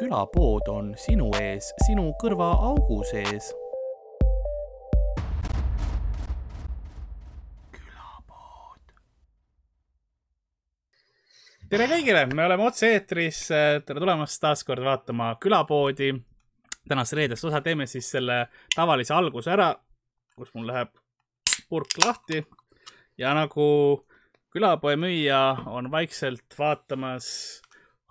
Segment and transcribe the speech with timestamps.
[0.00, 3.50] külapood on sinu ees, sinu kõrvaaugu sees.
[7.74, 8.94] külapood.
[11.68, 13.42] tere kõigile, me oleme otse-eetris.
[13.84, 16.14] tere tulemast taas kord vaatama külapoodi.
[16.88, 19.74] tänast reedest osa teeme siis selle tavalise alguse ära,
[20.36, 20.96] kus mul läheb
[21.68, 22.40] purk lahti
[23.18, 24.06] ja nagu
[24.48, 27.60] külapoe müüja on vaikselt vaatamas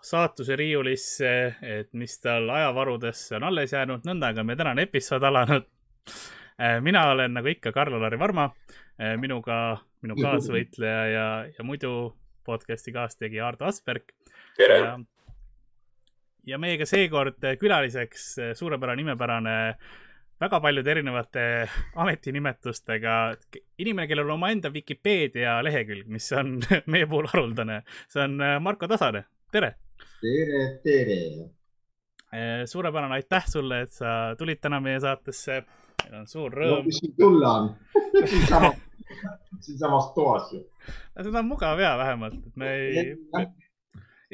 [0.01, 1.31] saatuse riiulisse,
[1.61, 5.67] et mis tal ajavarudesse on alles jäänud, nõnda on meie tänane episood alanud.
[6.81, 8.49] mina olen nagu ikka Karl-Lari Varma,
[9.17, 11.27] minuga minu kaasvõitleja ja,
[11.57, 14.11] ja muidu podcast'i kaastegija Ardo Asperg.
[14.57, 14.99] tere!
[16.47, 19.55] ja meiega seekord külaliseks suurepärane imepärane
[20.39, 21.43] väga paljude erinevate
[21.95, 23.15] ametinimetustega
[23.77, 26.57] inimene, kellel on omaenda Vikipeedia lehekülg, mis on
[26.91, 27.83] meie puhul haruldane.
[28.07, 29.75] see on Marko Tasane, tere!
[30.21, 31.49] Tere, tere!
[32.65, 35.63] suurepärane, aitäh sulle, et sa tulid täna meie saatesse.
[36.03, 36.83] meil on suur rõõm no,.
[36.85, 37.69] mis siin tulla on
[38.31, 38.75] siinsamas,
[39.65, 40.61] siinsamas toas ju.
[41.17, 43.15] seda on mugav ja vähemalt, et me ei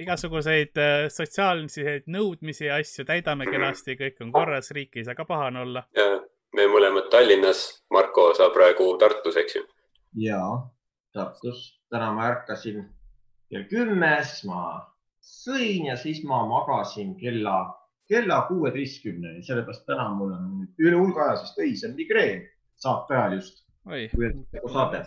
[0.03, 0.75] igasuguseid
[1.09, 5.85] sotsiaalseid nõudmisi ja asju täidame kenasti, kõik on korras, riik ei saa ka pahane olla.
[5.95, 6.09] ja
[6.55, 9.63] me mõlemad Tallinnas, Marko, sa praegu Tartus, eks ju?
[10.25, 10.41] ja,
[11.15, 11.79] Tartus.
[11.89, 12.83] täna ma ärkasin
[13.49, 14.65] kell kümme, siis ma
[15.25, 17.57] sõin ja siis ma magasin kella,
[18.09, 22.45] kella kuueteistkümneni, sellepärast täna mul on üle hulga aja siis öisel migreen
[22.77, 23.63] saate ajal just.
[23.85, 25.03] kui nagu saade.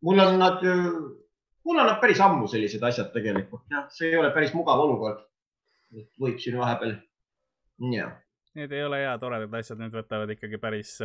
[0.00, 0.64] mul on nad
[1.64, 5.24] mul on päris ammu sellised asjad tegelikult, jah, see ei ole päris mugav olukord.
[6.20, 6.96] võib siin vahepeal,
[7.92, 8.16] jah.
[8.54, 10.96] Need ei ole hea toredad asjad, need võtavad ikkagi päris,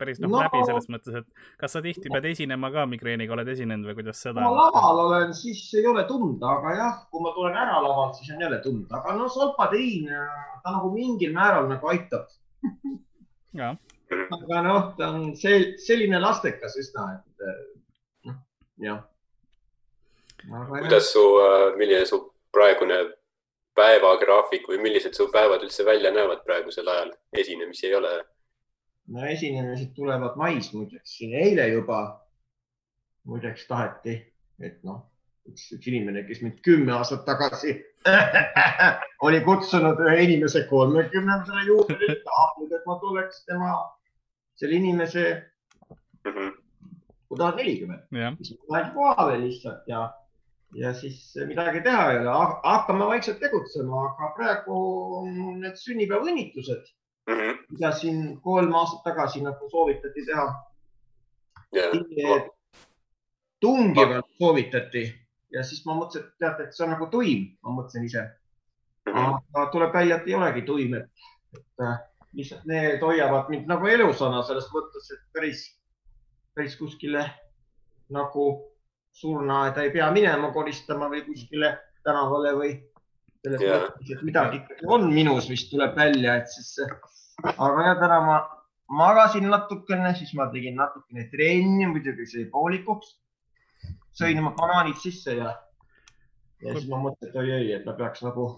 [0.00, 3.50] päris noh no, läbi selles mõttes, et kas sa tihti pead esinema ka migreeniga, oled
[3.54, 4.42] esinenud või kuidas seda?
[4.42, 8.16] kui ma laval olen, siis ei ole tunda, aga jah, kui ma tulen ära lavalt,
[8.20, 10.08] siis on jälle tunda, aga no solpatein,
[10.64, 12.28] ta nagu mingil määral nagu aitab
[13.58, 18.42] aga noh, ta on see, selline lastekas üsna, et noh,
[18.84, 19.06] jah
[20.46, 21.22] kuidas su,
[21.76, 22.20] milline su
[22.54, 22.98] praegune
[23.78, 27.12] päevagraafik või millised su päevad üldse välja näevad praegusel ajal?
[27.32, 28.12] esinemisi ei ole?
[29.08, 32.00] No esinemised tulevad mais muideks, siin eile juba
[33.28, 34.16] muideks taheti,
[34.60, 35.00] et noh,
[35.48, 37.74] üks, üks inimene, kes mind kümme aastat tagasi
[39.26, 43.74] oli kutsunud ühe inimese kolmekümnendale juurde, tahab nüüd, et ma tuleks tema,
[44.60, 45.24] selle inimese
[46.24, 46.54] -hmm.
[47.28, 48.08] kui tahad nelikümmend,
[48.42, 50.06] siis ma lähen kohale lihtsalt ja
[50.76, 52.32] ja siis midagi teha ei ole,
[52.64, 54.80] hakkame vaikselt tegutsema, aga praegu
[55.20, 56.90] on need sünnipäevaõnnitlused
[57.28, 57.56] mm, -hmm.
[57.70, 60.46] mida siin kolm aastat tagasi nagu soovitati teha
[61.76, 62.50] yeah..
[63.60, 65.04] tungivalt soovitati
[65.52, 69.12] ja siis ma mõtlesin, et teate, et see on nagu tuim, ma mõtlesin ise mm.
[69.12, 69.40] -hmm.
[69.54, 71.98] aga tuleb välja, et ei olegi tuim, et, et äh,
[72.32, 75.64] lihtsalt need hoiavad mind nagu elusana selles mõttes, et päris,
[76.54, 77.24] päris kuskile
[78.12, 78.48] nagu
[79.12, 81.74] surnuaeda ei pea minema koristama või kuskile
[82.04, 82.72] tänavale või
[83.42, 83.86] selles yeah.
[83.86, 86.76] mõttes, et midagi ikkagi on minus, mis tuleb välja, et siis.
[87.44, 88.36] Aga jah, täna ma
[88.88, 93.16] magasin natukene, siis ma tegin natukene trenni, muidugi see poolikuks.
[94.18, 95.52] sõin oma banaanid sisse ja,
[96.64, 98.48] ja siis ma mõtlesin, et oi-oi, et ma peaks nagu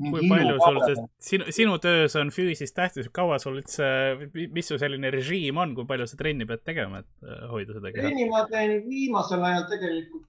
[0.00, 3.84] kui palju sul, sest sinu, sinu töös on füüsis tähtis, kaua sul üldse,
[4.32, 7.92] mis su selline režiim on, kui palju sa trenni pead tegema, et äh, hoida seda
[7.92, 8.06] keha?
[8.06, 10.24] trenni ma teen viimasel ajal tegelikult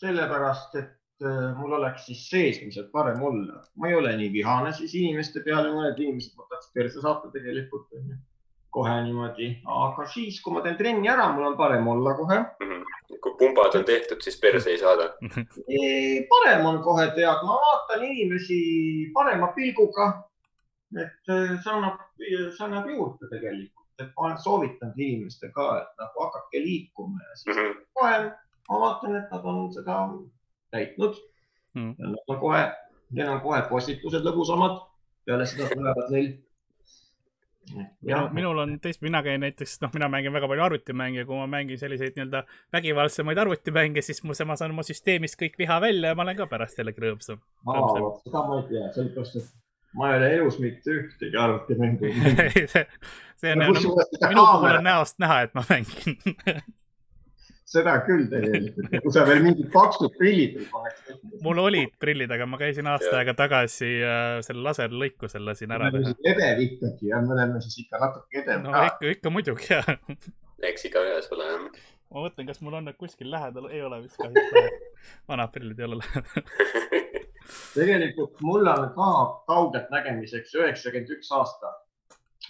[0.00, 0.92] sellepärast, et
[1.56, 3.62] mul oleks siis seesmiselt parem olla.
[3.76, 8.16] ma ei ole nii vihane siis inimeste peale, mõned inimesed võtaks perse saata tegelikult onju
[8.74, 12.70] kohe niimoodi, aga siis, kui ma teen trenni ära, mul on parem olla kohe mm.
[12.70, 13.18] -hmm.
[13.22, 15.06] kui pumbad on tehtud, siis perse ei saada
[16.32, 18.58] parem on kohe tead, ma vaatan inimesi
[19.14, 20.08] parema pilguga.
[21.04, 26.02] et äh, see annab, see annab juurde tegelikult, et ma olen soovitanud inimestele ka, et
[26.02, 27.86] nagu hakake liikuma ja siis mm -hmm.
[27.94, 28.18] kohe
[28.68, 29.96] ma vaatan, et nad on seda
[30.74, 31.20] täitnud.
[31.74, 31.94] Mm.
[31.98, 32.64] ja nad on kohe,
[33.10, 34.82] neil on kohe postitused lõbusamad.
[35.24, 36.34] peale seda tulevad neil
[38.04, 41.22] Minu, minul on teist, mina käin näiteks, noh, mina mängin väga palju arvutimänge.
[41.22, 42.42] Ja kui ma mängin selliseid nii-öelda
[42.76, 46.46] vägivaldsemaid arvutimänge, siis mu, ma saan oma süsteemist kõik viha välja ja ma olen ka
[46.50, 47.40] pärast jällegi rõõmsam.
[47.64, 49.48] seda ma ei tea, sellepärast et
[49.94, 52.12] ma ei ole elus mitte ühtegi arvutimängu
[52.74, 52.86] see,
[53.40, 56.18] see on, minu puhul on näost näha, et ma mängin
[57.74, 61.16] seda küll tegelikult ja kui sa veel mingid paksud prillid ei paneks.
[61.44, 66.14] mul olid prillid, aga ma käisin aasta aega tagasi äh, selle laserlõikusel lasin ära teha.
[66.34, 68.86] edev ikkagi ja me oleme siis ikka natuke edev no, ka.
[68.92, 69.90] ikka, ikka muidugi jah.
[70.70, 71.68] eks igaühes ole jah.
[72.14, 74.90] ma mõtlen, kas mul on need kuskil lähedal, ei ole vist kahjuks.
[75.30, 77.12] vanad prillid ei ole lähedal
[77.74, 79.10] tegelikult mul on ka
[79.48, 81.72] kaugelt nägemiseks üheksakümmend üks aasta.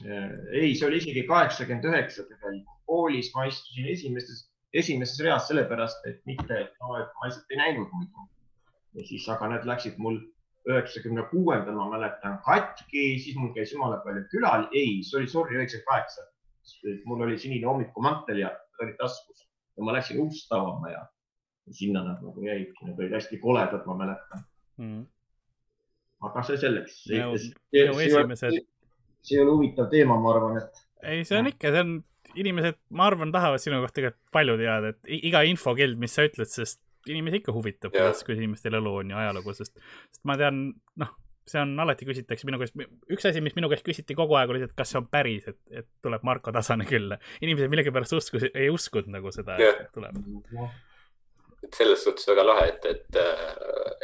[0.05, 2.81] ei, see oli isegi kaheksakümmend üheksa tegelikult.
[2.87, 4.45] koolis ma istusin esimeses,
[4.75, 8.29] esimeses reas sellepärast, et mitte, no, et ma lihtsalt ei näinud muidu.
[8.95, 10.21] ja siis, aga need läksid mul
[10.71, 14.69] üheksakümne kuuendal, ma mäletan, katki, siis mul käis jumala palju külal.
[14.73, 16.31] ei, see oli, sorry, üheksakümmend kaheksa.
[17.05, 19.45] mul oli sinine hommikumantel ja oli taskus
[19.77, 21.03] ja ma läksin ust avama ja
[21.71, 24.45] sinna nad nagu jäidki, need olid hästi koledad, ma mäletan
[24.77, 25.05] mm..
[26.29, 27.03] aga see selleks.
[29.25, 30.83] see ei ole huvitav teema, ma arvan, et.
[31.03, 31.95] ei, see on ikka, see on,
[32.41, 36.51] inimesed, ma arvan, tahavad sinu kohta tegelikult palju teada, et iga infokild, mis sa ütled,
[36.51, 39.77] sest inimesi ikka huvitab, kuidas, kuidas inimestel elu on ja ajalugu, sest,
[40.09, 40.67] sest ma tean,
[41.01, 41.13] noh,
[41.49, 42.77] see on alati küsitakse minu käest,
[43.13, 45.49] üks asi, mis minu käest küsiti kogu aeg oli see, et kas see on päris,
[45.51, 47.19] et, et tuleb Marko Tasane külla.
[47.45, 50.21] inimesed millegipärast uskus, ei uskunud nagu seda, et tuleb.
[51.65, 53.21] Et selles suhtes väga lahe, et, et,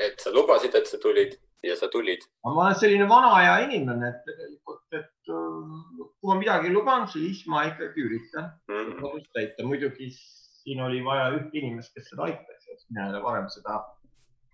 [0.09, 2.25] et sa lubasid, et sa tulid ja sa tulid.
[2.45, 7.65] ma olen selline vana aja inimene, et tegelikult, et kui ma midagi luban, siis ma
[7.69, 9.27] ikkagi üritan mm -hmm.
[9.33, 9.67] täita.
[9.67, 13.81] muidugi siin oli vaja üht inimest, kes seda aitaks, mina ei ole varem seda,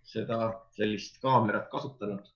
[0.02, 0.38] seda
[0.78, 2.35] sellist kaamerat kasutanud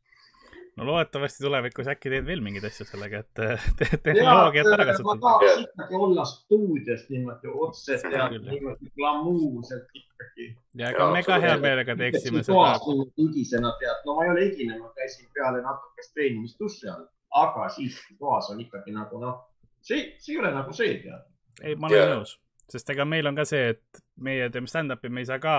[0.80, 3.42] no loodetavasti tulevikus äkki teed veel mingeid asju sellega, et
[3.78, 5.08] te tehnoloogiat ära kasutada.
[5.10, 10.48] ma tahaks ikkagi olla stuudios niimoodi otse ja niimoodi glamuurselt ikkagi.
[10.80, 12.74] ja ega me ka hea meelega teeksime seda.
[13.20, 17.08] higisena tead, no ma ei ole higine, ma käisin peale natukest treenimist duši all,
[17.44, 19.42] aga siiski toas on ikkagi nagu noh,
[19.82, 21.26] see, see ei ole nagu see tead.
[21.62, 22.38] ei, ma olen nõus
[22.70, 25.54] sest ega meil on ka see, et meie teeme stand-up'i, me ei saa ka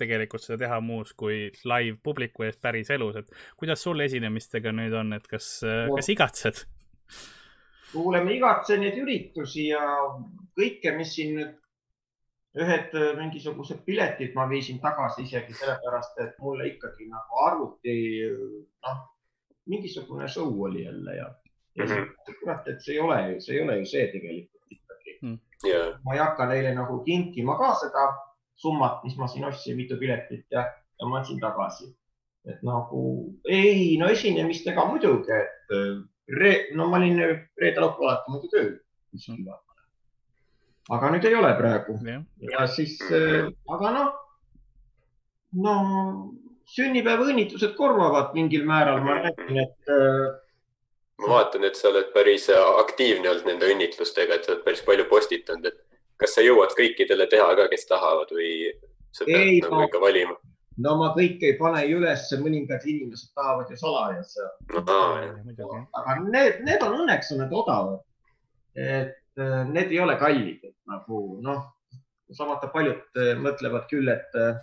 [0.00, 4.96] tegelikult seda teha muus kui live publiku ees päris elus, et kuidas sul esinemistega nüüd
[4.98, 6.64] on, et kas no., kas igatsed?
[7.92, 9.80] kuule, ma igatsen neid üritusi ja
[10.58, 11.54] kõike, mis siin nüüd,
[12.58, 17.94] ühed äh, mingisugused piletid ma viisin tagasi isegi sellepärast, et mulle ikkagi nagu arvuti,
[18.84, 19.02] noh,
[19.68, 21.28] mingisugune show oli jälle ja,
[21.76, 22.38] ja mm -hmm.
[22.40, 25.94] kurat, et see ei ole, see ei ole ju see tegelikult ikkagi mm yeah..
[26.04, 28.08] ma ei hakka neile nagu kinkima ka seda
[28.58, 30.66] summat, mis ma siin ostsin, mitu piletit ja,
[31.00, 31.92] ja ma andsin tagasi.
[32.48, 33.00] et nagu
[33.44, 35.72] ei, no esinemistega muidugi, et
[36.40, 37.18] re, no ma olin
[37.60, 38.70] reede-laupäeval alati muidu tööl
[39.12, 39.48] mm..
[40.96, 42.24] aga nüüd ei ole praegu yeah.
[42.52, 44.12] ja siis äh,, aga noh,
[45.64, 45.74] no
[46.74, 50.26] sünnipäevaõnnitlused korvavad mingil määral, ma räägin, et äh,
[51.18, 55.08] ma vaatan, et sa oled päris aktiivne olnud nende õnnitlustega, et sa oled päris palju
[55.10, 55.80] postitanud, et
[56.20, 58.52] kas sa jõuad kõikidele teha ka, kes tahavad või
[59.14, 60.36] sa pead ei, nagu no, ikka valima?
[60.84, 64.36] no ma kõike ei pane ju üles, mõningad inimesed tahavad ju salajas
[64.74, 64.98] no,.
[66.02, 68.00] aga need, need on õnneks on need odavad.
[68.78, 71.64] et äh, need ei ole kallid, et nagu noh,
[72.34, 74.58] samuti paljud äh, mõtlevad küll, et äh,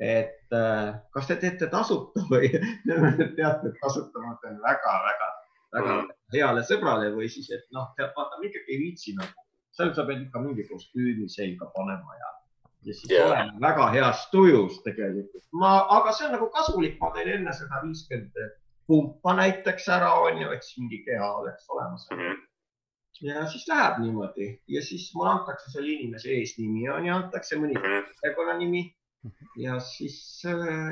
[0.00, 0.54] et
[1.12, 2.48] kas te teete tasuta või
[3.36, 5.26] teate, et tasuta ma teen väga-väga
[5.74, 6.10] väga mm.
[6.34, 9.46] heale sõbrale või siis, et noh, tead, vaata, ma ikkagi ei viitsi nagu,
[9.76, 12.30] seal sa pead ikka mingi kostüümi selga panema ja,
[12.88, 13.28] ja siis yeah.
[13.28, 15.46] olen väga heas tujus tegelikult.
[15.62, 18.44] ma, aga see on nagu kasulik, ma teen enne seda viiskümmend
[18.90, 22.22] pumpa näiteks ära, on ju, et siis mingi keha oleks olemas mm.
[22.22, 22.46] -hmm
[23.20, 27.76] ja siis läheb niimoodi ja siis mulle antakse selle inimese eesnimi on ju, antakse mõni
[27.76, 28.06] mhm.
[28.22, 28.82] perekonnanimi
[29.60, 30.16] ja siis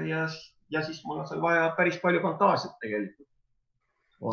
[0.08, 0.26] ja,
[0.70, 3.27] ja siis mul on seal vaja päris palju fantaasiat tegelikult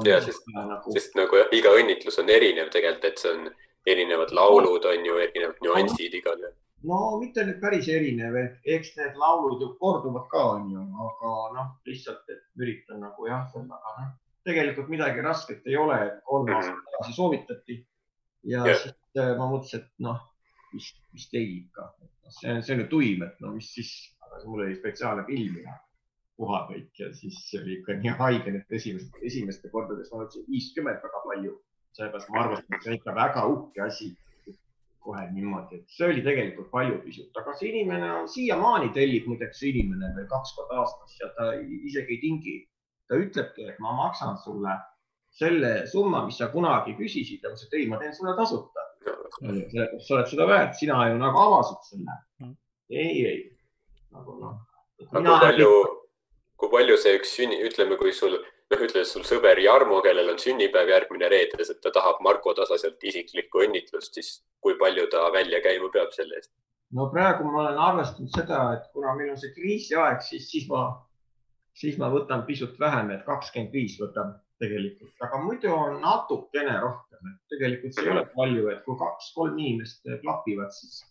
[0.06, 3.50] ja sest nagu..., sest nagu iga õnnitlus on erinev tegelikult, et see on
[3.86, 6.56] erinevad laulud on ju, erinevad nüansid igal juhul.
[6.90, 8.38] no mitte nüüd päris erinev,
[8.78, 13.96] eks need laulud ju korduvad ka on ju, aga noh, lihtsalt, üritan nagu jah, aga
[14.00, 14.14] noh,
[14.46, 16.00] tegelikult midagi rasket ei ole,
[16.30, 16.58] kolm mhm.
[16.58, 17.80] aastat tagasi soovitati
[18.46, 18.82] ja yeah.
[18.82, 20.22] siis äh, ma mõtlesin, et noh,
[20.74, 23.96] vist, vist ei ikka, noh, see on, see on ju tuim, et no mis siis,
[24.26, 25.78] aga mul oli spetsiaalne film ja
[26.40, 31.02] puha kõik ja siis oli ikka nii haige, et esimest, esimeste kordades ma mõtlesin viiskümmend
[31.04, 31.56] väga palju.
[31.96, 34.14] sellepärast ma arvasin, et see on ikka väga uhke asi.
[35.06, 39.60] kohe niimoodi, et see oli tegelikult palju pisut, aga see inimene on siiamaani tellib muideks
[39.62, 42.56] see inimene veel kaks korda aastas ja ta isegi ei tingi.
[43.08, 44.74] ta ütlebki, et ma maksan sulle
[45.30, 48.88] selle summa, mis sa kunagi küsisid ja ma ütlesin, et ei, ma teen sulle tasuta.
[50.08, 52.18] sa oled seda väärt, sina ju nagu avasid selle.
[52.42, 52.56] Mm.
[52.90, 53.40] ei, ei
[54.16, 54.58] nagu noh.
[55.12, 55.70] aga kui palju,
[56.60, 58.38] kui palju see üks sünni, ütleme, kui sul,
[58.72, 63.04] noh, ütle sul sõber Jarmo, kellel on sünnipäev järgmine reede, et ta tahab Marko Tasaselt
[63.04, 66.54] isiklikku õnnitlust, siis kui palju ta välja käima peab selle eest?
[66.96, 70.86] no praegu ma olen arvestanud seda, et kuna meil on see kriisiaeg, siis, siis ma,
[71.76, 77.34] siis ma võtan pisut vähem, et kakskümmend viis võtan tegelikult, aga muidu on natukene rohkem,
[77.34, 81.02] et tegelikult see ei ole palju, et kui kaks-kolm inimest klapivad, siis,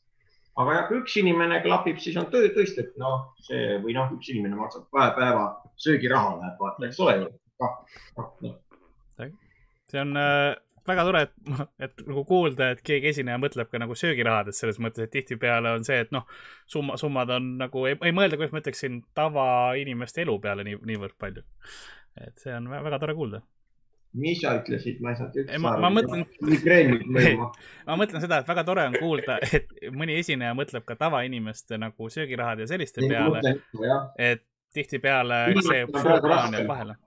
[0.60, 4.12] aga jah, kui üks inimene klapib, siis on töö tõesti, et noh, see või noh,
[4.16, 5.46] üks inimene maksab kahe päeva
[5.86, 7.32] söögiraha läheb, vaata, eks ole ju.
[7.64, 8.52] noh,
[9.90, 10.52] see on äh,
[10.88, 11.34] väga tore, et,
[11.86, 15.86] et nagu kuulda, et keegi esineja mõtleb ka nagu söögirahadest selles mõttes, et tihtipeale on
[15.86, 16.28] see, et noh,
[16.70, 21.16] summa, summad on nagu, ei, ei mõelda, kuidas ma ütleksin, tavainimeste elu peale nii, niivõrd
[21.20, 21.44] palju.
[22.24, 23.42] et see on väga tore kuulda.
[24.14, 25.82] Mis sa ütlesid, ma ei saanud üldse aru.
[25.82, 26.24] ma mõtlen.
[26.46, 27.50] migreenid mõjuma.
[27.88, 32.10] ma mõtlen seda, et väga tore on kuulda, et mõni esineja mõtleb ka tavainimeste nagu
[32.10, 33.56] söögirahade ja selliste peale.
[34.18, 34.44] et
[34.74, 36.98] tihtipeale see plaan jääb vahele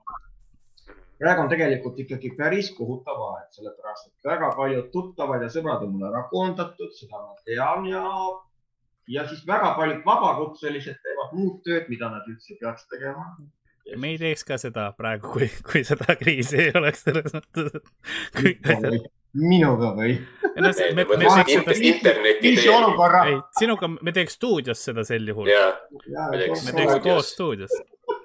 [1.18, 5.96] praegu on tegelikult ikkagi päris kohutav aeg, sellepärast et väga paljud tuttavad ja sõbrad on
[5.96, 8.04] mul ära koondatud, seda ma tean ja,
[9.14, 13.32] ja siis väga paljud vabakutselised teevad muud tööd, mida nad üldse ei peaks tegema.
[13.96, 18.40] Me ei teeks ka seda praegu, kui, kui seda kriisi ei oleks selles mõttes, et
[18.40, 20.16] kõik minuga või?
[20.58, 22.88] no me, me teeks seda interneti teel.
[23.22, 25.48] ei, sinuga, me teeks stuudios seda sel juhul.
[25.48, 27.74] me teeks, me teeks koos stuudios,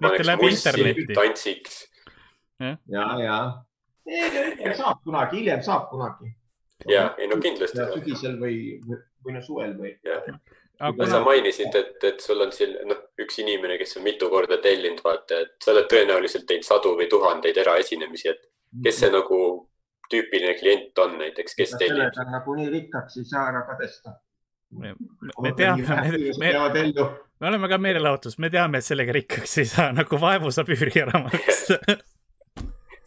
[0.04, 1.08] mitte läbi interneti.
[1.14, 1.84] tantsiks
[2.88, 3.38] ja, ja.
[4.78, 6.34] saab kunagi, hiljem saab kunagi.
[6.90, 7.88] ja, ei no kindlasti.
[7.96, 8.58] sügisel või,
[9.24, 9.96] või no suvel või.
[10.90, 14.60] Aga sa mainisid, et, et sul on siin noh, üks inimene, kes on mitu korda
[14.64, 18.44] tellinud, vaata, et sa oled tõenäoliselt teinud sadu või tuhandeid eraesinemisi, et
[18.86, 19.40] kes see nagu
[20.12, 22.14] tüüpiline klient on näiteks, kes tellib?
[22.20, 24.18] on nagunii rikkaks ei saa ära kadestada.
[24.80, 24.96] me,
[25.42, 26.00] me teame,
[26.40, 26.96] me, me,
[27.40, 31.06] me oleme ka meelelahutus, me teame, et sellega rikkaks ei saa, nagu vaevu saab üüri
[31.06, 31.80] ära maksta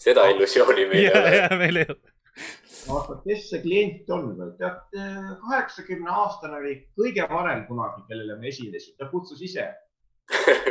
[0.07, 1.59] seda illusiooni meil ei ole.
[1.63, 2.15] meil ei ole.
[2.95, 4.53] Aga kes see klient on või?
[4.61, 4.79] tead,
[5.43, 9.67] kaheksakümne aastane oli kõige varem kunagi, kellele me esinesime, ta kutsus ise.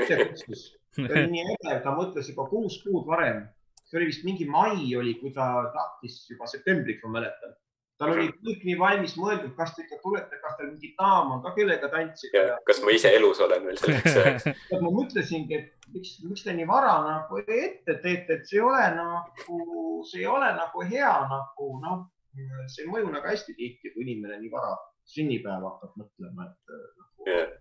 [0.04, 0.64] ise kutsus.
[0.96, 3.46] ta oli nii äge, ta mõtles juba kuus kuud varem.
[3.84, 7.56] see oli vist mingi mai oli, kui ta tahtis juba septembriks, ma mäletan
[8.02, 11.44] tal oli kõik nii valmis mõeldud, kas te ikka tulete, kas teil mingi daam on
[11.44, 12.58] ka, kellega tantsida.
[12.68, 16.68] kas ma ise elus olen veel selleks ajaks ma mõtlesingi, et miks, miks te nii
[16.70, 19.62] vara nagu ette teete, et see ei ole nagu,
[20.10, 22.04] see ei ole nagu hea nagu noh,
[22.36, 24.76] see ei mõju nagu hästi tihti, kui inimene nii vara
[25.08, 27.56] sünnipäeva hakkab mõtlema, et nagu, yeah.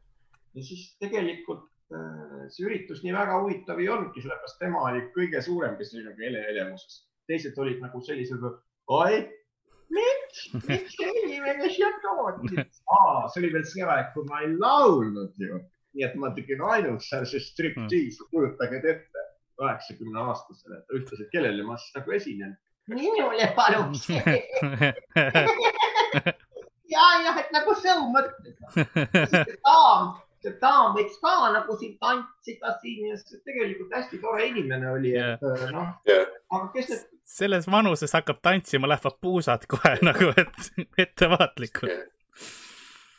[0.56, 5.44] ja siis tegelikult äh, see üritus nii väga huvitav ei olnudki, sellepärast tema oli kõige
[5.44, 7.04] suurem, kes oli nagu ele elemuses.
[7.30, 8.42] teised olid nagu sellised,
[8.92, 9.22] oi
[9.96, 12.54] miks, miks inimene siia toodi?
[12.56, 15.60] see oli veel see aeg, kui ma ei laulnud ju.
[15.94, 19.24] nii et ma tegin ainult seal see striptiisi, kujutage ette,
[19.60, 22.52] kaheksakümne aastasele, ta ütles, et kellele ma siis nagu esinen.
[22.90, 24.08] minule paluks
[26.94, 28.56] ja, jah, et nagu sõu mõttes.
[29.64, 35.14] daam, see daam võiks ka nagu siin tantsida siin ja tegelikult hästi tore inimene oli,
[35.16, 41.06] et noh yeah., aga kes need selles vanuses hakkab tantsima, lähevad puusad kohe nagu, et
[41.06, 42.10] ettevaatlikult.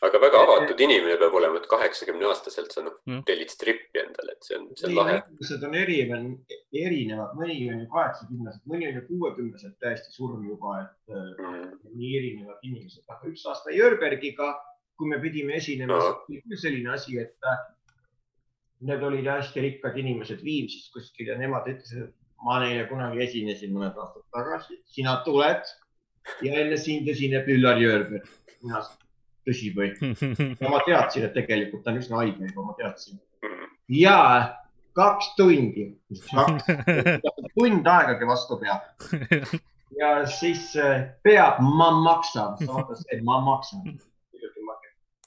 [0.06, 4.36] aga väga avatud inimene peab olema, et kaheksakümne aastaselt sa noh mm., tellid strippi endale,
[4.36, 5.16] et see on, see on lahe.
[5.24, 10.76] inimesed on erinevad, erinevad, mõni on ju kaheksakümnesed, mõni on ju kuuekümnesed täiesti surm juba,
[10.84, 11.72] et mm.
[11.96, 14.52] nii erinevad inimesed, aga üks aasta Jörbergiga,
[15.00, 17.66] kui me pidime esinema no., oli küll selline asi, et äh,
[18.86, 23.74] need olid hästi rikkad inimesed Viimsis kuskil ja nemad ütlesid, et ma neile kunagi esinesin
[23.76, 25.64] mõned aastad tagasi, sina tuled
[26.46, 28.26] ja enne sind esineb Üllar Jörber.
[28.64, 28.82] mina,
[29.48, 29.92] tõsi või?
[30.62, 33.22] ja ma teadsin, et tegelikult ta on üsna haige juba, ma teadsin.
[34.02, 34.18] ja
[34.98, 35.88] kaks tundi,
[37.56, 38.92] tund aegagi vastu peab.
[40.00, 43.96] ja siis äh, peab, ma maksan, sa vaata see, ma maksan.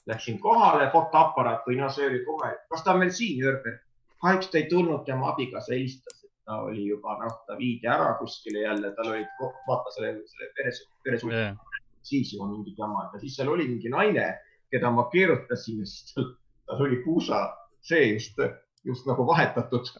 [0.09, 3.77] Läksin kohale, fotoaparaat või nasööri kohe, kas ta on veel siin, Jörber?
[4.19, 6.18] kahjuks ta ei tulnud, tema abikaasa helistas
[6.49, 9.27] ta oli juba, noh, ta viidi ära kuskile jälle, tal olid,
[9.67, 13.91] vaata selle, selle veres, veresuhte yeah., siis juba mingi jama ja siis seal oli mingi
[13.93, 14.31] naine,
[14.73, 16.31] keda ma keerutasin siis tal,
[16.65, 17.43] tal oli puusa
[17.85, 18.41] seest
[18.87, 19.91] just nagu vahetatud.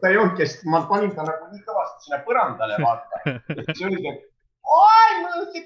[0.00, 3.22] ta ei olnud, kes, ma panin ta nagu nii kõvasti sinna põrandale, vaata.
[3.68, 4.24] siis öeldi, et
[4.80, 5.64] oi, mul on see.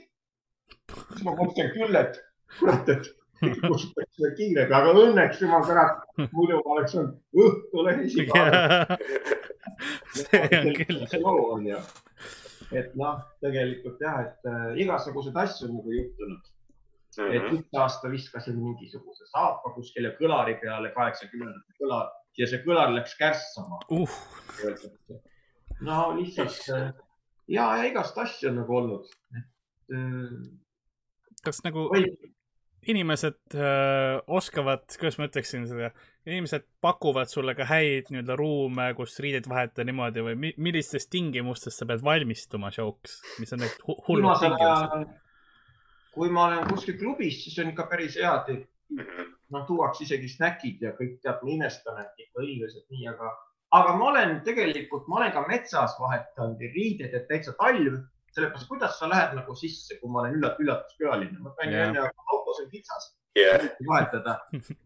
[0.99, 2.19] siis ma mõtlesin küll, et
[2.59, 3.13] kurat, et
[3.43, 8.57] kutsutakse kiirega, aga õnneks jumal tänatud, muidu ma oleks olnud õhtule esikohal.
[10.15, 11.05] see on küll.
[11.25, 11.83] loo on ju.
[12.79, 17.23] et noh, tegelikult jah, et äh, igasuguseid asju on nagu juhtunud mm.
[17.23, 17.37] -hmm.
[17.37, 23.17] et üks aasta viskasin mingisuguse saapa kuskile kõlari peale, kaheksakümnendate kõlar ja see kõlar läks
[23.19, 24.19] kärssama uh..
[25.81, 26.93] no lihtsalt äh,
[27.49, 30.39] ja, ja igast asju on nagu olnud, et äh,.
[31.45, 32.07] kas nagu või
[32.91, 35.93] inimesed öö, oskavad, kuidas ma ütleksin seda,
[36.27, 41.79] inimesed pakuvad sulle ka häid nii-öelda ruume, kus riideid vahetada niimoodi või mi millistes tingimustes
[41.79, 45.19] sa pead valmistuma show'ks, mis on need hullud tingimused?
[46.13, 48.99] kui ma olen kuskil klubis, siis on ikka päris hea, et
[49.53, 53.31] noh, tuuakse isegi snäkid ja kõik teab, ma imestan, et ikka õiglased nii, aga,
[53.79, 58.99] aga ma olen tegelikult, ma olen ka metsas vahetanud riided, et täitsa talv, sellepärast kuidas
[59.01, 62.07] sa lähed nagu sisse, kui ma olen üllat-, üllatuskülaline, ma pean ju enne
[62.53, 64.37] autos on kitsas jah, vahetada.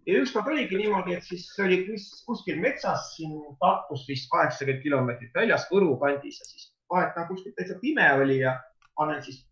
[0.06, 5.34] ja ükskord oligi niimoodi, et siis oli kus- kuskil metsas siin Tartust vist kaheksakümmend kilomeetrit
[5.34, 8.58] väljas Võru kandis ja siis vahetan kuskil täitsa pime oli ja
[8.96, 9.42] panen siis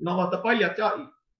[0.00, 0.92] no vaata paljad ja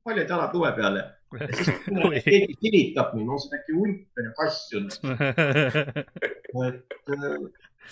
[0.05, 1.05] paljad jalad lume peale.
[1.41, 1.71] Ja siis
[2.29, 4.89] keegi kilitab mind, no see on äkki hunt on ju kass on.
[6.67, 7.37] Et äh,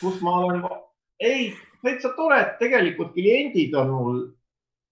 [0.00, 0.64] kus ma olen,
[1.20, 1.52] ei,
[1.82, 4.18] täitsa tore, et tegelikult kliendid on mul,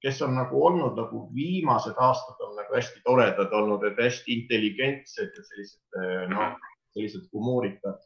[0.02, 5.36] kes on nagu olnud nagu viimased aastad on nagu hästi toredad olnud, et hästi intelligentsed
[5.36, 6.56] ja sellised äh, noh,
[6.94, 8.02] sellised humoorikad.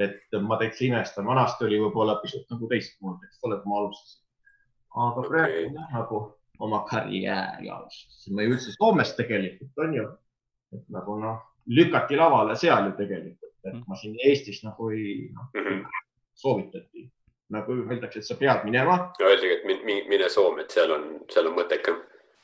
[0.00, 4.22] et ma täitsa imestan, vanasti oli võib-olla pisut nagu teistmoodi, eks ole, kui ma alustasin.
[5.06, 5.88] aga praegu okay.
[5.92, 6.20] nagu
[6.60, 10.06] oma karjääri alustasin, ma ju üldse Soomes tegelikult on ju,
[10.76, 15.50] et nagu noh, lükati lavale seal ju tegelikult, et ma siin Eestis nagu ei noh,
[15.54, 15.84] Mhm.
[16.34, 17.10] soovitati
[17.50, 19.12] nagu öeldakse, et sa pead minema.
[19.20, 21.96] öeldagi, et min- min- mine Soome, et seal on, seal on mõttekam.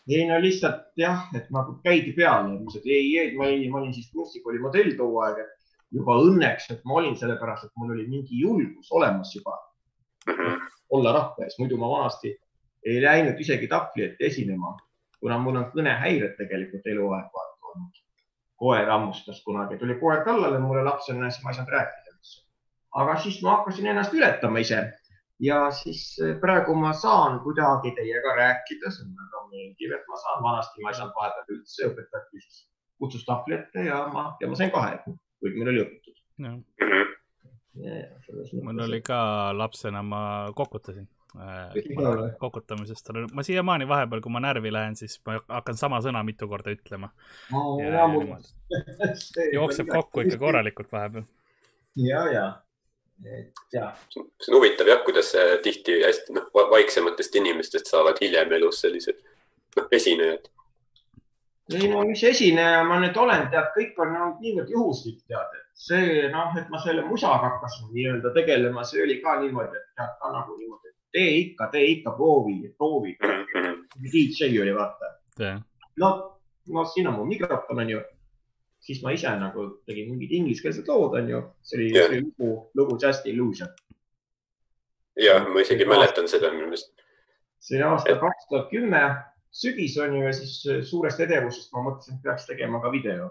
[0.08, 3.70] ei no lihtsalt jah, et nagu käidi peale, ma ütlesin, et ei, ei, ma olin,
[3.70, 5.48] ma olin siis kunstikooli modell too aeg, et
[5.92, 9.56] juba õnneks, et ma olin sellepärast, et mul oli mingi julgus olemas juba
[10.28, 10.60] Mhm.
[10.90, 12.36] olla rahva ees, muidu ma vanasti
[12.86, 14.76] ei läinud isegi tahvli ette esinema,
[15.20, 17.92] kuna mul on kõnehäired tegelikult eluaeg olnud.
[18.56, 22.05] koer hammustas kunagi, tuli koer kallale mulle lapsena, siis ma ei saanud rääkida.
[23.02, 24.80] Aga siis ma hakkasin ennast ületama ise
[25.40, 30.20] ja siis eh, praegu ma saan kuidagi teiega rääkida, see on väga meeldiv, et ma
[30.22, 32.62] saan, vanasti ma ei saanud vahepeal üldse, õpetati siis
[33.00, 36.16] kutsus tahvli ette ja ma, ja ma sain kahe, kuigi meil oli õpitud.
[38.64, 39.18] Mul oli ka
[39.56, 40.22] lapsena, ma
[40.56, 41.06] kokutasin.
[41.36, 42.30] Või?
[42.40, 46.48] kokutamisest olen, ma siiamaani vahepeal, kui ma närvi lähen, siis ma hakkan sama sõna mitu
[46.48, 47.10] korda ütlema.
[49.58, 50.38] jookseb kokku ikka.
[50.40, 51.26] korralikult vahepeal.
[52.00, 52.46] ja, ja,
[53.72, 58.80] ja see on huvitav jah, kuidas see tihti hästi noh, vaiksematest inimestest saavad hiljem elus
[58.84, 59.18] sellised
[59.76, 60.48] noh, esinejad.
[61.74, 65.86] ei no mis esineja ma nüüd olen, tead, kõik on olnud niivõrd juhuslik, tead, et
[65.86, 70.12] see noh, et ma selle musaga hakkasin nii-öelda tegelema, see oli ka niimoodi, et tead
[70.20, 73.16] ka nagu niimoodi, et tee ikka, tee ikka, proovi, proovi.
[74.12, 75.14] DJ oli vaata,
[76.02, 76.10] no,
[76.68, 78.02] no siin on mu mikrofon on ju,
[78.86, 82.10] siis ma ise nagu tegin mingid ingliskeelsed lood on ju, see oli Jah.
[82.12, 83.72] see lugu, lugu Just Illusion,
[85.20, 86.92] ja ma isegi mäletan seda minu meelest.
[87.60, 89.02] see oli aasta kaks tuhat kümme,
[89.50, 93.30] sügis on ju ja siis suurest edevusest ma mõtlesin, et peaks tegema ka video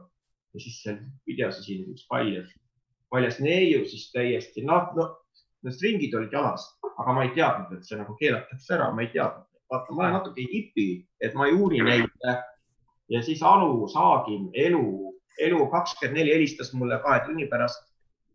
[0.56, 2.50] ja siis seal videos esines üks paljas,
[3.12, 5.10] paljas neiu siis täiesti, noh, no
[5.66, 6.68] need stringid olid jalas,
[7.02, 9.46] aga ma ei teadnud, et see nagu keelatakse ära, ma ei teadnud.
[9.72, 10.90] vaata, ma olen natuke hipi,
[11.26, 12.12] et ma ei uuri neid.
[13.10, 17.82] ja siis Anu Saagim, elu, elu kakskümmend neli helistas mulle kahe tunni pärast.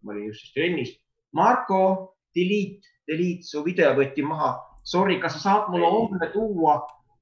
[0.03, 0.95] ma olin just siis trennis.
[1.37, 4.55] Marko, delete, delete, su video võeti maha.
[4.85, 6.79] Sorry, kas sa saad mulle homme tuua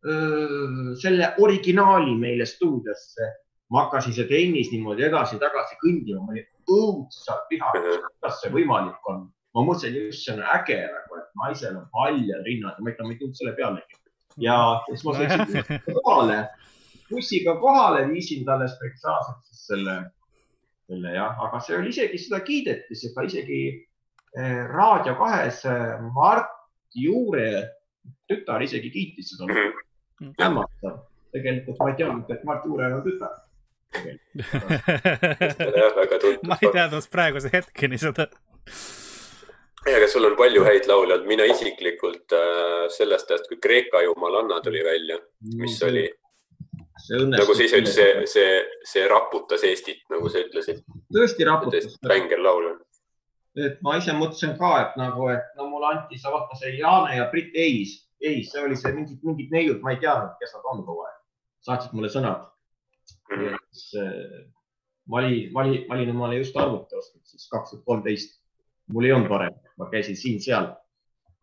[0.06, 3.34] öö, selle originaali meile stuudiosse?
[3.70, 9.26] ma hakkasin see trennis niimoodi edasi-tagasi kõndima, ma olin õudselt vihane, kuidas see võimalik on.
[9.56, 13.12] ma mõtlesin, just see on äge nagu, et naisel on paljad rinnad ma ikka ma
[13.12, 14.00] ei tulnud selle pealegi.
[14.44, 14.56] ja
[14.88, 16.38] siis ma sõitsin kohale,
[17.10, 19.96] bussiga kohale, viisin talle spetsiaalselt siis selle,
[20.88, 26.54] selle jah, aga see oli isegi, seda kiideti, seda isegi eh, Raadio kahes eh, Mart
[26.94, 27.50] Juure
[28.28, 29.46] tütar isegi kiitis seda.
[30.40, 31.02] hämmastav,
[31.34, 33.34] tegelikult ma ei teadnud, et Mart Juurel on tütar.
[36.48, 38.28] ma ei teadnud praeguse hetkeni seda.
[39.88, 44.60] aga sul on palju häid laule olnud, mina isiklikult äh, sellest ajast, kui Kreeka jumalanna
[44.64, 45.16] tuli välja,
[45.56, 46.27] mis oli, see
[47.28, 48.58] nagu sa ise ütlesid, see see,
[48.92, 50.82] see raputas Eestit, nagu sa ütlesid.
[51.14, 52.78] tõesti raputas bängar laul on.
[53.58, 57.16] et ma ise mõtlesin ka, et nagu, et no mulle anti, sa vaata see Jaane
[57.16, 60.70] ja Brit Eis, ei, see oli see mingid, mingid neiud, ma ei teadnud, kes nad
[60.72, 61.18] on kogu aeg.
[61.66, 62.46] saatsid mulle sõnad
[63.36, 64.44] ja siis äh,
[65.08, 68.38] ma olin, ma olin, ma olin omale just arvuti ostnud siis kaks tuhat kolmteist.
[68.92, 70.70] mul ei olnud varem, ma käisin siin-seal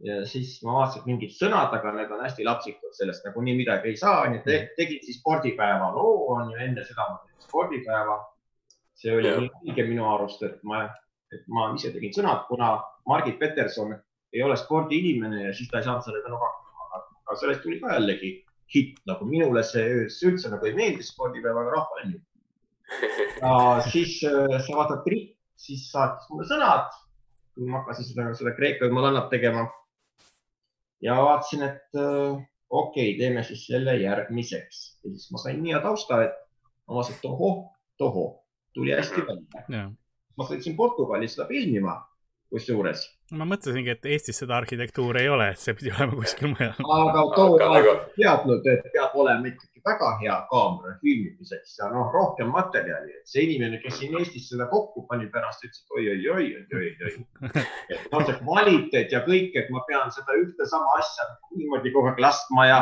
[0.04, 3.94] ja siis ma vaatasin, et mingid sõnad, aga need on hästi lapsikud, sellest nagunii midagi
[3.94, 8.18] ei saa, nii et tegin siis spordipäeva loo on ju, enne seda ma tegin spordipäeva.
[8.96, 10.86] see oli õige minu arust, et ma,
[11.36, 12.78] et ma ise tegin sõnad, kuna
[13.08, 13.96] Margit Peterson
[14.34, 17.96] ei ole spordiinimene ja siis ta ei saanud sellega nagu hakkama, aga sellest tuli ka
[17.96, 18.32] jällegi
[18.76, 22.24] hitt, nagu minule see, üldse nagu ei meeldi spordipäev, aga rahvale meeldib.
[23.42, 23.56] ja
[23.90, 25.08] siis äh, sa vaatad
[25.60, 26.92] siis saatis mulle sõnad,
[27.56, 29.66] kui ma hakkasin seda, seda Kreeka jumalannat tegema.
[31.02, 35.76] Ja vaatasin, et äh, okei okay,, teeme siis selle järgmiseks ja siis ma sain nii
[35.76, 36.40] hea tausta, et
[36.88, 37.62] ma vaatasin, et tohoh,
[37.98, 38.32] tohoh,
[38.74, 39.90] tuli hästi välja.
[40.38, 42.00] ma sõitsin Portugali seda filmima
[42.52, 46.76] kusjuures ma mõtlesingi, et Eestis seda arhitektuuri ei ole, et see pidi olema kuskil mujal.
[46.98, 52.08] aga too aeg ei teadnud, et peab olema ikkagi väga hea kaamera filmimiseks ja noh,
[52.14, 57.12] rohkem materjali, et see inimene, kes siin Eestis seda kokku pani, pärast ütles, et oi-oi-oi-oi-oi-oi.
[57.94, 62.10] et noh, see kvaliteet ja kõik, et ma pean seda ühte sama asja niimoodi kogu
[62.12, 62.80] aeg laskma ja,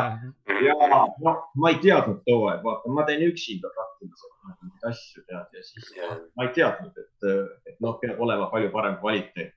[0.64, 5.66] ja noh, ma ei teadnud too aeg, vaata, ma teen üksinda praktiliselt asju tead ja
[5.66, 5.92] siis
[6.36, 7.28] ma ei teadnud, et,
[7.68, 9.52] et noh, peab olema palju parem kvaliteet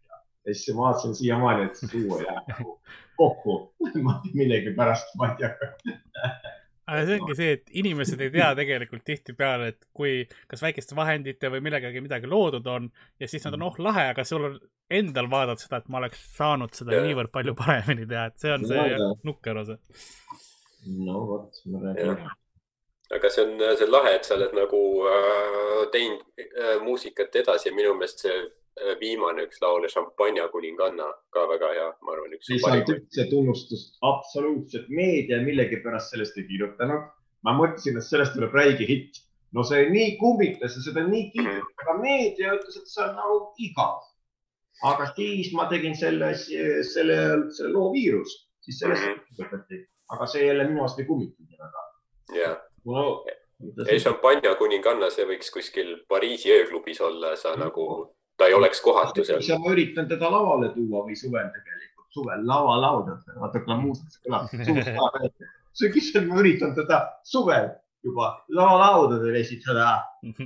[0.47, 2.77] ja siis ma vaatasin siiamaani, et see suu jääb nagu
[3.17, 3.57] kokku
[4.37, 5.95] millegipärast, ma ei tea
[6.87, 11.51] aga see ongi see, et inimesed ei tea tegelikult tihtipeale, et kui kas väikeste vahendite
[11.51, 12.87] või millegagi midagi loodud on
[13.19, 14.47] ja siis nad on, oh lahe, aga sul
[14.89, 17.03] endal vaadata seda, et ma oleks saanud seda ja.
[17.03, 19.79] niivõrd palju paremini teha, et see on see no, nukker osa.
[21.09, 22.23] no vot, ma räägin.
[23.17, 27.69] aga see on, see on lahe, et sa oled nagu äh, teinud äh, muusikat edasi
[27.71, 28.39] ja minu meelest see
[28.99, 32.49] viimane üks laul ja Šampanja kuninganna ka väga hea, ma arvan, üks.
[32.53, 37.07] ei saanud üldse tunnustust, absoluutselt, meedia millegipärast sellest ei kirjutanud.
[37.45, 39.23] ma mõtlesin, et sellest tuleb räige hitt.
[39.55, 41.83] no see nii kummitas ja seda nii kiitis mm, -hmm.
[41.83, 44.05] aga meedia ütles, et see on nagu igav.
[44.91, 47.17] aga siis ma tegin selle, selle,
[47.57, 49.83] selle loo Viirus, siis sellest kirjutati,
[50.15, 51.87] aga see jälle minu arust ei kummitanud väga.
[52.41, 53.23] jah no,
[53.89, 57.63] ei, šampanja kuninganna, see võiks kuskil Pariisi ööklubis olla, sa mm -hmm.
[57.65, 59.43] nagu ta ei oleks kohatu seal.
[59.59, 64.45] ma üritan teda lavale tuua või suvel tegelikult, suvel lavalaudadel, vaata kui muusikas kõlab
[65.77, 67.69] sügisel ma üritan teda suvel
[68.05, 69.97] juba lavalaudadel esitada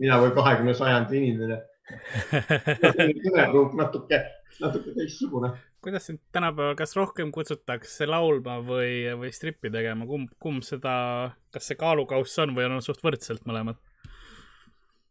[0.00, 1.62] mina või kahekümne sajandi inimene.
[1.86, 4.20] kõnepruuk natuke,
[4.60, 5.52] natuke teistsugune.
[5.84, 10.96] kuidas sind tänapäeval, kas rohkem kutsutakse laulma või, või strippi tegema, kumb, kumb seda,
[11.54, 13.78] kas see kaalukauss on või on suht võrdselt mõlemad?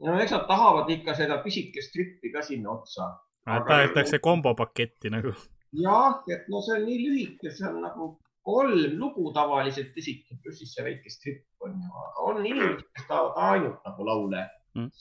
[0.03, 3.10] No eks nad tahavad ikka seda pisikest trippi ka sinna otsa.
[3.45, 5.34] tahetakse kombopaketti nagu.
[5.71, 8.12] jah, et no see on nii lühike, see on nagu
[8.45, 13.08] kolm lugu tavaliselt esitatud, pluss siis see väike stripp on ju, aga on inimesed, kes
[13.10, 14.45] tahavad ainult nagu laule
[14.77, 14.91] mm..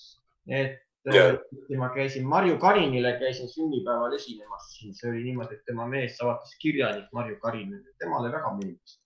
[0.48, 0.80] et
[1.12, 1.36] yeah.
[1.36, 6.56] Äh, ma käisin Marju Karinile, käisin sünnipäeval esinemas, siis oli niimoodi, et tema mees saatis
[6.62, 8.96] kirjanik Marju Karinile, temale väga meeldis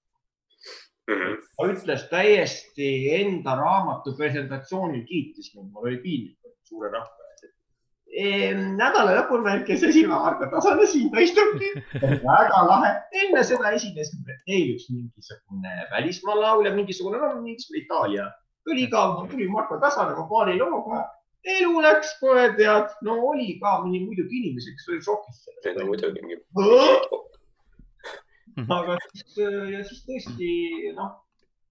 [1.09, 1.15] mm.
[1.15, 1.37] -hmm.
[1.57, 2.89] ta ütles täiesti
[3.21, 7.45] enda raamatu presentatsioonil kiitis mind, mul oli piinlik suure rahva ees
[8.13, 8.55] e,.
[8.55, 11.71] nädala lõpul rääkis esimene Marko Tasane siin ta istubki
[12.31, 12.95] väga lahe.
[13.23, 14.13] enne seda esines
[14.49, 18.31] veel üks mingisugune välismaa laulja, mingisugune, no mingisugune Itaalia.
[18.65, 21.07] tuli ka, tuli Marko Tasane oma paari looga
[21.49, 25.85] elu läks kohe tead, no oli ka mõni muidugi inimesi, kes olid šokis sellest.
[25.87, 26.39] muidugi
[28.59, 28.71] Mhm.
[28.75, 29.37] aga siis
[29.73, 30.53] ja siis tõesti
[30.97, 31.13] noh,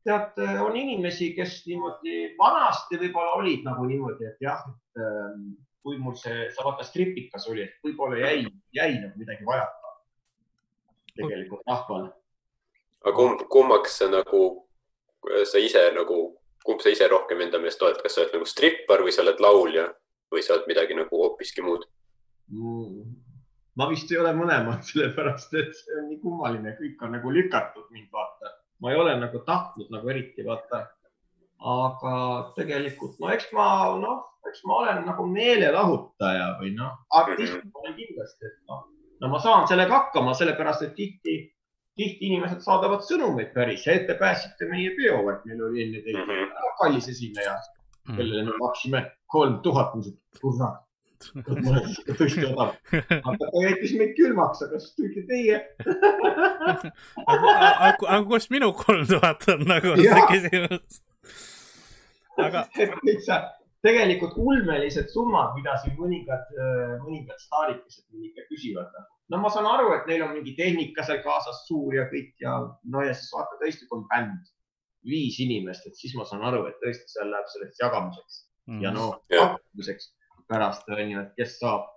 [0.07, 5.49] tead, on inimesi, kes niimoodi vanasti võib-olla olid nagu niimoodi, et jah, et ähm,
[5.83, 9.93] kui mul see, sa vaata stripikas oli, et võib-olla jäi, jäi nagu midagi vajaka
[11.17, 12.09] tegelikult rahval.
[13.03, 14.41] aga kumb, kummaks sa nagu,
[15.47, 16.19] sa ise nagu,
[16.65, 19.43] kumb sa ise rohkem enda meelest oled, kas sa oled nagu strippar või sa oled
[19.43, 19.87] laulja
[20.33, 21.87] või sa oled midagi nagu hoopiski muud
[22.51, 23.16] mm.?
[23.77, 27.89] Ma vist ei ole mõlemad, sellepärast et see on nii kummaline, kõik on nagu lükatud
[27.93, 28.55] mind vaata.
[28.81, 30.85] ma ei ole nagu tahtnud nagu eriti vaata.
[31.57, 32.13] aga
[32.55, 33.67] tegelikult no eks ma
[34.01, 37.77] noh, eks ma olen nagu meelelahutaja või noh, artist ma mhm.
[37.81, 38.83] olen kindlasti, et noh,
[39.21, 41.37] no ma saan sellega hakkama, sellepärast et tihti,
[41.97, 46.29] tihti inimesed saadavad sõnumeid päris et te pääsite meie peovärk, meil oli enne teid mm
[46.29, 46.73] -hmm.
[46.81, 47.57] kallis esineja,
[48.09, 48.17] mhm.
[48.17, 49.97] kellele me maksime kolm tuhat,
[50.41, 50.86] kurat
[51.17, 52.75] tõesti odav.
[52.93, 55.59] aga ta jättis meid külmaks, aga siis tulite teie
[57.33, 61.01] aga, aga kust minu kolm tuhat on nagu see küsimus?
[62.37, 62.65] aga.
[63.07, 63.41] täitsa
[63.85, 66.49] tegelikult ulmelised summad, mida siin mõningad,
[67.03, 68.91] mõningad staarikesed ikka küsivad.
[69.31, 72.57] no ma saan aru, et neil on mingi tehnika seal kaasas suur ja kõik ja
[72.93, 74.51] no ja siis vaata tõesti, kui on bänd,
[75.07, 78.81] viis inimest, et siis ma saan aru, et tõesti seal läheb selleks jagamiseks mm.
[78.83, 80.11] ja no pakkumiseks
[80.47, 81.93] pärast on ju, et kes saab.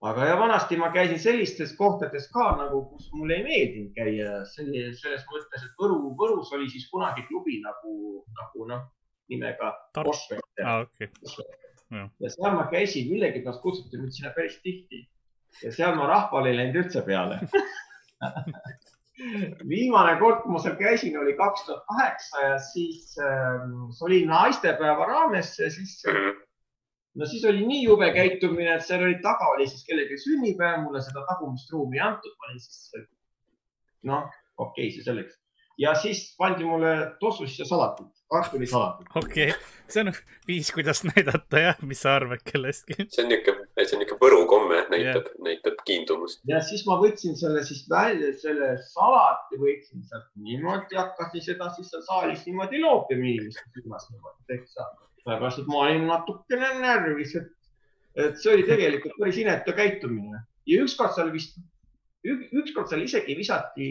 [0.00, 5.26] aga ja vanasti ma käisin sellistes kohtades ka nagu, kus mulle ei meeldinud käia, selles
[5.28, 8.86] mõttes, et Võru, Võrus oli siis kunagi klubi nagu, nagu noh,
[9.28, 9.74] nimega
[10.04, 10.86] Osvester ah,.
[10.86, 11.10] Okay.
[11.90, 15.04] ja seal ma käisin, millegipärast kutsuti mind sinna päris tihti
[15.64, 17.40] ja seal ma rahvale ei läinud üldse peale
[19.68, 24.20] viimane kord, kui ma seal käisin, oli kaks tuhat kaheksa ja siis äh, see oli
[24.28, 26.00] naistepäeva raames ja siis
[27.18, 31.02] no siis oli nii jube käitumine, et seal oli taga oli siis kellegi sünnipäev, mulle
[31.04, 33.06] seda tagumist ruumi ei antud, ma olin siis
[34.08, 35.36] noh, okei okay,, see selleks.
[35.80, 39.10] ja siis pandi mulle tossu sisse salatit, kartulisalatit.
[39.14, 39.58] okei okay.,
[39.90, 40.12] see on
[40.48, 42.96] viis, kuidas näidata jah, mis sa arvad kellestki.
[43.08, 46.42] see on niisugune, see on niisugune Võru komme, näitab yeah., näitab kiindumust.
[46.48, 51.90] ja siis ma võtsin selle siis välja, selle salati võtsin sealt niimoodi, hakkasin seda siis
[51.92, 54.88] seal saalis niimoodi loopima inimeste silmas niimoodi täitsa.
[55.30, 57.50] Sellepärast, et ma olin natukene närvis, et,
[58.18, 60.42] et see oli tegelikult päris inetu käitumine.
[60.68, 61.56] Ja ükskord seal vist
[62.26, 63.86] ükskord seal isegi visati,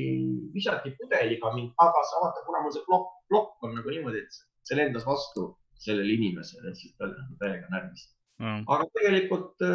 [0.53, 4.77] visati pudeliga mind tagasi, vaata, kuna mul see plokk, plokk on nagu niimoodi, et see
[4.77, 5.49] lendas vastu
[5.79, 8.05] sellele inimesele, siis ta oli nagu täiega närvis
[8.39, 8.63] mm..
[8.67, 9.65] aga tegelikult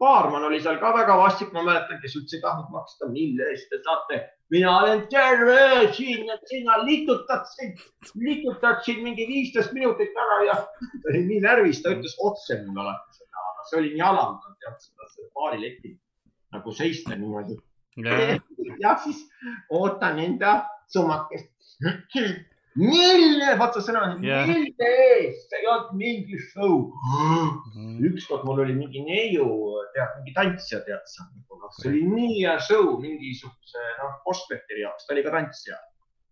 [0.00, 3.68] baarman oli seal ka väga vastik, ma mäletan, kes üldse ei tahtnud maksta, mille eest
[3.72, 4.20] te saate.
[4.54, 7.74] mina olen terve siin sina litutad siin,
[8.20, 12.86] litutad siin mingi viisteist minutit ära ja ta oli nii närvis, ta ütles otse mulle
[12.86, 15.96] alati seda, aga see oli nii alandav, tead seda baariletti
[16.52, 17.56] nagu seista niimoodi
[18.80, 19.28] ja siis
[19.70, 21.50] ootan enda summakest.
[22.78, 24.48] Mille, vaata sõna yeah.
[24.48, 26.88] mille eest, see ei olnud mingi show.
[27.74, 28.00] Mm..
[28.08, 29.46] ükskord mul oli mingi neiu,
[29.96, 35.06] tead, mingi tantsija, tead sa, noh, see oli nii hea show mingisuguse, noh, Postveteri jaoks,
[35.06, 35.78] ta oli ka tantsija.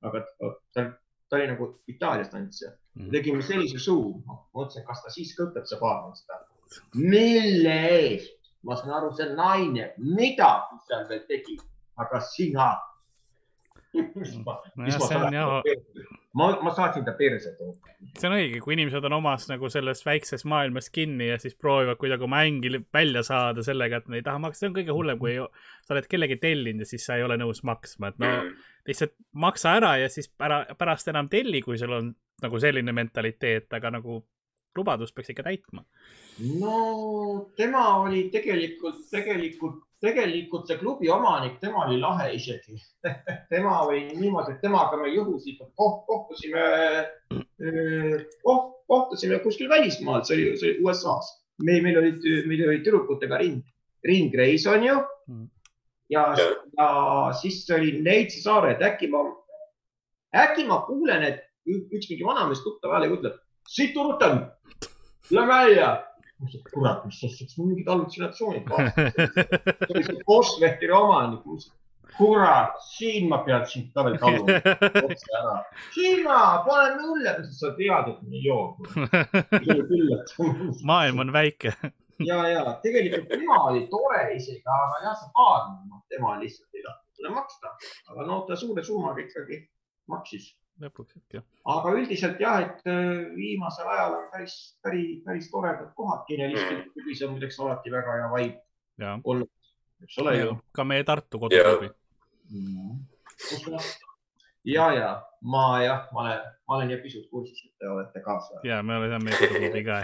[0.09, 0.24] aga
[0.72, 0.85] ta,
[1.29, 2.72] ta oli nagu Itaalias tantsija.
[2.98, 3.11] Mm..
[3.14, 6.40] tegime sellise show, ma mõtlesin, kas ta siis ka õpeb, see baarman seda.
[6.94, 8.37] mille eest?
[8.66, 11.59] ma saan aru, see naine midagi seal veel tegi,
[12.00, 12.70] aga sina.
[14.46, 15.62] Ma, no, ma,
[16.38, 17.95] ma saatsin ta perse tooma.
[18.19, 21.99] see on õige, kui inimesed on omas nagu selles väikses maailmas kinni ja siis proovivad
[21.99, 25.19] kuidagi oma ängi välja saada sellega, et nad ei taha maksta, see on kõige hullem,
[25.19, 28.35] kui sa oled kellegi tellinud ja siis sa ei ole nõus maksma, et no
[28.88, 33.69] lihtsalt maksa ära ja siis ära, pärast enam telli, kui sul on nagu selline mentaliteet,
[33.77, 34.23] aga nagu
[34.78, 35.85] lubadust peaks ikka täitma.
[36.61, 42.78] no tema oli tegelikult, tegelikult, tegelikult see klubi omanik, tema oli lahe isegi
[43.52, 46.64] tema oli niimoodi, et temaga me juhuslikult koht, kohtusime
[48.44, 51.37] koht,, kohtusime kuskil välismaal, see oli, see oli USA-s.
[51.62, 53.61] meil, meil olid, meil olid tüdrukutega ring,
[54.06, 54.96] ringreis on ju
[55.28, 55.44] mm.
[56.14, 56.24] ja,
[56.78, 56.88] ja
[57.42, 59.26] siis oli Neitsi saare, et äkki ma,
[60.46, 63.38] äkki ma kuulen, et üks mingi vanamees tuttav häälega ütleb,
[63.70, 64.52] siit turutan
[65.30, 66.06] Lähme välja.
[66.74, 71.42] kurat, mis asja, kas mul mingid hallutsinatsioonid see oli see Postvehteri omanik.
[72.16, 74.56] kurat, siin ma pean sind ka veel taluma.
[75.04, 75.54] otse ära.
[75.94, 78.64] Siima, pane mulle, sa tead, et ma ei joo.
[80.90, 81.74] maailm on väike
[82.26, 85.68] ja, ja tegelikult tema oli tore isegi, aga jah, see paar,
[86.09, 87.76] tema lihtsalt ei tahtnud mulle maksta,
[88.12, 89.62] aga no ta suure summaga ikkagi
[90.09, 90.50] maksis
[90.81, 91.43] lõpuks ikka.
[91.75, 96.25] aga üldiselt jah, et äh, viimasel ajal on päris, päris, päris toredad kohad.
[96.29, 98.61] Kineliskülis on muideks alati väga hea vibe
[99.25, 99.49] olnud,
[100.05, 100.55] eks ole ju.
[100.73, 101.90] ka meie Tartu koduklubi.
[104.64, 108.61] ja, ja ma jah, ma olen, ma olen jah pisut kursis, et te olete kaasa.
[108.64, 110.03] ja me oleme meie koduklubi ka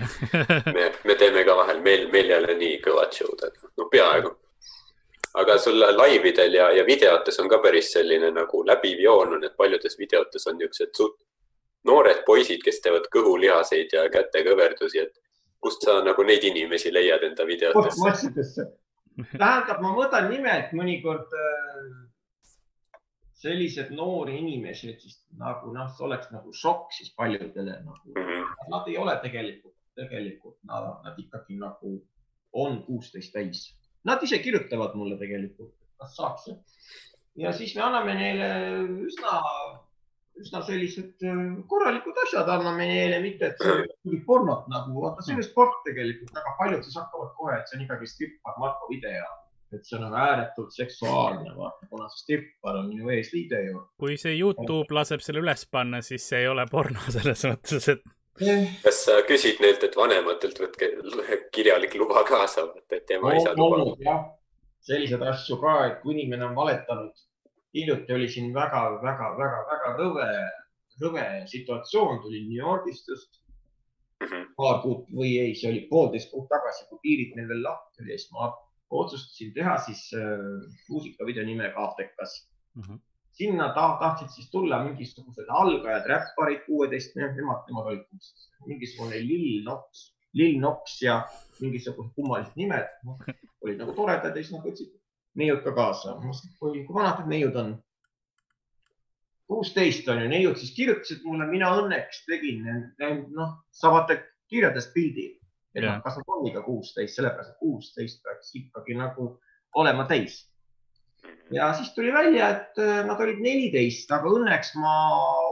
[0.72, 4.36] me, me teeme ka vahel, meil, meil ei ole nii kõvad show'd, et noh, peaaegu
[5.36, 9.56] aga sul laividel ja, ja videotes on ka päris selline nagu läbiv joon on, et
[9.56, 11.18] paljudes videotes on niisugused suht
[11.86, 15.14] noored poisid, kes teevad kõhulihaseid ja kätekõverdusi, et
[15.62, 18.66] kust sa nagu neid inimesi leiad enda videotesse?
[19.36, 21.86] tähendab, ma võtan nimelt mõnikord äh,
[23.40, 28.26] sellised noori inimesi, et siis nagu noh, see oleks nagu šokk siis paljudele nagu mm.
[28.26, 28.52] -hmm.
[28.72, 31.96] Nad ei ole tegelikult, tegelikult nad, nad ikkagi nagu
[32.52, 33.68] on kuusteist täis
[34.06, 36.50] Nad ise kirjutavad mulle tegelikult, kas saaks.
[37.36, 38.50] ja siis me anname neile
[39.06, 39.32] üsna,
[40.40, 41.40] üsna sellised äh,
[41.70, 46.54] korralikud asjad anname neile, mitte et see pornot nagu, vaata see on sport tegelikult, väga
[46.60, 49.26] paljud siis hakkavad kohe, et see on ikkagi strippar Marko video
[49.74, 53.82] et see on nagu ääretult seksuaalne, vaata, kuna see strippar on minu eesliide ju.
[54.00, 58.04] kui see Youtube laseb selle üles panna, siis see ei ole porno selles mõttes, et
[58.82, 60.90] kas sa küsid neilt, et vanematelt võtke
[61.54, 63.94] kirjalik luba kaasa, et ema-isa luba?
[64.04, 64.26] jah,
[64.84, 67.24] selliseid asju ka, et kui inimene on valetanud.
[67.76, 70.28] hiljuti oli siin väga-väga-väga-väga rõve,
[71.02, 73.42] rõve situatsioon tuli New Yorgist just
[74.20, 74.46] mm -hmm.
[74.56, 78.16] paar kuud või ei, see oli poolteist kuud tagasi, kui piirid meil veel lahti oli,
[78.18, 78.52] siis ma
[78.90, 80.40] otsustasin teha siis äh,
[80.88, 82.82] muusikavideo nimega Aftekas mm.
[82.82, 82.98] -hmm
[83.36, 88.28] sinna ta, tahtsid siis tulla mingisugused algajad, räpparid, kuueteist, nemad, nemad olid
[88.66, 91.20] mingisugune Lil Nox, Lil Nox ja
[91.60, 93.18] mingisugused kummalised nimed no,.
[93.64, 94.94] olid nagu toredad ja siis nad võtsid
[95.36, 96.16] neiud ka kaasa.
[96.60, 97.76] kui, kui vanad need neiud on?
[99.46, 102.64] kuusteist on ju, neiud siis kirjutasid mulle, mina õnneks tegin,
[103.36, 104.18] noh, saavate
[104.50, 105.28] kirjadest pildi,
[105.76, 106.00] et yeah.
[106.02, 109.28] kas nad on ikka kuusteist, sellepärast et kuusteist peaks ikkagi nagu
[109.78, 110.40] olema täis
[111.54, 114.94] ja siis tuli välja, et äh, nad olid neliteist, aga õnneks ma,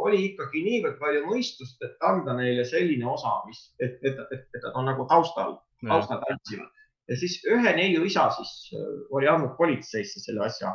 [0.03, 4.67] oli ikkagi niivõrd palju mõistust, et anda neile selline osa, mis, et, et, et, et
[4.67, 6.71] nad on nagu taustal, taustal tantsivad.
[7.11, 10.75] ja siis ühe neiu isa siis äh, oli andnud politseisse selle asja.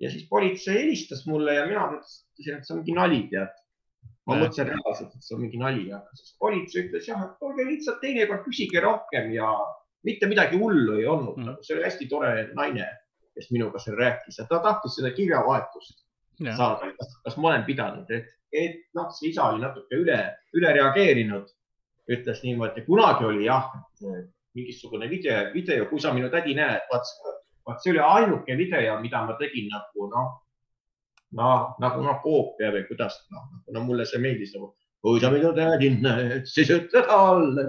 [0.00, 3.56] ja siis politsei helistas mulle ja mina mõtlesin, et see on mingi nali, tead
[4.28, 7.66] ma mõtlesin reaalselt, et see on mingi nali, aga siis politsei ütles jah, et olge
[7.66, 9.50] lihtsalt teinekord küsige rohkem ja
[10.06, 12.86] mitte midagi hullu ei olnud mm., see oli hästi tore naine,
[13.38, 16.02] kes minuga seal rääkis ja ta tahtis seda kirjavahetust
[16.44, 16.56] ja.
[16.56, 20.18] saada, kas, kas ma olen pidanud, et, et noh, see isa oli natuke üle,
[20.58, 21.48] üle reageerinud,
[22.10, 23.70] ütles niimoodi, kunagi oli jah,
[24.56, 27.14] mingisugune video, video, kui sa minu tädi näed, vaat,
[27.68, 30.36] vaat see oli ainuke video, mida ma tegin nagu noh
[31.36, 34.72] noh, nagu noh, koopia või kuidas, noh, no mulle see meeldis nagu,
[35.04, 37.66] kui sa minu tädin näed, siis ütle talle.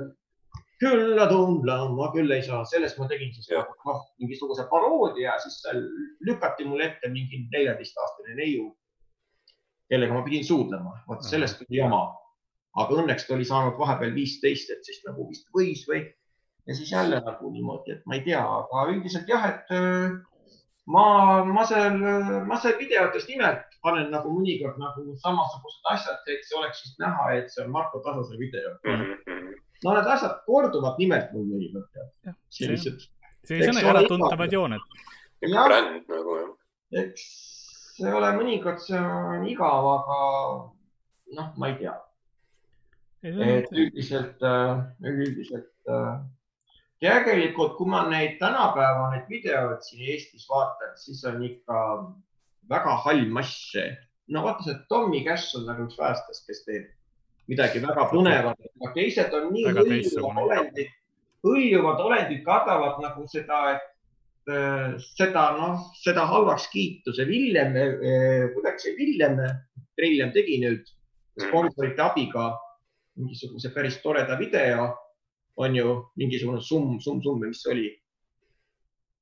[0.80, 5.60] Küll nad umblama, ma küll ei saa, sellest ma tegin siis noh, mingisuguse paroodia, siis
[5.64, 5.82] seal
[6.28, 8.70] lükati mulle ette mingi neljateistaastane neiu,
[9.92, 12.08] kellega ma pidin suudlema, vot sellest tuli jama.
[12.80, 16.04] aga õnneks ta oli saanud vahepeal viisteist, et siis nagu vist võis või
[16.70, 19.72] ja siis jälle nagu niimoodi, et ma ei tea, aga üldiselt jah, et
[20.94, 21.06] ma,
[21.44, 21.98] ma seal,
[22.48, 27.32] ma seal videotes nimelt panen nagu mõnikord nagu samasugused asjad, et see oleks siis näha,
[27.40, 29.02] et see on Marko Tasase video mm.
[29.02, 29.58] -hmm.
[29.84, 32.04] No need asjad korduvad nimelt mul mõnikord.
[32.54, 33.06] sellised.
[33.48, 35.00] sellised on äratuntavad jooned.
[35.42, 36.52] bränd nagu jah.
[37.04, 37.28] eks
[38.00, 40.20] see ole mõnikord, see on igav, aga
[41.38, 41.96] noh, ma ei tea.
[43.24, 46.14] et üldiselt, äh, üldiselt äh,
[47.04, 51.82] tegelikult, kui ma neid tänapäeva neid videoid siin Eestis vaatan, siis on ikka
[52.72, 53.76] väga hall mass
[54.30, 56.88] no vaata see Tommy Cash on nagu üks vähestest, kes teeb
[57.50, 60.92] midagi väga põnevat, aga teised on nii hõljuvad olendid,
[61.46, 68.48] hõljuvad olendid kardavad nagu seda, et äh, seda, noh, seda halvaks kiitu, see Villem äh,,
[68.56, 69.42] kuidagi see Villem,
[70.00, 71.48] Trillem tegi nüüd mm.
[71.48, 72.52] sponsorite abiga
[73.20, 74.90] mingisuguse päris toreda video
[75.60, 77.90] on ju mingisugune summ, summ, summ või mis see oli.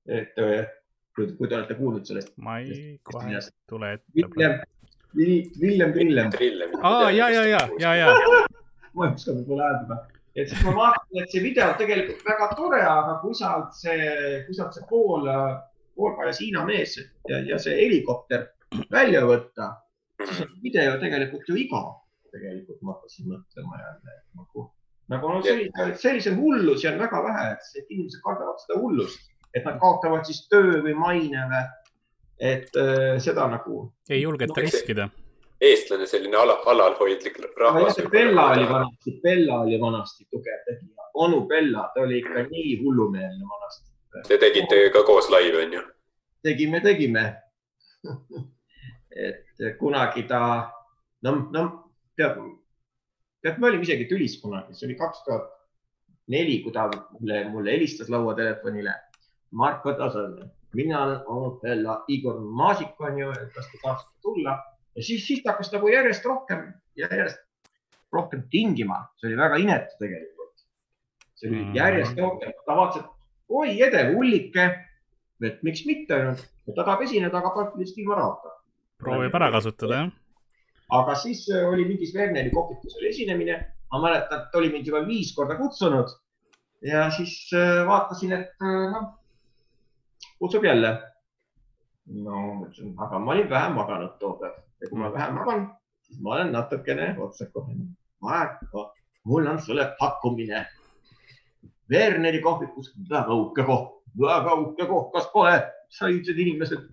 [0.07, 0.67] et äh,
[1.15, 2.35] kui, kui te olete kuulnud sellest.
[2.37, 4.67] ma ei, kohe tule ette.
[5.17, 6.77] Villem, Trillem.
[6.81, 8.13] aa, ja, ja, ja, ja, ja.
[8.93, 10.03] ma ei oska võib-olla hääldada
[10.37, 14.11] et siis ma vaatasin, et see video on tegelikult väga tore, aga sealt see,
[14.53, 15.25] sealt see pool,
[15.97, 18.45] poolpajas Hiina mees ja, ja see helikopter
[18.93, 19.71] välja võtta,
[20.21, 21.95] siis on video tegelikult ju igav.
[22.31, 24.67] tegelikult ma hakkasin mõtlema jälle nagu
[25.07, 29.79] nagu no sellise, sellise hullusi on väga vähe, et inimesed kardavad seda hullust, et nad
[29.81, 31.61] kaotavad siis töö või maine või.
[32.39, 33.87] Et äh, seda nagu.
[34.09, 35.09] ei julgeta no, riskida.
[35.61, 37.97] eestlane selline ala, alalhoidlik rahvas.
[38.11, 43.51] Bella oli vanasti, Bella oli vanasti tugev tegija, onu Bella, ta oli ikka nii hullumeelne
[43.53, 43.93] vanasti.
[44.27, 45.83] Te tegite ka koos laivi, onju?
[46.43, 47.23] tegime, tegime
[49.11, 50.39] et kunagi ta,
[51.25, 51.63] no, no
[52.17, 52.37] tead
[53.41, 55.49] tead, me olime isegi tülis kunagi, see oli kaks tuhat
[56.33, 58.93] neli, kui ta mulle, mulle helistas lauatelefonile.
[59.57, 64.57] Marko Tasanen, mina olen olnud jälle Igor Maasik on ju, et kas te tahtsite tulla.
[64.95, 67.39] Ja siis, siis ta hakkas nagu järjest rohkem ja järjest
[68.13, 70.63] rohkem tingima, see oli väga inetu tegelikult.
[71.37, 74.67] see oli järjest rohkem, ta vaatas, et oi edev hullike,
[75.45, 76.17] et miks mitte,
[76.65, 78.55] ta tahab esineda, aga praktiliselt ilma rahata.
[78.97, 80.13] proovib ära kasutada jah.
[80.97, 83.57] Aga siis äh, oli mingis Werneri kohvikus oli esinemine,
[83.91, 86.13] ma mäletan, et ta oli mind juba viis korda kutsunud.
[86.85, 89.16] Ja siis äh, vaatasin, et äh, noh,
[90.39, 90.91] kutsub jälle.
[92.07, 95.65] no mõtlesin, aga ma olin vähe maganud too päev ja kui ma vähe magan,
[96.07, 97.87] siis ma olen natukene otsekohene.
[99.27, 100.65] Mul on sulle pakkumine.
[101.91, 103.89] Werneri kohvikus väga uhke koht,
[104.21, 105.57] väga uhke koht, kas pole,
[105.89, 106.87] said inimesed.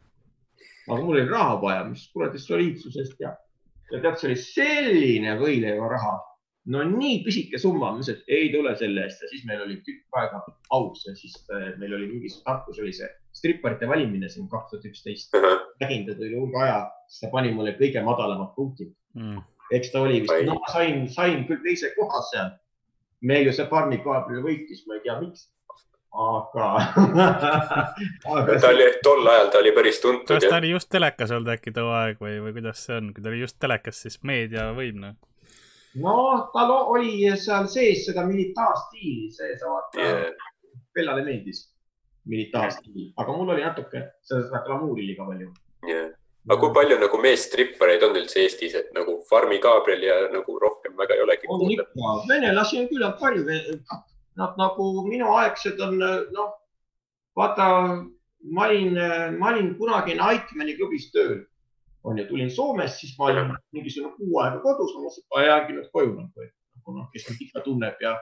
[0.88, 3.36] aga mul oli raha vaja, mis kuradi soliidsusest ja
[3.92, 6.14] ja tead, see oli selline võileivaraha,
[6.72, 9.76] no nii pisike summa, ma ütlesin, et ei tule selle eest ja siis meil oli
[9.84, 14.48] tükk aega paus ja siis äh, meil oli mingis Tartus oli see stripparite valimine siin
[14.48, 15.34] kaks tuhat üksteist.
[15.82, 16.76] nägin teda üle hulga aja,
[17.08, 19.42] siis ta pani mulle kõige madalamad punktid mm..
[19.76, 22.54] eks ta oli vist, no ma sain, sain küll teise koha seal.
[23.20, 25.48] meil ju see Farmi Gabriel võitis, ma ei tea, miks
[26.14, 26.66] aga
[28.38, 30.36] aga ta oli, tol ajal ta oli päris tuntud.
[30.38, 33.24] kas ta oli just telekas olnud äkki too aeg või, või kuidas see on, kui
[33.24, 35.18] ta oli just telekas, siis meediavõim noh?
[36.02, 36.16] No
[36.54, 40.50] tal oli seal sees seda militaarstiili sees, vaata yeah..
[40.94, 41.64] Bellale meeldis
[42.30, 45.52] militaarstiil, aga mul oli natuke seda glamuuri liiga palju.
[45.88, 46.10] Yeah..
[46.48, 50.96] aga kui palju nagu meesstrippareid on üldse Eestis, et nagu Farmi Gabriel ja nagu rohkem
[50.98, 51.48] väga ei olegi?
[51.52, 53.46] on ikka, venelasi on küllalt palju.
[54.34, 56.00] Nad nagu minuaegsed on,
[56.34, 56.54] noh,
[57.38, 57.66] vaata
[58.50, 58.98] ma olin,
[59.38, 61.44] ma olin kunagi Nightmani klubis tööl
[62.04, 65.44] on ju, tulin Soomest, siis ma olin mingisugune kuu aega kodus, ma mõtlesin, et ma
[65.44, 68.14] jäängi nüüd koju nagu, et noh, kes mind ikka tunneb ja,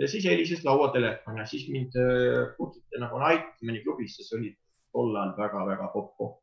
[0.00, 4.50] ja siis helises lauatelefon ja siis mind äh, kutsuti nagu Nightmani klubisse, see oli
[4.92, 6.40] tol ajal väga-väga popp koht.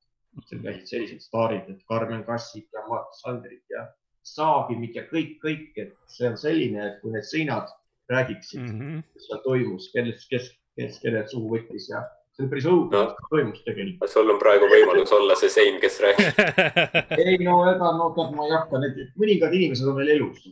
[0.47, 3.85] seal käisid sellised staarid, et Karmen Kassik ja Mart Sandrik ja
[4.23, 7.67] Saagimid ja kõik, kõik, et see on selline, et kui need seinad
[8.11, 9.03] räägiksid mm, -hmm.
[9.13, 10.47] mis seal toimus, kes, kes,
[10.79, 12.01] kes kellelt suhu võttis ja
[12.41, 14.09] see on päris õudne no., mis toimus tegelikult.
[14.11, 16.41] sul on praegu võimalus olla see sein, kes räägib
[17.21, 20.43] ei no ega no tead, ma ei hakka, need mõningad inimesed on veel elus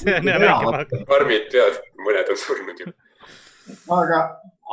[0.00, 2.94] see on jah väike karmid pead, mõned on surnud juba.
[3.96, 4.20] aga,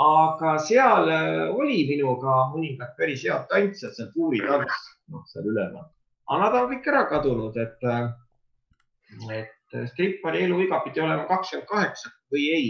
[0.06, 5.86] aga seal äh, oli minuga mõningad päris head tantsijad, seal tuuritants, noh, seal üleval.
[6.30, 12.12] aga nad on kõik ära kadunud, et, äh, et strippari eluiga pidi olema kakskümmend kaheksa
[12.34, 12.68] või ei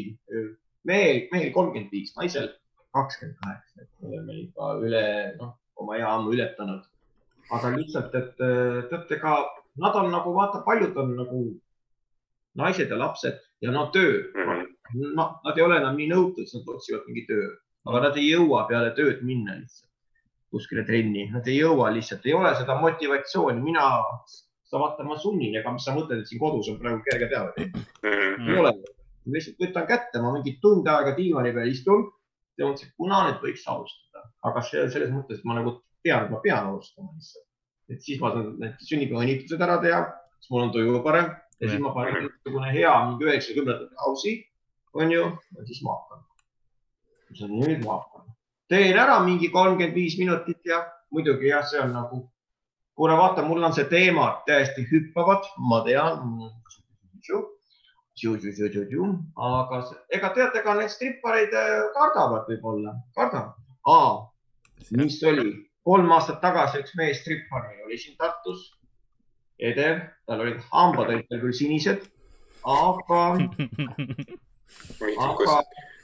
[0.90, 2.50] mehel, mehel kolmkümmend viis, naisel
[2.94, 5.04] kakskümmend kaheksa, et me oleme juba üle,
[5.40, 6.84] noh, oma ea ammu ületanud.
[7.54, 8.38] aga lihtsalt, et
[8.90, 9.34] teate ka,
[9.84, 11.42] nad on nagu vaata, paljud on nagu
[12.56, 14.46] naised ja lapsed ja no töö mm.
[14.50, 15.16] -hmm.
[15.16, 17.50] no nad ei ole enam nii nõutud, nad otsivad mingi töö,
[17.86, 19.90] aga nad ei jõua peale tööd minna lihtsalt
[20.54, 23.88] kuskile trenni, nad ei jõua lihtsalt, ei ole seda motivatsiooni, mina,
[24.70, 27.54] sa vaata, ma sunnin, ega mis sa mõtled, et siin kodus on praegu kerge peale
[27.58, 27.72] mm.
[28.04, 28.52] -hmm.
[28.52, 28.74] ei ole
[29.26, 32.06] ma lihtsalt võtan kätte, ma mingi tund aega diivani peal istun
[32.58, 36.34] ja mõtlesin, kuna nüüd võiks alustada, aga see selles mõttes, et ma nagu tean, et
[36.34, 37.48] ma pean alustama lihtsalt.
[37.92, 40.02] et siis ma saan need sünnipäevaõnnitlused ära teha,
[40.40, 44.34] siis mul on tuju parem ja siis ma panen niisugune hea mingi üheksakümnendate hausi,
[44.94, 45.24] onju,
[45.58, 46.26] ja siis ma hakkan.
[47.50, 48.28] nüüd ma hakkan.
[48.70, 52.24] teen ära mingi kolmkümmend viis minutit ja muidugi jah, see on nagu,
[52.98, 56.24] kuule, vaata, mul on see teema täiesti hüppavad, ma tean
[59.36, 59.82] aga
[60.14, 63.58] ega teate, ega need strippareid äh, kardavad võib-olla, kardavad.
[64.94, 65.54] mis oli?
[65.84, 68.70] Kolm aastat tagasi üks mees strippar oli siin Tartus,
[69.60, 70.00] edev,
[70.30, 72.06] tal olid hambad olid tal küll sinised,
[72.64, 73.24] aga
[75.28, 75.58] aga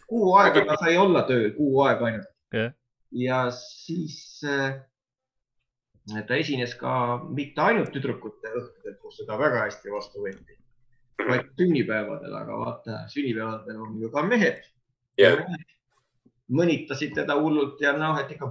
[0.10, 2.30] kuu aega ta sai olla tööl, kuu aega ainult.
[2.51, 2.74] Yeah..
[3.14, 4.82] ja siis äh,
[6.28, 6.93] ta esines ka
[7.30, 10.59] mitte ainult tüdrukute õhtudel, kus seda väga hästi vastu võeti
[11.28, 14.63] vaid sünnipäevadel, aga vaata, sünnipäevadel on ju ka mehed.
[15.20, 15.43] Yeah..
[16.49, 18.47] mõnitasid teda hullult ja noh, et ikka.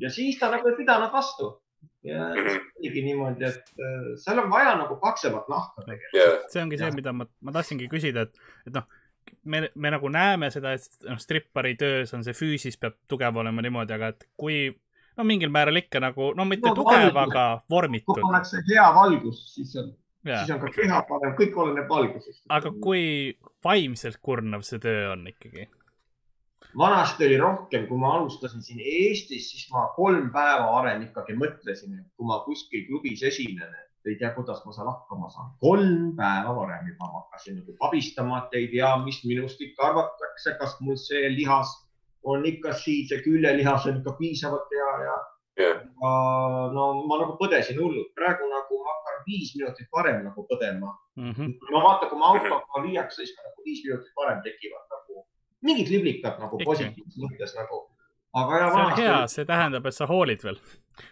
[0.00, 1.58] ja siis ta nagu ei pidanud vastu.
[2.02, 2.62] Ja -hmm.
[2.78, 6.14] oligi niimoodi, et äh, seal on vaja nagu paksemat nahka tegelikult.
[6.14, 6.40] Yeah..
[6.48, 8.88] see ongi see, mida ma, ma tahtsingi küsida, et, et noh,
[9.44, 13.62] me, me nagu näeme seda, et noh, strippari töös on see füüsis peab tugev olema
[13.62, 14.72] niimoodi, aga et kui
[15.16, 18.14] no mingil määral ikka nagu, no mitte no, tugev, aga vormitud.
[18.14, 19.92] kui pannakse hea valgus, siis on,
[20.24, 22.42] siis on ka keha parem, kõik oleneb valgusest.
[22.48, 23.04] aga kui
[23.64, 25.68] vaimselt kurnav see töö on ikkagi?
[26.78, 31.98] vanasti oli rohkem, kui ma alustasin siin Eestis, siis ma kolm päeva varem ikkagi mõtlesin,
[32.00, 35.52] et kui ma kuskil klubis esinen, et ei tea, kuidas ma seal hakkama saan.
[35.60, 40.56] kolm päeva varem juba ma hakkasin nagu pabistama, et ei tea, mis minust ikka arvatakse,
[40.60, 41.76] kas mul see lihas
[42.24, 45.14] on ikka siin see küljelihas on ikka piisavalt hea ja
[45.60, 45.80] yeah.
[46.74, 51.32] no ma nagu põdesin hullult, praegu nagu ma hakkan viis minutit varem nagu põdema mm.
[51.32, 51.54] -hmm.
[51.72, 55.26] ma vaatan, kui ma autoga viiakse, siis nagu viis minutit varem tekivad nagu
[55.62, 57.82] mingid liblikad nagu positiivses mõttes nagu.
[58.34, 58.70] aga ja.
[58.70, 60.58] see on hea, see tähendab, et sa hoolid veel.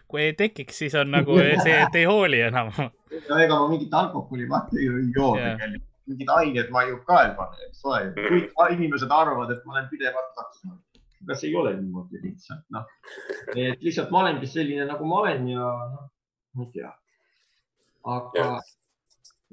[0.09, 1.37] kui ei tekiks, siis on nagu
[1.67, 2.73] see, et ei hooli enam.
[3.11, 5.57] ega ma mingit alkoholi vaata ju ei joo yeah.
[5.57, 8.01] tegelikult mingid ained ma ju ka ei pane, eks ole.
[8.17, 10.79] kõik inimesed arvavad, et ma olen pidevalt taksonal
[11.25, 12.87] aga see ei ole niimoodi lihtsalt, noh.
[13.55, 16.07] et lihtsalt ma olengi selline, nagu ma olen ja noh,
[16.57, 16.93] ma ei tea.
[18.15, 18.61] aga ja.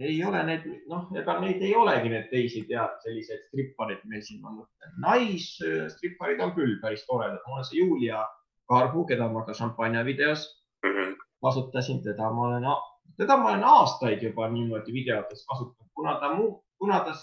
[0.09, 4.43] ei ole need, noh, ega neid ei olegi need teisi tead, selliseid strippareid meil siin,
[4.45, 4.93] mõtlen.
[5.03, 8.23] naisstripparid on küll päris toredad, mul on see Julia
[8.71, 10.47] Karbu, keda ma ka šampanja videos
[10.83, 11.17] mm -hmm.
[11.43, 12.71] kasutasin, teda ma olen,
[13.17, 17.13] teda ma olen aastaid juba niimoodi videotes kasutanud, kuna ta muud, kuna ta,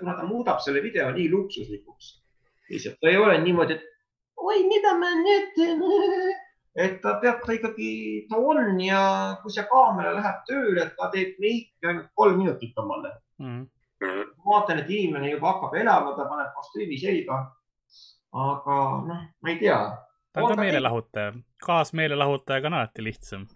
[0.00, 2.19] kuna ta muudab selle video nii luksuslikuks
[2.70, 3.90] lihtsalt ta ei ole niimoodi, et
[4.36, 5.82] oi, mida ma nüüd teen.
[6.84, 7.90] et ta teab, ta ikkagi,
[8.30, 9.02] ta on ja
[9.42, 13.16] kui see kaamera läheb tööle, et ta teeb meiki ainult kolm minutit omale.
[13.42, 13.64] Mm..
[14.00, 17.40] ma vaatan, et inimene juba hakkab elama, ta paneb kostüümi selga.
[18.30, 18.76] aga
[19.08, 19.78] noh, ma ei tea.
[20.32, 21.32] ta on ka meelelahutaja,
[21.66, 23.48] kaasmeelelahutajaga on alati lihtsam,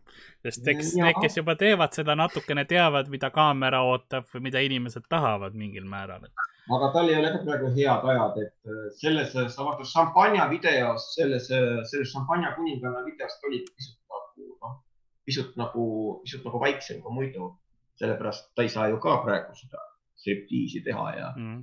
[0.43, 5.07] sest eks need, kes juba teevad seda natukene teavad, mida kaamera ootab või mida inimesed
[5.09, 6.27] tahavad mingil määral
[6.73, 11.11] aga tal ei ole ka praegu head ajad, et äh, selles, sa vaatad šampanja videos,
[11.17, 14.79] selles, äh, selles šampanja kuninganna videos ta oli pisut nagu noh,
[15.27, 15.85] pisut nagu,
[16.25, 17.53] pisut nagu vaiksem kui muidu.
[17.95, 19.79] sellepärast ta ei saa ju ka praegu seda
[20.19, 21.61] striptiisi teha ja mm.,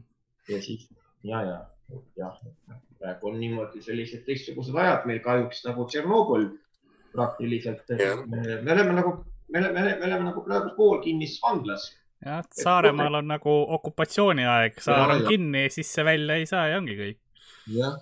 [0.48, 0.86] ja siis
[1.28, 1.58] ja, ja
[2.16, 2.38] jah,
[3.00, 6.48] praegu on niimoodi sellised teistsugused ajad meil kahjuks nagu Tšernobõl
[7.12, 8.22] praktiliselt, Jah.
[8.32, 9.12] me, me oleme nagu,
[9.52, 11.90] me oleme, me oleme nagu praegu poolkinnises vanglas
[12.26, 17.20] jah, Saaremaal on nagu okupatsiooniaeg, saar on kinni, sisse välja ei saa ja ongi kõik.
[17.76, 17.98] jah,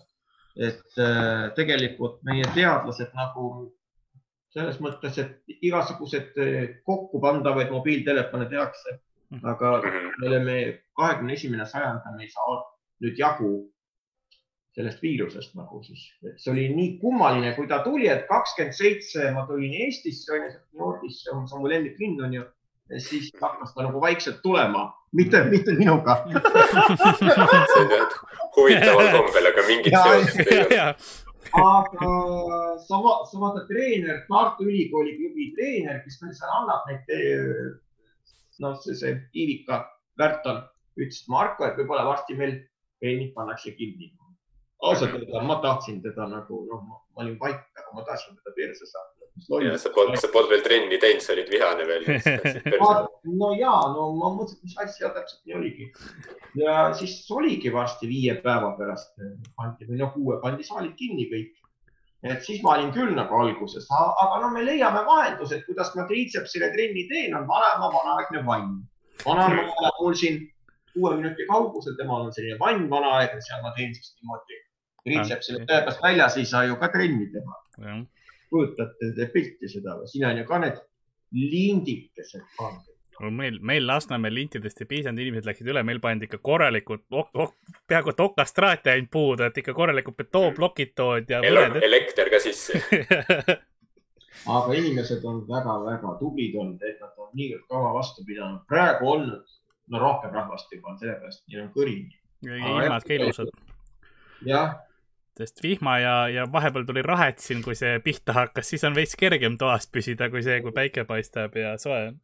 [0.58, 3.76] et äh, tegelikult meie teadlased nagu
[4.50, 9.00] selles mõttes, et igasugused äh, kokkupandavaid mobiiltelefone tehakse,
[9.44, 10.08] aga Mhm.
[10.20, 12.56] me oleme kahekümne esimene sajand, me ei saa
[13.04, 13.52] nüüd jagu
[14.76, 19.32] sellest viirusest nagu siis, et see oli nii kummaline, kui ta tuli, et kakskümmend seitse
[19.36, 22.46] ma tulin Eestisse, onju, New Yorgisse, see on mu lemmiklinn onju.
[22.98, 26.24] Siis hakkas ta nagu vaikselt tulema, mitte, mitte minuga.
[28.56, 30.80] huvitaval kombel, aga mingit seost ei ole.
[31.60, 32.10] aga
[32.86, 32.96] sa,
[33.30, 37.14] sa vaata treener, Tartu Ülikooli klubi treener, kes meil seal annab neid,
[38.64, 39.76] noh, see, see Iivika
[40.20, 40.58] Värton
[41.00, 42.58] ütles, et Marko, et võib-olla varsti meil
[43.00, 44.12] trennid pannakse kinni.
[44.84, 48.86] ausalt öelda, ma tahtsin teda nagu, noh, ma olin vait, aga ma tahtsin teda perse
[48.88, 49.19] saada.
[49.64, 52.06] Ja sa polnud, sa polnud veel trenni teinud, sa olid vihane veel.
[53.42, 55.88] no ja, no ma mõtlesin, mis asja täpselt nii oligi.
[56.60, 59.16] ja siis oligi varsti viie päeva pärast
[59.58, 61.56] pandi või noh, kuue pandi saalid kinni kõik.
[62.28, 66.72] et siis ma olin küll nagu alguses, aga no me leiame vahendused, kuidas ma triitsepsile
[66.76, 68.80] trenni teen, on vanaema vanaaegne vann.
[69.26, 70.44] vanaema elab mul siin
[70.94, 74.64] kuue minuti kaugusel, temal on selline vann vanaaegne, seal ma teen siis niimoodi.
[75.08, 77.60] triitsepsile tõepoolest väljas ei saa ju ka trenni teha.
[78.50, 80.08] Kujutate te pilti seda või?
[80.12, 80.80] siin on ju ka need
[81.32, 82.96] lindikesed pandud.
[83.36, 87.04] meil, meil Lasnamäel lintidest ei piisanud, inimesed läksid üle, meil pandi ikka korralikult,
[87.88, 92.80] peaaegu et okastraati ainult puudu, et ikka korralikud betoonplokid tood ja elekter ka sisse.
[94.56, 98.62] aga inimesed on väga-väga tublid olnud, et nad on niivõrd kaua vastu pidanud.
[98.70, 99.28] praegu on,
[99.90, 102.16] no rohkem rahvast juba on sellepärast, neil on kõrini.
[102.46, 103.52] ilmad ka ilusad,
[104.48, 104.78] jah,
[105.40, 109.16] sest vihma ja, ja vahepeal tuli rahet siin, kui see pihta hakkas, siis on veits
[109.20, 112.20] kergem toas püsida kui see, kui päike paistab ja soe on.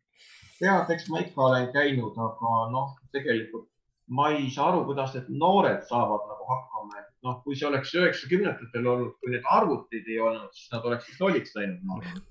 [0.60, 3.70] tead, eks ma ikka olen käinud, aga noh, tegelikult
[4.16, 7.96] ma ei saa aru, kuidas need noored saavad nagu hakkama, et noh, kui see oleks
[7.98, 11.82] üheksakümnendatel olnud, kui need arvutid ei olnud, siis nad oleksid lolliks läinud.
[11.98, 12.24] arvan.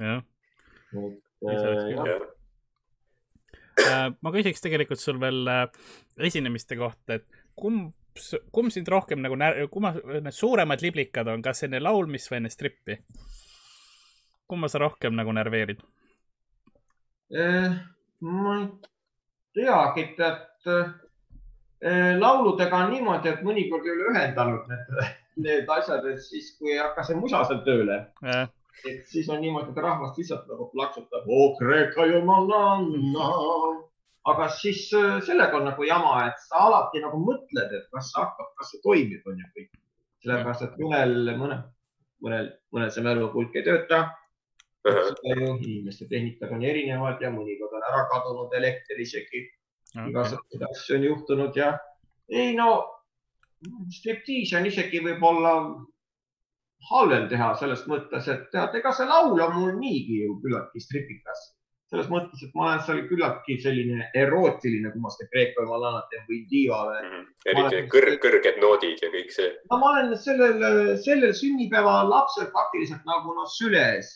[0.00, 0.22] jah,
[1.46, 2.28] äh,
[3.80, 5.64] Äh, ma küsiks tegelikult sul veel äh,
[6.28, 7.26] esinemiste kohta, et
[7.58, 7.94] kumb,
[8.52, 9.36] kumb sind rohkem nagu,
[9.72, 12.98] kumma need suuremad liblikad on, kas enne laulmist või enne strippi?
[14.50, 15.82] kumma sa rohkem nagu närveerid?
[17.30, 17.74] Eh,
[18.26, 18.66] ma ei
[19.54, 25.12] teagi, et eh, lauludega on niimoodi, et mõnikord ei ole ühendanud need,
[25.46, 29.70] need asjad, et siis, kui ei hakka see musa seal tööle, et siis on niimoodi,
[29.70, 31.30] et rahvas lihtsalt nagu plaksutab.
[34.28, 38.20] Aga siis eh, sellega on nagu jama, et sa alati nagu mõtled, et kas see
[38.20, 39.70] hakkab, kas see toimib, on ju kõik.
[40.20, 41.60] sellepärast, et mõnel, mõnel,
[42.20, 44.02] mõnel, mõnel see mälupulk ei tööta
[45.60, 49.42] inimeste tehnikad on erinevad ja mõnikord on ära kadunud elekter isegi,
[50.08, 51.74] igasuguseid asju on juhtunud ja
[52.28, 52.70] ei no
[53.92, 55.52] striptiisi on isegi võib-olla
[56.90, 61.42] halvem teha selles mõttes, et tead, ega see laul on mul niigi ju küllaltki stripikas.
[61.90, 66.22] Selles mõttes, et ma olen seal küllaltki selline erootiline, kui ma seda Kreeka jumalanat teen
[66.28, 67.00] või diiva või.
[67.08, 67.24] Mhm.
[67.50, 69.48] eriti need kõrg, kõrged noodid ja kõik see.
[69.70, 70.62] no ma olen sellel,
[71.02, 74.12] sellel sünnipäeval lapsel praktiliselt nagu noh süles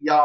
[0.00, 0.20] ja,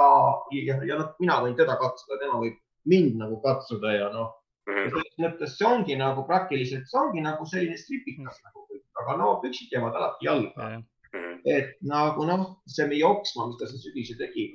[0.53, 4.31] ja, ja noh, mina võin teda katsuda, tema võib mind nagu katsuda ja noh,
[4.63, 4.91] Mhm.
[4.93, 9.33] selles mõttes see ongi nagu praktiliselt, see ongi nagu selline stripikas nagu kõik, aga no
[9.43, 10.67] püksid jäävad alati jalga,
[11.13, 11.39] Mhm.
[11.45, 14.45] et nagu noh, see meie Oksma, mis ta siin sügisel tegi,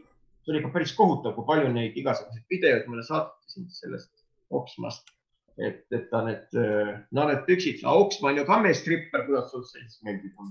[0.49, 4.13] see oli ikka päris kohutav, kui palju neid igasuguseid videoid mulle saatsid sellest
[4.51, 5.05] Oksmast.
[5.59, 6.47] et, et ta need,
[7.13, 10.49] no need püksid, Oksma on ju ka meestripper, kuidas sul see siis meeldib on?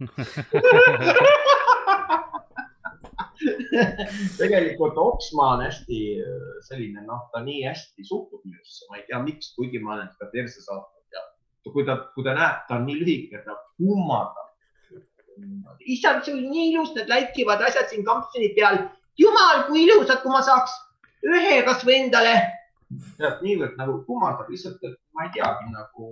[4.40, 9.20] tegelikult Oksma on hästi äh, selline, noh, ta nii hästi suhtub minusse, ma ei tea,
[9.24, 11.24] miks, kuigi ma olen teda perse saatnud ja
[11.72, 14.48] kui ta, kui ta näeb, ta on nii lühike, ta kummardab.
[15.88, 18.82] issand, sul nii ilus need läikivad asjad siin kampsuni peal.
[19.18, 20.74] jumal, kui ilusad, kui ma saaks
[21.26, 22.34] ühe kasvõi endale.
[23.18, 26.08] tead, niivõrd nagu kummardab lihtsalt, et ma ei teagi nagu,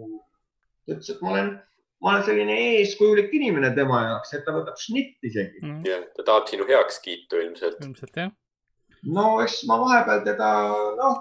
[0.87, 1.49] ta ütles, et ma olen,
[2.05, 5.73] ma olen selline eeskujulik inimene tema jaoks, et ta võtab šnitt isegi.
[5.89, 7.81] ja ta tahab sinu heakskiitu ilmselt.
[7.83, 8.31] ilmselt jah.
[9.17, 10.53] no eks ma vahepeal teda,
[11.01, 11.19] noh,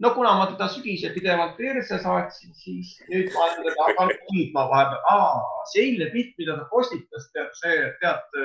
[0.00, 4.66] no kuna ma teda sügisel pidevalt perse saatsin, siis nüüd ma olen teda hakanud kiitma
[4.74, 5.46] vahepeal.
[5.70, 8.40] see eilne pilt, mida ta postitas, tead see, tead,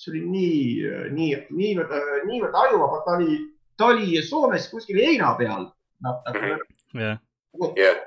[0.00, 0.60] see oli nii,
[1.16, 1.96] nii, niivõrd,
[2.28, 3.40] niivõrd ajuvaba, ta oli,
[3.76, 5.68] ta oli Soomes kuskil heina peal.
[6.00, 6.54] noh, nagu
[6.96, 7.18] jah,
[7.76, 7.98] jah,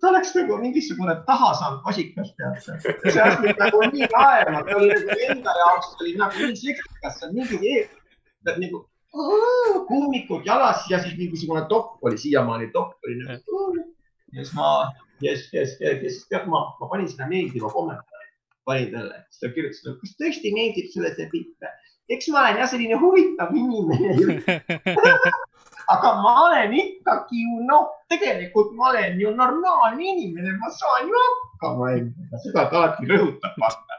[0.00, 2.78] ta oleks nagu mingisugune taha saanud vasikas, tead sa.
[2.80, 7.28] see asi nagu nii naerma, ta oli nagu enda jaoks oli nagu nii seksikas, see
[7.28, 7.90] on mingi ees,
[8.48, 8.84] nagu
[9.88, 13.62] kummikud jalas ja siis mingisugune topp oli siiamaani topp oli nagu.
[14.32, 14.70] ja siis ma,
[15.20, 18.13] ja siis, ja siis, ja siis tead ma, ma panin sinna meeldiva kommentaari,
[18.68, 21.72] panin talle, siis ta kirjutas, kas tõesti meeldib sulle see pilt?
[22.12, 24.08] eks ma olen jah selline huvitav inimene
[25.94, 31.14] aga ma olen ikkagi ju noh, tegelikult ma olen ju normaalne inimene, ma saan ju
[31.24, 33.92] hakkama endaga, seda ta alati rõhutab, vaata.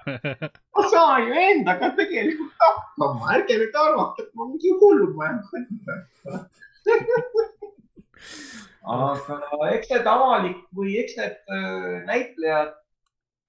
[0.75, 5.37] ma saan ju endaga tegelikult hakkama, ärge nüüd arvake, et ma mingi hullumaja.
[8.95, 9.35] aga
[9.73, 12.71] eks need avalik või eks need öö, näitlejad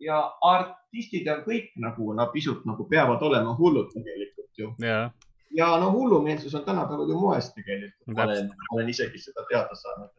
[0.01, 5.11] ja artistid on kõik nagu nad pisut nagu peavad olema hullud tegelikult ju ja,
[5.57, 10.11] ja no hullumeelsus on tänapäeval ju moes tegelikult, ma olen olen isegi seda teada saanud.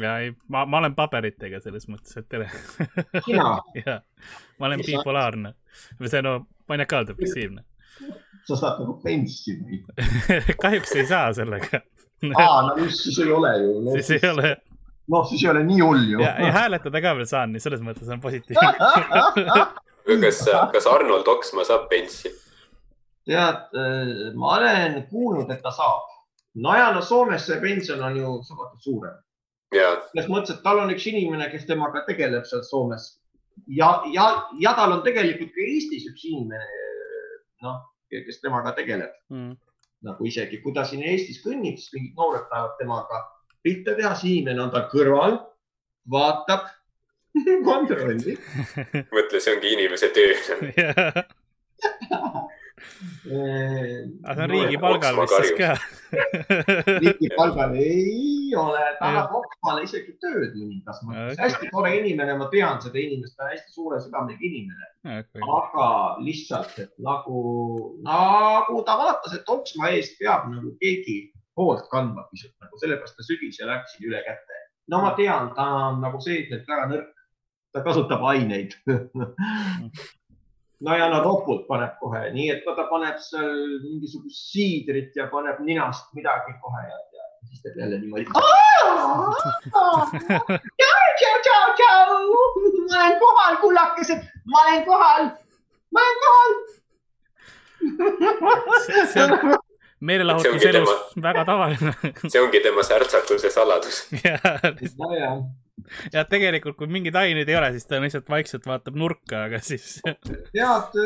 [0.00, 2.50] ja ei, ma, ma olen paberitega selles mõttes, et tere.
[3.26, 4.00] sina, ja,
[4.58, 5.54] ma olen bipolaarne
[6.00, 6.38] või see no
[6.68, 7.64] maniakaaldepressiivne.
[8.46, 9.82] sa saad nagu pensioni.
[10.62, 11.82] kahjuks ei saa sellega.
[12.32, 13.98] aa, no mis siis ei ole ju no,.
[14.00, 14.56] siis ei ole
[15.12, 16.22] noh, siis ei ole nii hull ju.
[16.22, 18.72] ja, ja hääletada ka veel saan, nii selles mõttes on positiivne.
[20.24, 20.42] kas,
[20.72, 22.32] kas Arnold Oksmaa saab penssi?
[23.26, 23.72] tead,
[24.38, 26.10] ma olen kuulnud, et ta saab.
[26.62, 29.16] no ja no Soomes see pension on ju suhteliselt suurem.
[29.74, 33.16] ja, selles mõttes, et tal on üks inimene, kes temaga tegeleb seal Soomes
[33.66, 34.26] ja, ja,
[34.60, 36.82] ja tal on tegelikult ka Eestis üks inimene,
[37.66, 37.80] noh,
[38.12, 39.14] kes temaga tegeleb.
[39.32, 39.56] Mm.
[40.06, 43.22] nagu isegi kui ta siin Eestis kõnnib, siis mingid noored tahavad temaga
[43.66, 45.38] pilte teha, siis inimene on tal kõrval,
[46.12, 46.68] vaatab,
[47.70, 48.38] kontrollib.
[49.12, 50.32] mõtle, see ongi inimese töö.
[54.26, 55.70] aga see on riigi palgal vist siis ka.
[57.02, 61.42] riigi palgal ei ole, ta annab Oksmaale isegi tööd mõningas mõttes Okei..
[61.42, 64.86] hästi tore inimene, ma tean seda inimest, ta on hästi suure südamega inimene,
[65.58, 65.88] aga
[66.22, 67.40] lihtsalt, et nagu,
[68.06, 71.18] nagu ta vaatas, et Oksma eest peab nagu keegi
[71.56, 74.62] hoolt kandma pisut nagu sellepärast ta sügisel läksin üle käte.
[74.92, 77.12] no ma tean, ta on nagu seesmiselt väga nõrk.
[77.72, 78.76] ta kasutab aineid.
[80.86, 85.60] no ja no ropult paneb kohe, nii et ta paneb seal mingisugust siidrit ja paneb
[85.64, 88.24] ninast midagi kohe ja, ja siis teeb jälle niimoodi.
[90.76, 92.06] tšau, tšau, tšau,
[92.88, 94.20] ma olen kohal, kullakesed,
[94.52, 95.22] ma olen kohal,
[95.92, 96.50] ma olen kohal.
[99.12, 99.58] see on
[100.06, 101.94] meelelahutuselus tema- väga tavaline.
[102.32, 104.02] see ongi tema särtsakuse saladus.
[104.24, 104.38] ja,
[104.98, 105.40] nojah,
[106.12, 109.98] ja tegelikult, kui mingeid aineid ei ole, siis ta lihtsalt vaikselt vaatab nurka, aga siis
[110.56, 110.96] tead,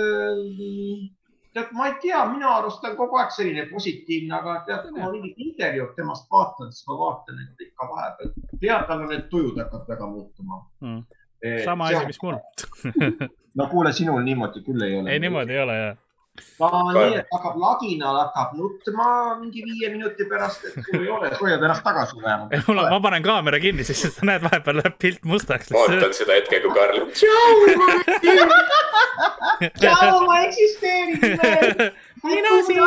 [1.55, 5.01] tead, ma ei tea, minu arust ta on kogu aeg selline positiivne, aga tead, kui
[5.03, 9.27] ma mingit intervjuud temast vaatan, siis ma vaatan, et ikka vahepeal, tead, tal on need
[9.33, 10.63] tujud hakkavad väga muutuma.
[10.85, 11.03] mm.
[11.65, 12.39] sama asi, mis mul.
[13.59, 15.11] no kuule, sinul niimoodi küll ei ole.
[15.11, 15.91] ei, niimoodi ei ole ja.
[16.59, 19.07] Ta on nii, et hakkab laginal, hakkab nutma
[19.41, 22.55] mingi viie minuti pärast, et sul ei ole, hoiad ennast tagasi vähemalt.
[22.69, 25.73] mul on, ma panen kaamera kinni, siis sa näed vahepeal läheb pilt mustaks.
[25.75, 26.99] vaatan seda hetke, kui Karl.
[29.81, 31.69] tšau, ma eksisteerin veel.
[32.25, 32.81] Mina siin.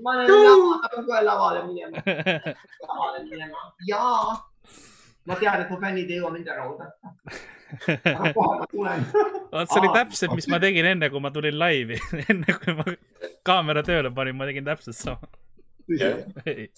[0.00, 1.96] ma olen lavale, kohe lavale minema,
[2.86, 4.04] lavale minema ja
[5.30, 7.14] ma tean, et mu fännid ei jõua mind ära oodata.
[8.10, 9.04] aga kohe ma tulen.
[9.52, 11.98] vot see oli täpselt, mis ma tegin enne, kui ma tulin laivi.
[12.32, 12.86] enne kui ma
[13.46, 15.30] kaamera tööle panin, ma tegin täpselt sama.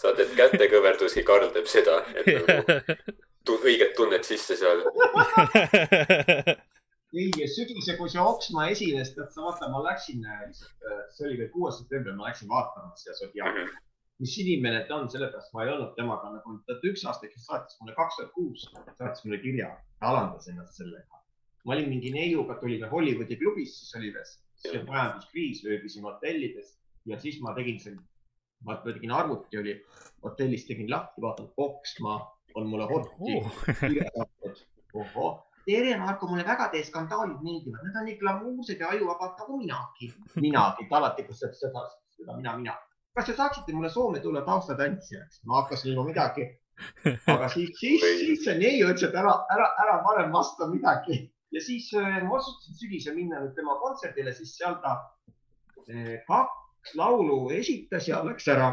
[0.01, 2.97] saadad kätekõverdusi, Karl teeb seda, et nagu
[3.49, 4.85] tu- õiget tunnet sisse seal.
[7.13, 10.25] ei, sügisel, kui see Oksma esines, tead sa vaata, ma läksin,
[11.13, 13.59] see oli veel kuues september, ma läksin vaatama seda Zodiac,
[14.23, 17.81] mis inimene ta on, sellepärast ma ei olnud temaga nagu, ta üks aasta, kes saatis
[17.81, 18.69] mulle kaks tuhat kuus,
[19.01, 19.73] saatis mulle kirja,
[20.09, 21.19] alandas ennast sellega.
[21.67, 24.31] ma olin mingi neiuga, tulime Hollywoodi klubis, siis oli veel
[24.63, 26.73] see majanduskriis, ööbisime hotellides
[27.11, 28.03] ja siis ma tegin selle,
[28.67, 29.77] ma tegin arvuti oli
[30.25, 32.19] hotellis, tegin lahti, vaatan, Oksma
[32.59, 33.35] on mulle horti
[33.81, 34.63] kirja saatnud.
[35.03, 35.35] ohoh,
[35.67, 40.13] tere Marko, mulle väga teie skandaalid meeldivad, need on nii glamuursed ja ajuvabad nagu minagi.
[40.47, 41.87] minagi, ta alati, kus saab seda,
[42.19, 42.79] seda mina, mina.
[43.15, 45.43] Kas te saaksite mulle Soome tulla taustatantsijaks?
[45.47, 46.49] ma hakkasin juba midagi,
[47.35, 51.61] aga siis, siis, siis see neiu ütles, et ära, ära, ära varem vasta midagi ja
[51.61, 54.97] siis äh, ma otsustasin sügisel minna nüüd tema kontserdile, siis seal ta
[55.85, 58.73] äh, kaks laulu esitas ja läks ära.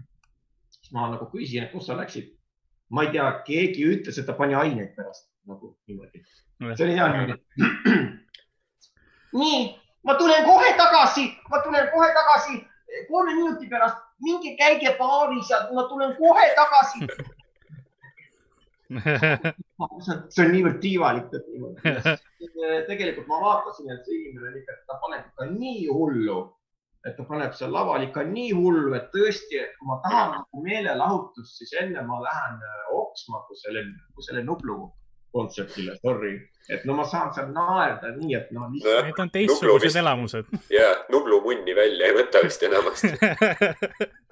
[0.74, 2.36] siis ma nagu küsisin, et kus sa läksid.
[2.90, 6.24] ma ei tea, keegi ütles, et ta pani aineid pärast nagu niimoodi.
[6.74, 7.36] see oli hea niimoodi.
[9.42, 9.60] nii,
[10.04, 12.58] ma tulen kohe tagasi, ma tulen kohe tagasi.
[13.08, 17.06] Kolme minuti pärast minge käige baaris ja ma tulen kohe tagasi.
[20.34, 22.16] see on niivõrd tiivalik, et niimoodi.
[22.90, 26.38] tegelikult ma vaatasin, et see inimene on ikka, ta paneb ikka nii hullu,
[27.06, 30.64] et ta paneb seal laval ikka nii hullu, et tõesti, et kui ma tahan nagu
[30.64, 34.90] meelelahutust, siis enne ma lähen äh, Oksma kui selle, kui selle Nublu
[35.32, 36.32] kontserdile, sorry,
[36.70, 40.52] et no ma saan seal naerda nii, et no lihtsalt Need on teistsugused elamused.
[40.72, 43.12] ja Nublu munni välja ei võta vist enamasti.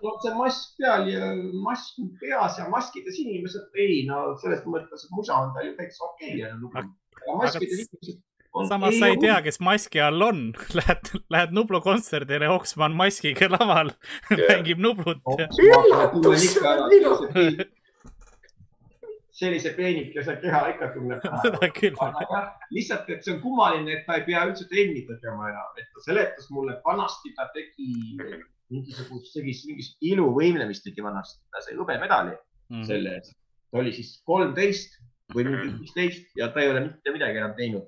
[0.05, 1.33] no see mask peal ja
[1.67, 6.09] mask peas ja maskides inimesed, ei no selles mõttes, et musa on tal ju täitsa
[6.13, 6.89] okei okay,.
[7.27, 8.25] aga maskides inimesed
[8.69, 10.41] samas sa ei tea, kes maski all on.
[10.77, 13.93] Lähed, lähed Nublu kontserdile, Oksman maskiga laval,
[14.31, 17.69] mängib Nublut ja Üllatus, see on minu-
[19.39, 21.95] sellise peenikese keha ikka tunneb seda küll.
[22.75, 26.03] lihtsalt, et see on kummaline, et ta ei pea üldse trenni tegema enam, et ta
[26.09, 27.91] seletas mulle, et vanasti ta tegi
[28.71, 32.35] mingisugust, tegi mingisugust iluvõimlemist tegi vanasti, ta sai hõbemedali
[32.69, 32.83] Mhm.
[32.85, 33.33] selle eest.
[33.73, 34.99] ta oli siis kolmteist
[35.35, 37.87] või mingi viisteist ja ta ei ole mitte midagi enam teinud.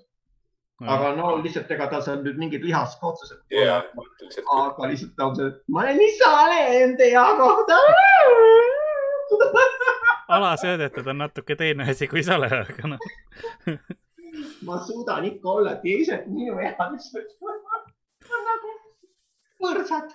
[0.81, 3.83] aga no lihtsalt, ega tal seal nüüd mingid lihas ka otseselt ja,
[4.23, 7.77] lihtsalt aga lihtsalt ta on see, et ma olen nii sale teie kohta.
[10.37, 13.05] alasöödetud on natuke teine asi kui sale, aga noh.
[14.67, 18.77] ma suudan ikka olla, teised minu ealised on nagu
[19.65, 20.15] võrdsad.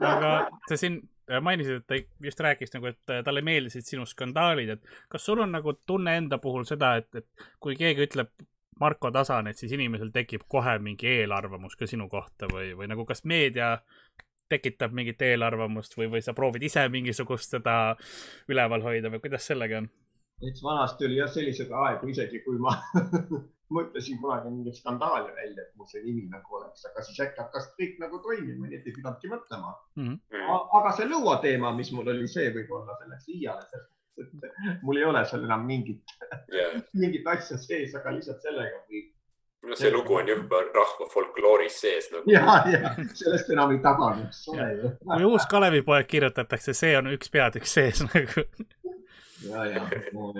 [0.00, 0.32] aga
[0.68, 1.00] sa siin
[1.42, 5.52] mainisid, et ta just rääkis nagu, et talle meeldisid sinu skandaalid, et kas sul on
[5.52, 8.32] nagu tunne enda puhul seda, et, et kui keegi ütleb
[8.80, 13.24] Marko Tasanet, siis inimesel tekib kohe mingi eelarvamus ka sinu kohta või, või nagu kas
[13.24, 13.78] meedia
[14.48, 17.96] tekitab mingit eelarvamust või, või sa proovid ise mingisugust seda
[18.48, 19.90] üleval hoida või kuidas sellega on?
[20.44, 22.74] eks vanasti oli jah selliseid aegu, isegi kui ma
[23.76, 27.70] mõtlesin kunagi mingeid skandaale välja, et mul see nimi nagu oleks, aga siis äkki hakkas
[27.78, 29.74] kõik nagu toimima, nii et ei pidanudki mõtlema.
[29.98, 30.16] mm,
[30.78, 33.82] aga see lõuateema, mis mul oli, see võib-olla see läks liiale,
[34.22, 36.16] et mul ei ole seal enam mingit,
[36.52, 36.68] ja
[37.02, 39.06] mingit asja sees, aga lihtsalt sellega või
[39.66, 42.30] no see lugu on juba rahva folklooris sees nagu.
[42.30, 44.92] ja, ja sellest enam ei tagane, eks ole ju.
[45.12, 48.46] kui uus Kalevipoeg kirjutatakse, see on üks peatükk sees nagu.
[49.50, 49.84] ja, ja,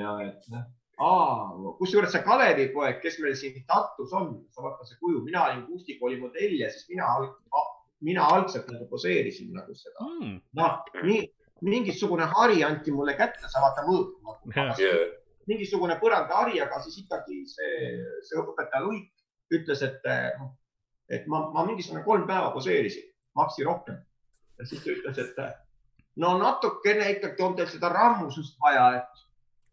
[0.01, 0.67] ja, et noh.
[0.97, 5.67] Aa, kusjuures see Kalevipoeg, kes meil siin Tartus on, sa vaata see kuju, mina olin
[5.69, 7.11] Kusti kooli modell ja siis mina,
[8.07, 10.07] mina algselt nagu poseerisin nagu seda.
[10.07, 11.21] Mm, noh, nii
[11.67, 14.73] mingisugune hari anti mulle kätte, sa vaata mõõt Jah.
[14.73, 14.89] nagu.
[15.47, 17.93] mingisugune põrandahari, aga siis ikkagi see,
[18.27, 19.13] see õpetaja Luik
[19.55, 20.01] ütles, et,
[21.11, 23.07] et ma, ma mingisugune kolm päeva poseerisin,
[23.39, 24.01] maksti rohkem.
[24.59, 25.37] ja siis ta ütles, et
[26.17, 29.25] no natukene ikkagi on teil seda rammusust vaja, et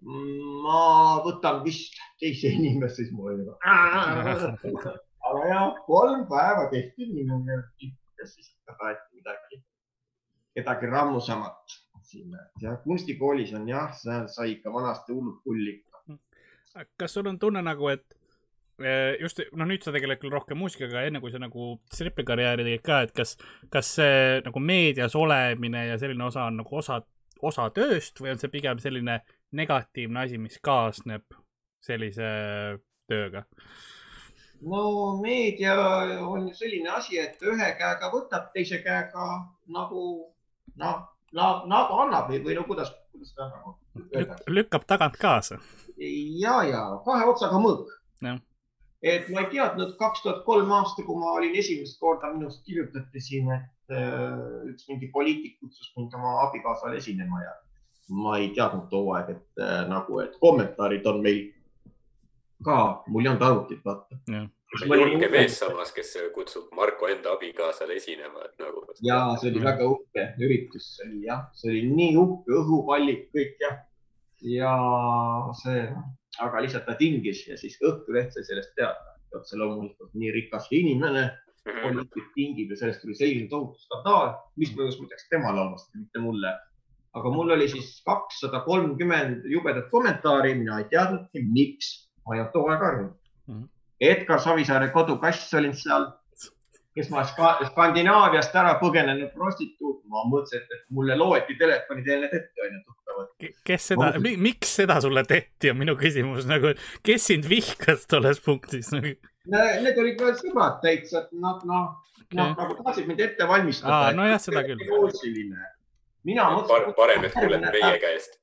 [0.03, 3.57] ma võtan vist teise inimese, siis mul oli nagu.
[5.23, 9.63] aga jah, kolm päeva tehti järgi ja siis taheti midagi,
[10.53, 15.85] kedagi rammusamat siin ja kunstikoolis on jah, seal sai ikka vanasti hullult pulli.
[16.97, 18.22] kas sul on tunne nagu, et eh,
[19.21, 23.01] just, no nüüd sa tegeled küll rohkem muusikaga, enne kui sa nagu stripikarjääri tegid ka,
[23.07, 23.35] et kas,
[23.73, 27.01] kas see nagu meedias olemine ja selline osa on nagu osa,
[27.41, 29.21] osa tööst või on see pigem selline
[29.53, 31.37] negatiivne asi, mis kaasneb
[31.83, 32.29] sellise
[33.09, 33.45] tööga?
[34.63, 34.83] no
[35.21, 35.75] meedia
[36.23, 39.27] on ju selline asi, et ühe käega võtab, teise käega
[39.75, 40.03] nagu
[40.79, 41.01] noh,
[41.33, 43.75] nagu annab või, või no kuidas, kuidas seda nagu
[44.15, 44.37] öelda.
[44.47, 45.59] lükkab tagant kaasa.
[45.97, 47.91] ja, ja kahe otsaga mõõk
[48.23, 48.39] Jah..
[49.03, 53.21] Et ma ei teadnud kaks tuhat kolm aasta, kui ma olin esimest korda minust kirjutati
[53.21, 57.53] siin, et äh, üks mingi poliitik kutsus mind oma abikaasale esinema ja
[58.23, 61.43] ma ei teadnud too aeg, et äh, nagu, et kommentaarid on meil
[62.63, 64.17] ka, mul ei olnud arvutit, vaata.
[64.97, 68.85] julge mees samas, kes kutsub Marko enda abikaasale esinema, et nagu.
[69.03, 73.63] ja see oli väga uhke üritus, see oli jah, see oli nii uhke, õhupallid kõik
[73.67, 73.79] jah.
[74.47, 74.73] ja
[75.59, 75.87] see,
[76.39, 79.09] aga lihtsalt ta tingis ja siis Õhtuleht sai sellest teada.
[79.33, 81.31] otse loomulikult nii rikas inimene,
[81.65, 81.79] Mhm.
[81.81, 86.51] poliitik tingib ja sellest tuli selline tohutu skandaal, mis mõjus muideks temale halvasti, mitte mulle.
[87.15, 92.53] aga mul oli siis kakssada kolmkümmend jubedat kommentaari, mina ei teadnudki, miks, ma ei olnud
[92.53, 93.11] too aeg arvanud
[93.47, 93.53] mm.
[93.53, 93.61] Mhm.
[93.63, 93.69] -hmm.
[94.01, 96.11] Edgar Savisaare kodukass olin seal,
[96.93, 102.35] kes ma Ska Skandinaaviast ära põgenenud prostituut, ma mõtlesin, et mulle loeti telefoni teel need
[102.37, 103.29] ette onju tuttavad.
[103.65, 106.75] kes seda, miks seda sulle tehti, on minu küsimus nagu,
[107.05, 109.15] kes sind vihkas tolles punktis nagu??
[109.43, 111.89] Need olid veel sõbrad täitsa, et nad noh,
[112.31, 112.53] noh Okei.
[112.61, 114.85] nagu tahtsid mind ette valmistada Aa, nojah, seda küll.
[116.23, 118.39] mina mõtlesin, parem, et kuuled meie käest.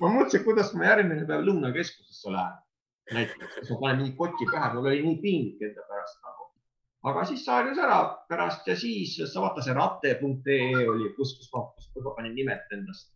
[0.00, 2.58] ma mõtlesin, kuidas ma järgmine päev lõunakeskusesse lähen.
[3.12, 6.41] näiteks, ma panen mingi koti pähe, mul oli nii piinlik enda pärast nagu.
[7.10, 7.98] Aga siis see harjus ära
[8.30, 12.76] pärast ja siis sa vaata see rate.ee oli, kus, kus ma, kus ma panin nimed
[12.76, 13.10] endast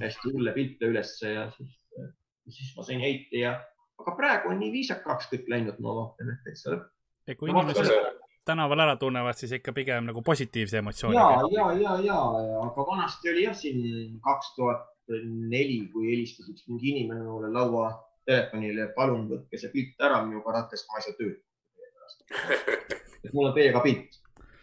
[0.00, 1.76] hästi hulle pilte ülesse ja siis,
[2.48, 3.54] siis ma sain heite ja,
[4.02, 6.80] aga praegu on nii viisakaks kõik läinud, ma vaatan, et eks ole.
[7.30, 8.18] ja kui inimesed
[8.50, 11.42] tänaval ära tunnevad, siis ikka pigem nagu positiivse emotsiooniga.
[11.54, 14.88] ja, ja, ja, ja, aga vanasti oli jah siin kaks tuhat
[15.50, 17.92] neli, kui helistas üks mingi inimene mulle laua
[18.26, 21.38] telefonile, palun võtke see pilt ära minu karatest, ma ei saa tööd.
[23.24, 24.18] et mul on teiega pilt.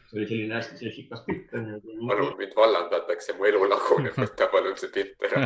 [0.07, 1.51] see oli selline hästi sessikas pilt.
[1.51, 5.45] palun, mind vallandatakse, mu elu laguneb, võta palun see pilt ära.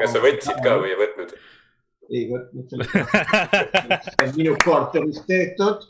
[0.00, 1.36] kas sa võtsid ka või ei võtnud?
[2.12, 5.86] ei võtnud sellest minu korteris tehtud.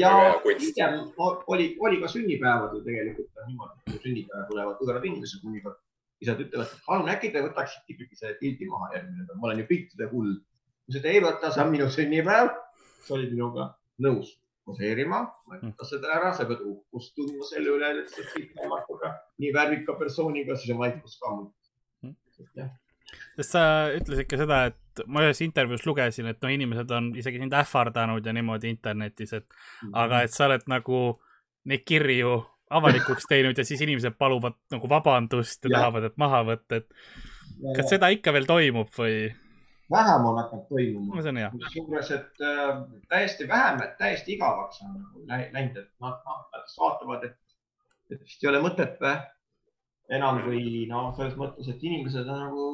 [0.00, 0.12] ja
[0.44, 1.00] pigem
[1.46, 5.78] oli, oli ka sünnipäevad ju tegelikult niimoodi, kui sünnipäeval tulevad võõrad inimesed mõnikord
[6.24, 9.62] isad ütlevad, et palun äkki te võtaksite ikkagi selle pildi maha järgmine päev, ma olen
[9.62, 10.34] ju piltide hull.
[10.34, 12.52] ma ütlesin, et ei võta, see on minu sünnipäev.
[13.04, 14.34] sa olid minuga nõus
[14.64, 15.20] poseerima,
[15.50, 19.10] võta seda ära, sa pead uhkust tundma selle üle, et sa oled Markoga
[19.42, 21.50] nii värvika persooniga, siis on vaikus ka mul.
[23.36, 23.64] sest sa
[23.94, 28.24] ütlesid ka seda, et ma ühes intervjuus lugesin, et noh, inimesed on isegi sind ähvardanud
[28.24, 30.00] ja niimoodi internetis, et mm -hmm.
[30.04, 31.04] aga et sa oled nagu
[31.64, 32.40] neid kirju
[32.70, 35.78] avalikuks teinud ja siis inimesed paluvad nagu vabandust ja, ja.
[35.78, 36.88] tahavad, et maha võtta, et
[37.76, 39.34] kas seda ikka veel toimub või?
[39.90, 41.22] Vähem on hakanud toimuma.
[41.22, 41.50] see on hea.
[41.50, 46.74] kusjuures, et äh, täiesti vähem, et täiesti igavaks on nagu läinud, et nad, noh, nad
[46.80, 47.38] vaatavad, et,
[48.10, 49.16] et vist ei ole mõtet või
[50.18, 52.68] enam kui noh, selles mõttes, et inimesed on nagu,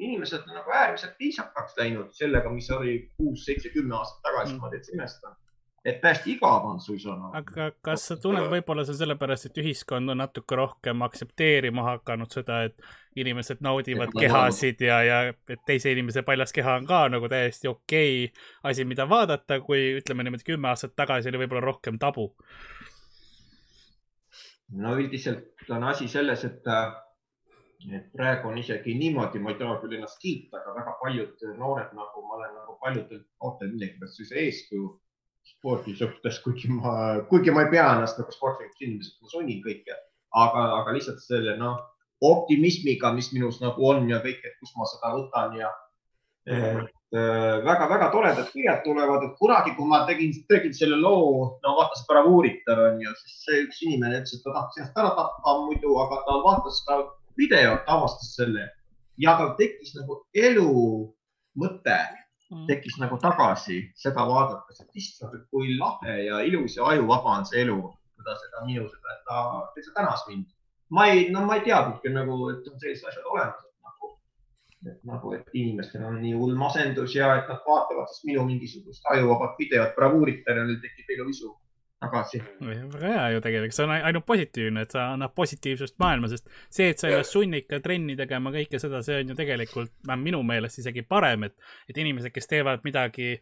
[0.00, 4.64] inimesed on nagu äärmiselt viisakaks läinud sellega, mis oli kuus, seitse, kümme aastat tagasi mm.,
[4.64, 5.39] ma täitsa imestan
[5.84, 7.30] et täiesti igav on suisa no..
[7.36, 12.36] aga kas sa tunned, võib-olla see on sellepärast, et ühiskond on natuke rohkem aktsepteerima hakanud
[12.36, 12.76] seda, et
[13.20, 17.72] inimesed naudivad et kehasid ja, ja et teise inimese paljas keha on ka nagu täiesti
[17.72, 22.28] okei okay asi, mida vaadata, kui ütleme niimoodi kümme aastat tagasi oli võib-olla rohkem tabu.
[24.76, 26.72] no üldiselt on asi selles, et,
[27.96, 31.96] et praegu on isegi niimoodi, ma ei taha küll ennast kiita, aga väga paljud noored
[31.96, 34.98] nagu ma olen nagu paljudel noortel millegipärast suisa eeskuju
[35.48, 39.96] spordi suhtes, kuigi ma, kuigi ma ei pea ennast nagu spordilikuks inimeseks, ma sunnin kõike,
[40.44, 41.78] aga, aga lihtsalt selle noh,
[42.24, 45.70] optimismiga, mis minus nagu on ja kõik, et kust ma seda võtan ja
[47.10, 51.98] väga-väga äh, toredad kirjad tulevad, et kunagi, kui ma tegin, tegin selle loo, no vaata
[51.98, 55.56] see bravuuritav on ju, siis see üks inimene ütles, et ta tahaks ennast ära tappa
[55.64, 57.00] muidu, aga ta vaatas seda
[57.40, 58.68] videot, avastas selle
[59.20, 60.72] ja tal tekkis nagu elu
[61.60, 62.00] mõte.
[62.66, 67.62] Tekkis nagu tagasi seda vaadates, et issand, kui lahe ja ilus ja ajuvaba on see
[67.62, 67.78] elu,
[68.18, 69.42] seda, seda minu seda, et ta
[69.74, 70.46] täitsa tänas mind.
[70.90, 74.12] ma ei, no ma ei teadnudki nagu, et on sellised asjad olemas, et nagu,
[74.90, 79.06] et nagu, et inimestel on nii hull masendus ja et nad vaatavad siis minu mingisugust
[79.14, 81.54] ajuvabat videot bravuurita ja neil tekib iluisu
[82.00, 82.40] tagasi.
[82.60, 86.88] väga hea ju tegelikult, see on ainult positiivne, et sa annad positiivsust maailma, sest see,
[86.92, 90.80] et sa ennast sunnid ka trenni tegema, kõike seda, see on ju tegelikult minu meelest
[90.82, 91.56] isegi parem, et,
[91.88, 93.34] et inimesed, kes teevad midagi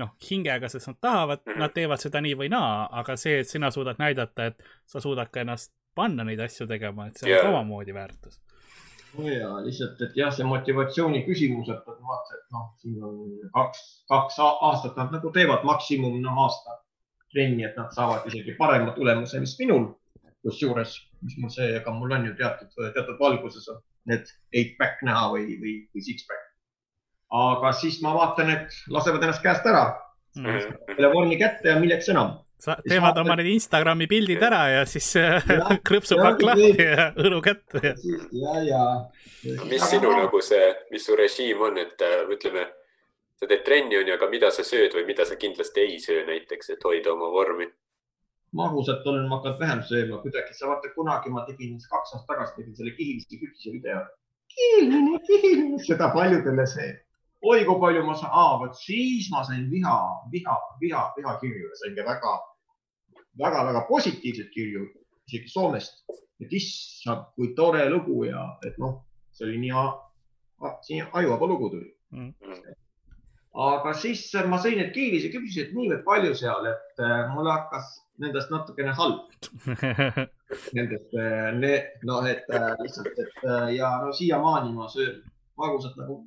[0.00, 3.70] noh, hingega, sest nad tahavad, nad teevad seda nii või naa, aga see, et sina
[3.72, 7.52] suudad näidata, et sa suudad ka ennast panna neid asju tegema, et see on yeah.
[7.52, 8.40] omamoodi väärtus
[9.16, 13.22] no ja lihtsalt, et jah, see motivatsiooni küsimus, et vaata, et noh, siin on
[13.54, 16.76] kaks, kaks aastat nad nagu teevad maksimum noh, aasta
[17.36, 19.92] trenni, et nad saavad isegi parema tulemuse, mis minul.
[20.46, 20.92] kusjuures,
[21.26, 25.24] mis mul see, ega mul on ju teatud, teatud valguses on need eight back näha
[25.32, 26.44] või, või, või six back.
[27.34, 29.88] aga siis ma vaatan, et lasevad ennast käest ära
[30.38, 30.76] mm..
[30.92, 35.10] telefoni kätte ja milleks enam sa teevad oma need Instagrami pildid ära ja siis
[35.88, 37.96] krõpsupakk lahti ja õlu kätte.
[38.32, 38.84] ja, ja.
[39.66, 42.68] mis sinu nagu see, mis su režiim on, et ütleme
[43.36, 46.70] sa teed trenni, onju, aga mida sa sööd või mida sa kindlasti ei söö näiteks,
[46.76, 47.68] et hoida oma vormi?
[48.56, 52.54] magusat olen ma hakanud vähem sööma kuidagi, sa vaata, kunagi ma tegin kaks aastat tagasi
[52.56, 54.04] tegin selle kihilise küpsise video.
[54.54, 56.92] kihiline, kihiline, seda paljudele see.
[57.42, 59.96] oi, kui palju ma saan, vot siis ma sain viha,
[60.32, 62.32] viha, viha, vihakirju ja sain ka väga,
[63.42, 64.86] väga, väga positiivseid kirju
[65.26, 66.04] isegi Soomest.
[66.40, 68.98] et issand, kui tore lugu ja et noh,
[69.32, 69.84] see oli nii,
[70.84, 72.34] siin ajuvaba lugu tuli mm.
[73.56, 77.94] Aga siis ma sõin need kiilis ja küpsiseid niivõrd palju seal, et äh, mul hakkas
[78.20, 79.32] nendest natukene halb.
[80.76, 81.50] Nendest, äh,
[82.06, 85.22] noh, et äh, lihtsalt, et ja no siiamaani ma söön
[85.56, 86.20] magusat nagu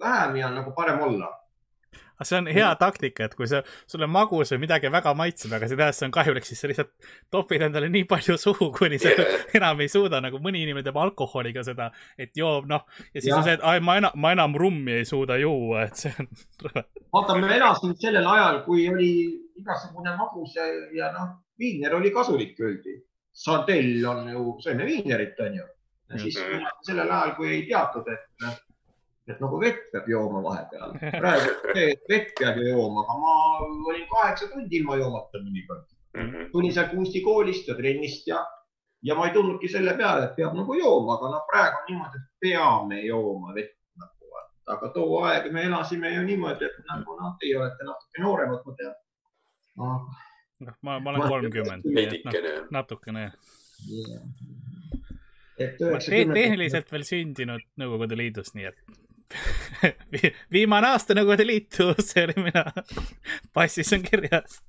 [0.00, 1.30] vähem ja nagu parem olla
[2.14, 5.52] aga see on hea taktika, et kui sa, sul on magus või midagi väga maitseb,
[5.56, 6.92] aga sa tead, see on kahjulik, siis sa lihtsalt
[7.34, 9.12] topid endale nii palju suhu, kuni sa
[9.58, 13.38] enam ei suuda, nagu mõni inimene teeb alkoholiga seda, et joob, noh, ja siis ja.
[13.38, 16.30] on see, et ai, ma enam, ma enam rummi ei suuda juua, et see on
[17.14, 19.10] vaata, ma elasin sellel ajal, kui oli
[19.60, 22.98] igasugune magus ja, ja noh, viiner oli kasulik, öeldi.
[23.34, 25.64] Sardell on ju, sööme viinerit, onju.
[26.20, 26.66] siis Mhm.
[26.86, 28.26] sellel ajal, kui ei teatud, et,
[29.28, 30.96] et nagu vett peab jooma vahepeal.
[31.20, 33.36] praegu see, et vett peab jooma, aga ma
[33.92, 35.86] olin kaheksa tundi ilma joomata mõnikord.
[36.14, 36.50] Mhm.
[36.52, 38.38] tulin sealt kunstikoolist ja trennist ja,
[39.02, 42.20] ja ma ei tulnudki selle peale, et peab nagu jooma, aga noh, praegu on niimoodi,
[42.20, 44.36] et peame jooma vett nagu.
[44.76, 48.76] aga too aeg me elasime ju niimoodi, et nagu noh, teie olete natuke nooremad, ma
[48.78, 48.94] tean.
[49.82, 51.88] noh, ma, ma olen kolmkümmend.
[51.96, 52.68] veidikene jah.
[52.70, 53.24] natukene.
[55.58, 59.02] et ma te üheksakümnendatel tehniliselt veel sündinud Nõukogude Liidus, nii et
[60.54, 62.64] viimane aasta Nõukogude Liitu, see oli mina.
[63.54, 64.60] passis on kirjas.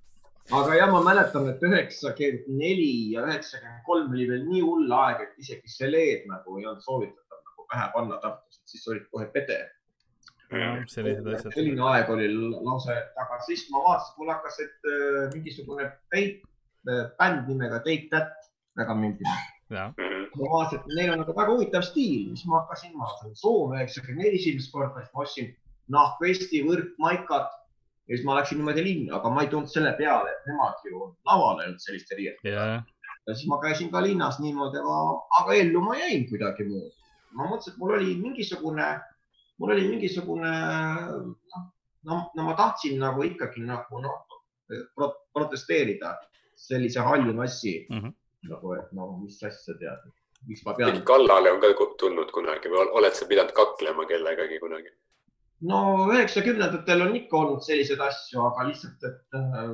[0.51, 5.23] aga jah, ma mäletan, et üheksakümmend neli ja üheksakümmend kolm oli veel nii hull aeg,
[5.25, 9.29] et isegi seleed nagu ei olnud soovitatav nagu pähe panna Tartus, et siis olid kohe
[9.33, 9.59] pede.
[11.55, 15.89] selline aeg oli lausa, aga siis ma vaatasin, mul hakkas, et äh, mingisugune
[16.85, 19.39] bänd nimega Take That väga meeldima.
[20.39, 23.79] Ma vaatasin, et neil on nagu väga huvitav stiil, siis ma hakkasin, ma sain Soome
[23.79, 25.53] üheksakümmend neli esimest korda, siis ma ostsin
[25.95, 27.53] nahkvesti, võrkmaikad
[28.07, 31.09] ja siis ma läksin niimoodi linna, aga ma ei tulnud selle peale, et nemad ju
[31.27, 32.81] lavale ei olnud selliste riietega ja,
[33.27, 34.99] ja siis ma käisin ka linnas niimoodi, aga,
[35.41, 36.93] aga ellu ma jäin kuidagimoodi.
[37.35, 38.89] ma mõtlesin, et mul oli mingisugune,
[39.59, 40.53] mul oli mingisugune
[41.23, 41.65] noh,
[42.05, 44.21] no, no ma tahtsin nagu ikkagi nagu noh
[44.95, 46.15] pro, protesteerida
[46.55, 47.99] sellise halli massi mm.
[47.99, 48.13] -hmm.
[48.49, 50.05] nagu, et no mis asja tead,
[50.47, 51.01] miks ma pean?
[51.07, 54.93] Kallale on ka tulnud kunagi või ol- oled sa pidanud kaklema kellegagi kunagi?
[55.65, 55.77] no
[56.11, 59.71] üheksakümnendatel on ikka olnud selliseid asju, aga lihtsalt, et äh,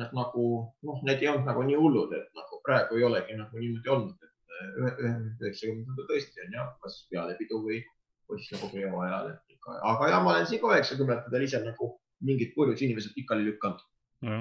[0.00, 0.46] nad nagu
[0.86, 4.16] noh, need ei olnud nagu nii hullud, et nagu praegu ei olegi nagu niimoodi olnud,
[4.24, 5.12] et äh,
[5.44, 7.82] üheksakümnendatel tõesti on jah, kas pealepidu või,
[8.30, 11.62] või siis nagu peo ajal, et ikka, aga ja ma olen siin ka üheksakümnendatel ise
[11.66, 11.92] nagu
[12.24, 13.84] mingid purjus inimesed pikali lükanud,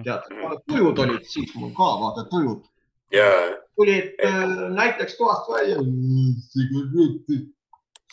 [0.08, 0.32] tead,
[0.72, 2.64] tujud olid siis mul ka, vaata tujud.
[3.14, 3.28] Ja
[3.78, 5.78] tulid äh, näiteks toast välja.
[6.50, 7.48] sigaret,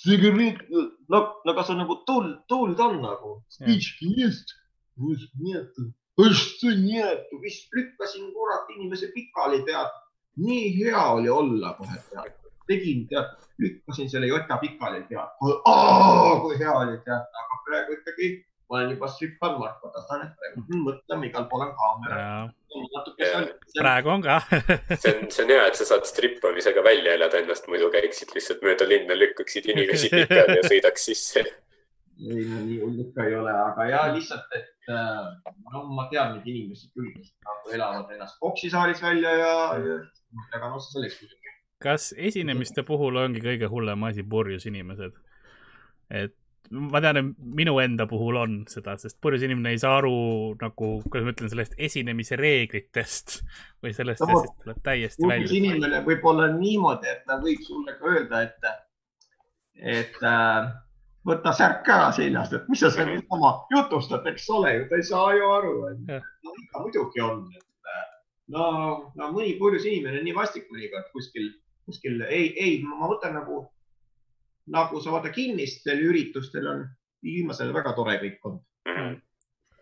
[0.04, 0.62] sigaret,
[1.08, 4.54] no, no kas on nagu tuld, tuld on nagu, spitški eest,
[5.00, 5.88] kus nii-öelda,
[6.20, 10.00] õhtu nii-öelda, vist lükkasin kurat inimese pikali pealt.
[10.36, 16.74] nii hea oli olla kohe pealt, tegin tead, lükkasin selle jota pikali pealt, kui hea
[16.74, 18.30] oli tead, aga praegu ikkagi
[18.70, 22.20] ma olen juba strippan Marko Tasanet, praegu mõtleme, igal pool on kaamera.
[23.76, 24.38] praegu on ka.
[25.02, 28.64] see on, see on hea, et sa saad strippamisega välja elada ennast, muidu käiksid lihtsalt
[28.64, 31.44] mööda linna, lükkaksid inimesi pikali ja sõidaks sisse.
[31.44, 36.36] ei, no nii hull ikka ei ole, aga ja lihtsalt, et äh, no ma tean
[36.36, 39.98] neid inimesi küll, kes nagu elavad ennast boksisaalis välja ja, ja,
[40.56, 41.52] aga noh, selleks muidugi.
[41.84, 45.18] kas esinemiste puhul ongi kõige hullem asi purjus inimesed?
[46.14, 46.34] et
[46.70, 47.26] ma tean, et
[47.58, 50.14] minu enda puhul on seda, sest purjus inimene ei saa aru
[50.60, 53.36] nagu, kuidas ma ütlen, sellest esinemise reeglitest
[53.84, 54.46] või sellest, No vot.
[54.46, 55.50] siis tuleb täiesti välja.
[55.58, 58.72] inimene võib olla niimoodi, et ta võib sulle ka öelda, et,
[59.98, 60.72] et äh,
[61.28, 65.06] võta särk ära seljast, et mis sa seal niisama jutustad, eks ole ju, ta ei
[65.10, 65.74] saa ju aru.
[66.08, 68.08] No ikka muidugi on, et äh,
[68.56, 68.66] no,
[69.20, 71.52] no mõni purjus inimene on nii vastik mõnikord kuskil,
[71.84, 73.66] kuskil ei, ei, ma mõtlen nagu,
[74.66, 76.86] nagu sa vaata kinnistel üritustel on
[77.24, 79.20] viimasel väga tore kõik on Mhm.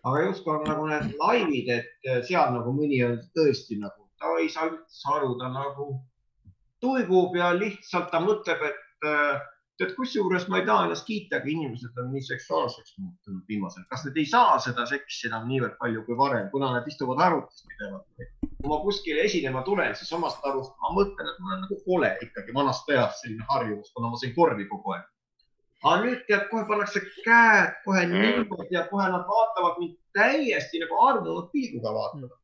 [0.05, 4.49] aga just on nagu need laivid, et seal nagu mõni on tõesti nagu, ta ei
[4.49, 6.01] saa üldse aru, ta nagu
[6.83, 9.41] tuigub ja lihtsalt ta mõtleb, et äh,
[9.79, 14.05] tead, kusjuures ma ei taha ennast kiita, aga inimesed on nii seksuaalseks muutunud viimasel, kas
[14.05, 18.07] nad ei saa seda seksi enam niivõrd palju kui varem, kuna nad istuvad arvutis pidevalt.
[18.63, 22.11] Kui ma kuskile esinema tulen, siis omast arust ma mõtlen, et ma olen nagu kole
[22.27, 25.09] ikkagi vanast peast selline harjumus, kuna ma sõin korvi kogu aeg.
[25.83, 31.01] aga nüüd tead, kohe pannakse käed kohe niimoodi ja kohe nad vaatavad mind täiesti nagu
[31.09, 32.39] armunud pilguga vaatavad.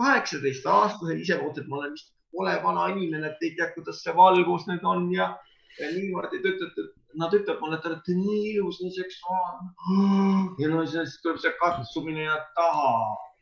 [0.00, 4.02] kaheksateist aastased ise mõtlevad, et ma olen vist kole vana inimene, et ei tea, kuidas
[4.02, 5.30] see valgus nüüd on ja,
[5.78, 6.86] ja niimoodi te ütlete,
[7.22, 9.70] nad ütlevad mulle, et te olete nii ilus, nii seksuaalne.
[10.58, 12.94] ja no siis tuleb see katsumine ja taha,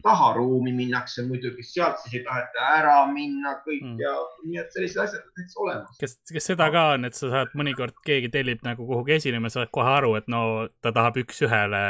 [0.02, 3.98] taharuumi minnakse muidugi, sealt siis ei taheta ära minna kõik Mm.
[4.00, 4.12] ja
[4.44, 5.98] nii et sellised asjad on täitsa olemas.
[6.00, 9.62] kas, kas seda ka on, et sa saad mõnikord, keegi tellib nagu kuhugi esinema, sa
[9.62, 10.42] saad kohe aru, et no
[10.82, 11.82] ta tahab üks-ühele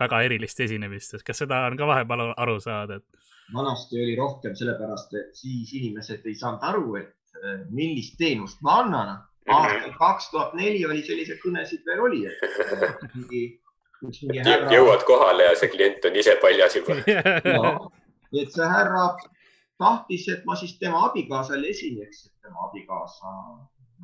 [0.00, 5.14] väga erilist esinemist, kas seda on ka vahepeal aru saada, et vanasti oli rohkem sellepärast,
[5.20, 9.22] et siis inimesed ei saanud aru, et eh, millist teenust ma annan.
[9.44, 13.42] aastal kaks tuhat neli oli selliseid kõnesid veel oli, et mingi,
[14.44, 16.96] härra, jõuad kohale ja see klient on ise paljas juba.
[18.40, 19.06] et see härra
[19.80, 23.32] tahtis, et ma siis tema abikaasale esineks, et tema abikaasa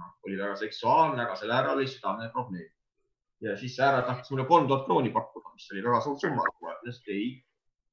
[0.00, 2.70] noh, oli väga seksuaalne, aga sellel härral oli südame probleem.
[3.40, 6.48] ja siis see härra tahtis mulle kolm tuhat krooni pakkuda, mis oli väga suur summa,
[6.62, 7.28] ma ütlesin, et ei,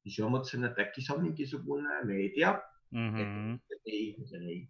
[0.08, 2.58] siis ma mõtlesin, et äkki see on mingisugune meedia
[2.91, 3.14] mm.
[3.14, 3.60] -hmm.
[3.86, 4.62] ei, ütlen ei.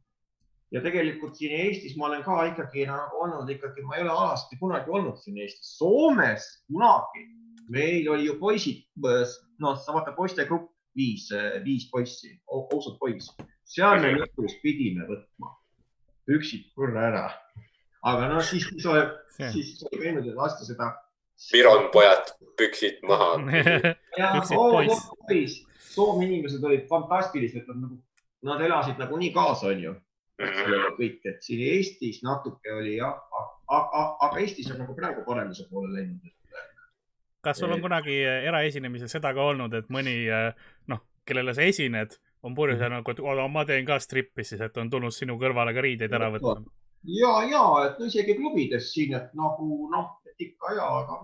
[0.71, 4.59] Ja tegelikult siin Eestis ma olen ka ikkagi nagu olnud ikkagi, ma ei ole alasti
[4.59, 5.75] kunagi olnud siin Eestis.
[5.77, 7.27] Soomes kunagi,
[7.71, 8.83] meil oli ju poisid,
[9.63, 11.29] noh, sa vaata poistegrupp, viis,
[11.63, 13.31] viis poissi, ausad poiss,
[13.67, 15.53] seal me lõpus pidime võtma
[16.27, 17.25] püksid korra ära.
[18.07, 19.13] aga noh, siis, siis oled,
[19.53, 20.91] siis oled käinud lasta seda.
[21.53, 23.37] Viron pojad, püksid maha.
[25.29, 25.63] poiss.
[25.87, 27.95] Soome inimesed olid fantastilised, nad nagu,
[28.45, 29.93] nad elasid nagu nii kaasa, onju
[30.37, 33.17] kõik, et siin Eestis natuke oli jah,
[33.73, 36.33] aga, Eestis on nagu praegu paremuse poole läinud.
[37.41, 40.27] kas sul on kunagi eraesinemisel seda ka olnud, et mõni
[40.87, 43.21] noh, kellele sa esined, on purjus ja nagu, et
[43.51, 46.59] ma teen ka strippi siis, et on tulnud sinu kõrvale ka riideid ära võtma.
[47.03, 51.21] ja, ja et no isegi klubides siin, et nagu noh, et ikka ja, aga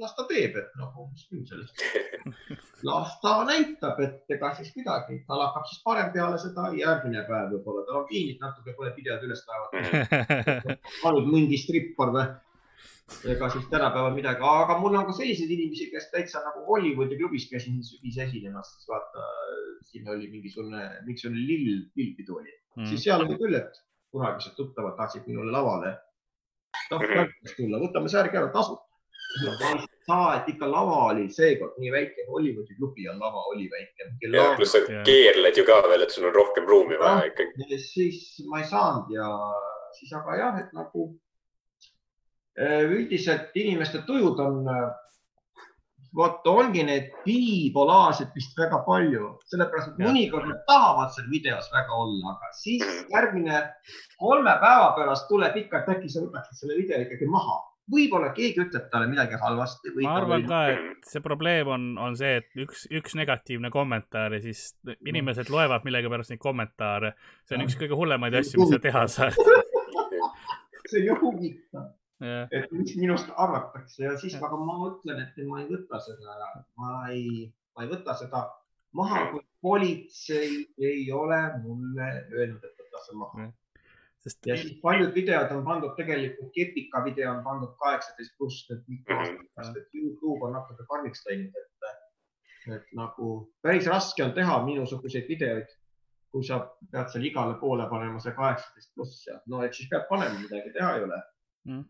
[0.00, 1.82] las ta teeb, et nagu mis küll sellest.
[2.88, 7.54] las ta näitab, et ega siis midagi, tal hakkab siis parem peale seda järgmine päev
[7.54, 10.74] võib-olla, tal on piinlik natuke, pole videod üles päevad.
[11.02, 12.26] pannud mingi strippar või?
[13.28, 17.44] ega siis tänapäeval midagi, aga mul on ka selliseid inimesi, kes täitsa nagu Hollywoodi klubis
[17.50, 19.26] käisin sügis esinemas, siis vaata,
[19.90, 23.76] siin oli mingisugune, mingisugune lill, lillpidu oli mm., siis seal oli küll, et
[24.14, 25.92] kunagised tuttavad tahtsid minule lavale.
[26.88, 28.83] tahtsid tulla, võtame särgi ära, tasuta
[30.06, 34.10] saa, et ikka lava oli seekord nii väike, Hollywoodi klubi on lava oli väike.
[34.32, 37.78] ja pluss sa keerled ju ka veel, et sul on rohkem ruumi vaja ikkagi.
[37.80, 39.28] siis ma ei saanud ja
[39.98, 41.08] siis, aga jah, et nagu
[42.58, 45.64] eh, üldiselt inimeste tujud on, eh,
[46.14, 52.00] vot ongi need bipolaarsed vist väga palju, sellepärast et mõnikord nad tahavad seal videos väga
[52.04, 53.06] olla, aga siis mhm.
[53.16, 53.62] järgmine
[54.20, 58.62] kolme päeva pärast tuleb ikka, et äkki sa võtaksid selle video ikkagi maha võib-olla keegi
[58.64, 59.92] ütleb talle midagi halvasti.
[60.00, 64.40] ma arvan ka, et see probleem on, on see, et üks, üks negatiivne kommentaar ja
[64.44, 64.70] siis
[65.06, 67.14] inimesed loevad millegipärast neid kommentaare.
[67.44, 69.38] see on üks kõige hullemaid asju, mis sa teha saad.
[70.90, 71.86] see ei huvita,
[72.24, 76.38] et mis minust arvatakse ja siis, aga ma ütlen, et ma ei võta seda
[76.80, 78.46] ma ei, ma ei võta seda
[78.94, 83.52] maha, kui politsei ei ole mulle öelnud, et võta see maha
[84.24, 84.40] sest.
[84.46, 89.16] ja siis paljud videod on pandud tegelikult, Kepika video on pandud kaheksateist pluss, et mitu
[89.16, 91.88] aastat pärast, et Youtube on natuke karmiks läinud, et,
[92.76, 93.32] et nagu
[93.64, 95.74] päris raske on teha minusuguseid videoid,
[96.34, 96.60] kui sa
[96.90, 100.72] pead seal igale poole panema see kaheksateist pluss ja no eks siis pead panema, midagi
[100.74, 101.20] teha ei ole
[101.70, 101.84] mm..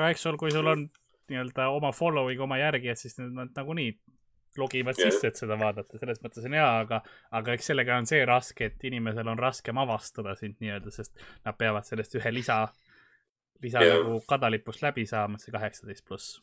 [0.00, 0.88] aga eks sul, kui sul on
[1.28, 3.92] nii-öelda oma following, oma järgijad, siis nad nagunii
[4.56, 5.12] logivad yeah.
[5.12, 7.00] sisse, et seda vaadata, selles mõttes on hea, aga,
[7.40, 11.58] aga eks sellega on see raske, et inimesel on raskem avastada sind nii-öelda, sest nad
[11.58, 12.62] peavad sellest ühe lisa,
[13.62, 14.00] lisa yeah.
[14.00, 16.38] nagu kadalipust läbi saama, see kaheksateist pluss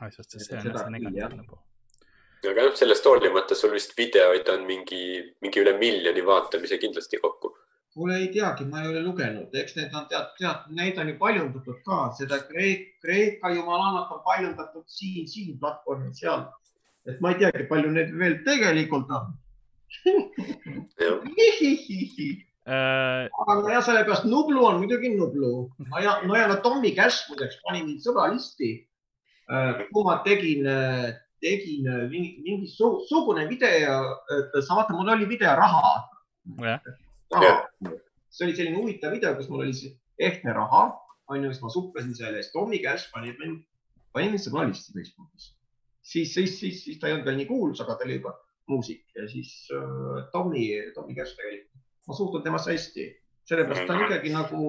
[0.00, 1.64] asjast, sest see on see negatiivne pool
[2.48, 5.00] aga noh, sellest hoolimata sul vist videoid on mingi,
[5.44, 7.52] mingi üle miljoni vaatamise kindlasti kokku.
[7.90, 11.16] kuule, ei teagi, ma ei ole lugenud, eks need on tead, tead, neid on ju
[11.18, 16.44] paljundatud ka, seda Kreek, Kreeka jumalannat on paljundatud siin, siin platvormil, seal
[17.08, 19.32] et ma ei teagi, palju neid veel tegelikult on
[22.68, 25.70] äh, aga jah, sellepärast Nublu on muidugi Nublu.
[25.88, 28.70] Noja, Nojana Tommy Cash muideks pani mind sõbralisti.
[29.50, 31.08] Äh, kui ma tegin, äh,
[31.42, 33.96] tegin mingi, mingisugune video,
[34.36, 35.94] et sa vaata, mul oli video raha.
[38.30, 40.90] see oli selline huvitav video, kus mul oli see ehtne raha,
[41.32, 42.52] onju, siis ma suplesin selle eest.
[42.54, 43.64] Tommy Cash pani mind,
[44.14, 45.54] pani mind sõbralisti Facebookis
[46.10, 48.34] siis, siis, siis, siis ta ei olnud veel nii kuulus, aga ta oli juba
[48.70, 53.06] muusik ja siis äh, Tommy, Tommy Cash tegelikult, ma suhtun temasse hästi,
[53.50, 54.62] sellepärast ta on ikkagi nagu,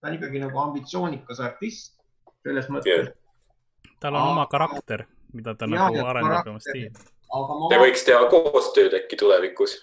[0.00, 1.96] ta on ikkagi nagu ambitsioonikas artist
[2.44, 3.10] selles mõttes.
[3.10, 3.94] Yeah..
[4.00, 6.92] tal on aga, oma karakter, mida ta ja, nagu arendab oma stiili.
[7.30, 7.70] Ma...
[7.70, 9.76] Te võiks teha koostööd äkki tulevikus,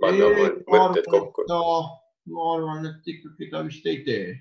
[0.00, 0.50] panna oma
[0.88, 1.46] mõtted kokku.
[1.48, 4.36] ma arvan, et ikkagi ta vist ei tee.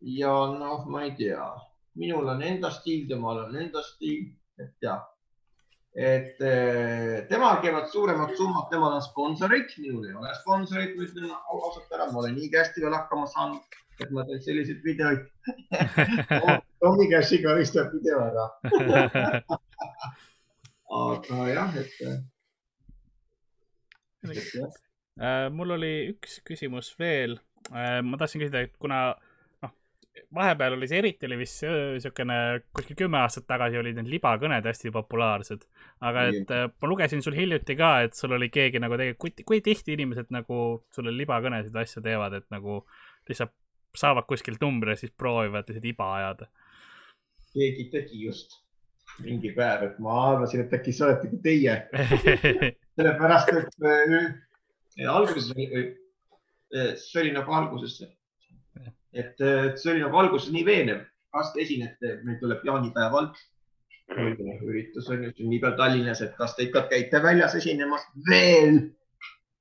[0.00, 1.48] ja noh, ma ei tea,
[2.00, 4.30] minul on enda stiil, temal on enda stiil,
[4.60, 5.09] et jah
[5.94, 11.30] et eh, temal käivad suuremad summad, temal on sponsorid, minul ei ole sponsoreid, ma ütlen
[11.34, 15.26] ausalt ära, ma olen nii hästi veel hakkama saanud, et ma teen selliseid videoid
[16.80, 18.46] Tommy Cashi karistab video ära
[21.00, 22.20] aga jah, et, jah.
[25.20, 27.38] Äh, mul oli üks küsimus veel.
[27.72, 29.14] Äh, ma tahtsin küsida, et kuna
[30.34, 31.62] vahepeal oli see eriti oli vist
[32.04, 32.36] siukene
[32.76, 35.66] kuskil kümme aastat tagasi olid need libakõned hästi populaarsed.
[36.06, 39.60] aga et äh, ma lugesin sul hiljuti ka, et sul oli keegi nagu tegelikult, kui
[39.64, 40.60] tihti inimesed nagu
[40.94, 42.82] sulle libakõnesid asju teevad, et nagu
[43.28, 43.54] lihtsalt
[43.96, 46.50] saavad kuskilt numbri ja siis proovivad lihtsalt iba ajada.
[47.54, 48.60] keegi tegi just
[49.20, 51.74] mingi päev, et ma arvasin, et äkki see oletegi teie,
[52.96, 55.66] sellepärast et äh, alguses oli,
[56.70, 57.98] see oli nagu alguses,
[59.12, 61.02] et äh, see oli nagu alguses nii veenev,
[61.34, 63.32] kas te esinete, meil tuleb jaanipäeval
[64.10, 68.02] üritus on ju sünnipäev Tallinnas, et kas te ikka käite väljas esinemas?
[68.28, 68.88] Veel?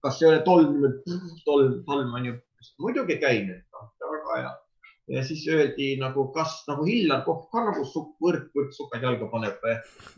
[0.03, 0.79] kas ei ole tolm,
[1.45, 2.33] tolm, tolm on ju,
[2.79, 4.51] muidugi käin, et noh, väga hea.
[5.09, 9.27] ja siis öeldi nagu, kas nagu Hillar Kopp ka nagu supp, võrk, võrk sukad jalga
[9.31, 9.63] paneb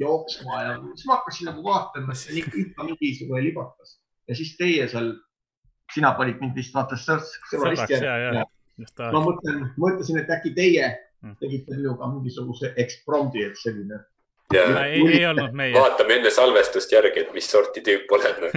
[0.01, 3.97] jooksma ja siis ma hakkasin nagu vaatama, et see on ikka, mingisugune libakas.
[4.29, 5.13] Ja siis teie seal,
[5.95, 7.97] sina panid mind vist vaata sõbralisti
[8.95, 9.23] ta ma.
[9.25, 10.89] mõtlen, mõtlesin, et äkki teie
[11.21, 11.35] Mm.
[11.37, 13.99] tegite minuga mingisuguse ekspromdi, et selline.
[14.53, 15.73] ja ei, ei olnud meie.
[15.77, 18.47] vaatame enne salvestust järgi, et mis sorti tüüp olen.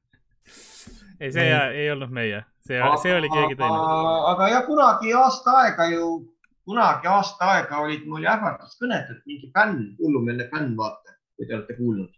[1.20, 3.80] ei, see ei olnud meie, see, see oli keegi teine.
[4.30, 6.12] aga jah, kunagi aasta aega ju,
[6.70, 11.78] kunagi aasta aega olid mul ähvarduskõned, et mingi fänn, hullumeelne fänn, vaata, kui te olete
[11.82, 12.14] kuulnud.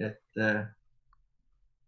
[0.00, 0.40] et,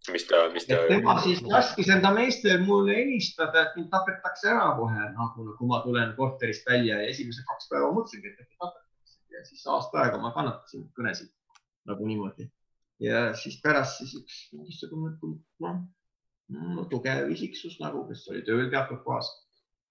[0.09, 4.71] mis ta, mis ta tema siis laskis enda meestel mulle helistada, et mind tapetakse ära
[4.79, 9.45] kohe, nagu, kui ma tulen korterist välja ja esimesed kaks päeva mõtlesingi, et tapetakse ja
[9.45, 11.31] siis aasta aega ma kannatasin kõnesid
[11.91, 12.49] nagu niimoodi.
[13.01, 15.15] ja siis pärast siis üks mingisugune
[15.61, 15.81] noh
[16.51, 19.29] no,, tugev isiksus nagu, kes oli tööl teatud kohas,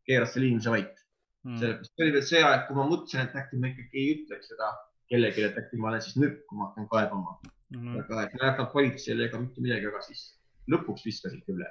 [0.08, 1.06] keeras selle inimese vait.
[1.48, 1.56] Mm.
[1.62, 4.52] sellepärast see oli veel see aeg, kui ma mõtlesin, et äkki ma ikkagi ei ütleks
[4.52, 4.74] seda
[5.10, 7.38] kellelegi, et äkki ma olen siis nõrk, kui ma hakkan kaebama.
[7.70, 8.00] Mm.
[8.02, 10.24] aga et ma ei hakanud politseile ega mitte midagi, aga siis
[10.74, 11.68] lõpuks viskasid üle.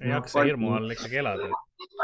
[0.00, 1.50] ei jaksa hirmu all ikkagi elada.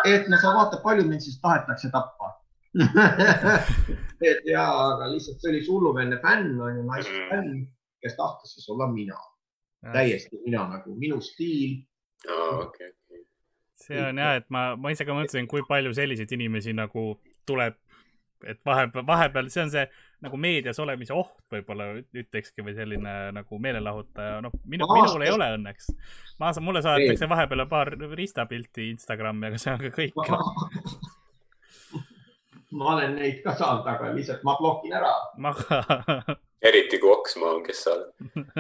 [0.09, 2.33] et no sa vaata, palju mind siis tahetakse tappa.
[4.29, 7.67] et ja, aga lihtsalt see oli see hullumeelne fänn on ju, naisfänn,
[8.05, 9.19] kes tahtis siis olla mina,
[9.93, 11.83] täiesti mina nagu minu stiil.
[12.29, 13.25] okei, okei.
[13.87, 17.15] see on jah, et ma, ma ise ka mõtlesin, kui palju selliseid inimesi nagu
[17.49, 17.81] tuleb,
[18.45, 19.89] et vahepeal, vahepeal see on see
[20.23, 25.33] nagu meedias olemise oht võib-olla ütlekski või selline nagu meelelahutaja, noh, minu, Ma minul ei
[25.35, 25.91] ole õnneks.
[26.39, 30.15] ma saan, mulle saadetakse vahepeal paar ristapilti Instagrami, aga see on ka kõik.
[32.79, 35.13] ma olen neid ka saanud, aga lihtsalt ma blokin ära.
[35.43, 35.83] ma ka,
[36.71, 38.13] eriti kui Oksmaa on, kes sa oled.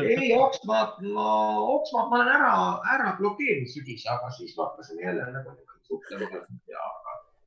[0.02, 1.28] ei, Oksmaad, ma,
[1.78, 2.54] Oksmaad ma olen ära,
[2.96, 5.54] ära blokeerinud sügis, aga siis ma hakkasin jälle nagu
[5.86, 6.88] suhtlema ja,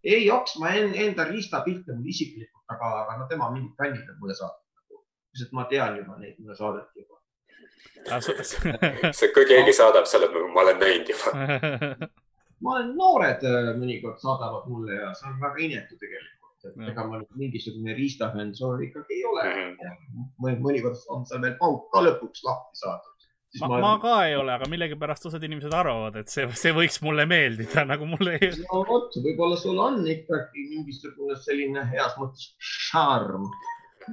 [0.05, 4.35] ei, Oksmaa en, enda riistapilte mul isiklikult, aga, aga no tema mingid fännid on mulle
[4.37, 5.01] saatnud.
[5.35, 7.15] lihtsalt ma tean juba neid, mulle saadeti juba.
[9.17, 11.33] see, kui keegi saadab, nagu, ma olen näinud juba.
[12.63, 17.07] ma olen, noored äh, mõnikord saadavad mulle ja see on väga inetu tegelikult, et ega
[17.09, 20.29] ma nüüd mingisugune riistafänn soov ikkagi ei ole Mhm.
[20.43, 23.14] mõni, mõnikord on seal veel pauk ka lõpuks lahti saadud.
[23.59, 27.25] Ma, ma ka ei ole, aga millegipärast osad inimesed arvavad, et see, see võiks mulle
[27.29, 28.51] meeldida, nagu mulle ei.
[28.65, 33.47] no vot, võib-olla sul on ikkagi mingisugune selline heas mõttes šarm.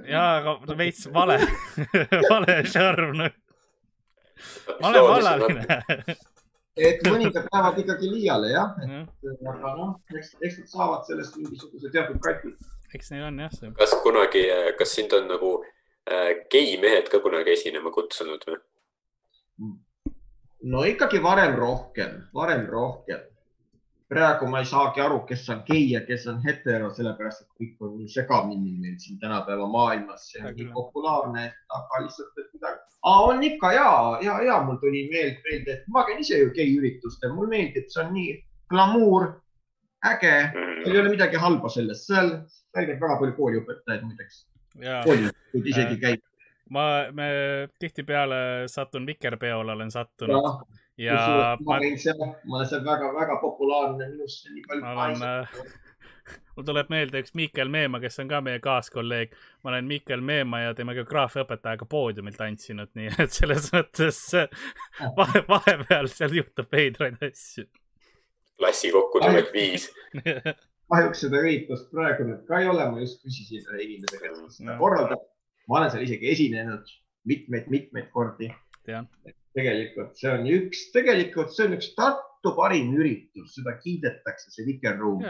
[0.09, 1.39] jaa, aga veits vale,
[2.33, 3.25] vale šarm.
[4.81, 5.81] ma olen vallaline.
[6.77, 12.21] et mõningad lähevad ikkagi liiale jah, aga noh, eks, eks nad saavad sellest mingisuguse teatud
[12.25, 12.55] kati.
[12.95, 13.73] eks neil on jah see.
[13.81, 14.47] kas kunagi,
[14.79, 15.57] kas sind on nagu
[16.07, 18.61] äh, geimehed ka kunagi esinema kutsunud või?
[20.63, 23.29] No ikkagi varem rohkem, varem rohkem.
[24.13, 27.79] praegu ma ei saagi aru, kes on gei ja kes on hetero, sellepärast et kõik
[27.87, 30.73] on nii segamini meil siin tänapäeva maailmas, see on Hea nii küll.
[30.75, 31.45] populaarne,
[31.79, 32.83] aga lihtsalt, et midagi.
[33.09, 37.33] on ikka ja, ja, ja mul tuli meelde, meelde, et ma käin ise ju geiüritustel,
[37.33, 38.35] mulle meeldib, see on nii
[38.75, 39.27] glamuur,
[40.13, 44.45] äge, seal ei ole midagi halba selles, seal, seal käib väga palju kooliõpetajaid muideks,
[45.09, 46.29] koolijuhid isegi käib.
[46.73, 47.29] ma, me
[47.81, 48.41] tihtipeale
[48.73, 50.43] satun Vikerpeole, olen sattunud
[51.01, 55.23] ja ja ma ma, seal, ma olen seal väga-väga populaarne, minust nii palju ma olen
[55.23, 55.65] naisi.
[56.57, 59.37] mul tuleb meelde üks Miikel Meemaa, kes on ka meie kaaskolleeg.
[59.65, 64.21] ma olen Miikel Meemaa ja tema geograafiaõpetajaga poodiumil tantsinud, nii et selles mõttes
[65.17, 67.67] vahe, vahepeal seal juhtub veidraid asju.
[68.59, 69.89] klassi kokkutulek viis.
[70.93, 74.75] kahjuks seda üritust praegu nüüd ka ei ole, ma just küsisin inimese käest, kes seda
[74.75, 74.79] No.
[74.83, 75.23] korraldab.
[75.69, 76.91] Ma olen seal isegi esinenud
[77.29, 78.51] mitmeid-mitmeid kordi.
[79.53, 85.25] Tegelikult see on üks, tegelikult see on üks Tartu parim üritus, seda kiidetakse, see Vikerruum.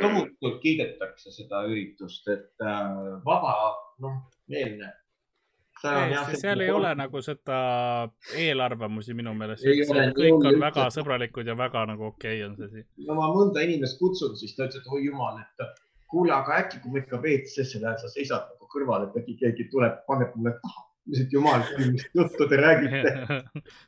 [0.00, 2.94] Tohutult kiidetakse seda üritust, et äh,
[3.26, 3.52] vaba,
[4.02, 4.16] noh,
[4.50, 4.90] meelne.
[5.84, 7.58] seal ei ole nagu seda
[8.40, 9.66] eelarvamusi minu meelest.
[10.16, 12.88] Kõik on väga sõbralikud ja väga nagu okei okay on see siin.
[13.06, 16.80] no ma mõnda inimest kutsun, siis ta ütles, et oi jumal, et kuule, aga äkki,
[16.82, 20.56] kui ma ikka WC-sse lähen, sa seisad nagu kõrval, et äkki keegi tuleb, paneb mulle
[20.60, 20.84] taha.
[21.04, 23.16] ütlesin, et jumal, mis juttu te räägite,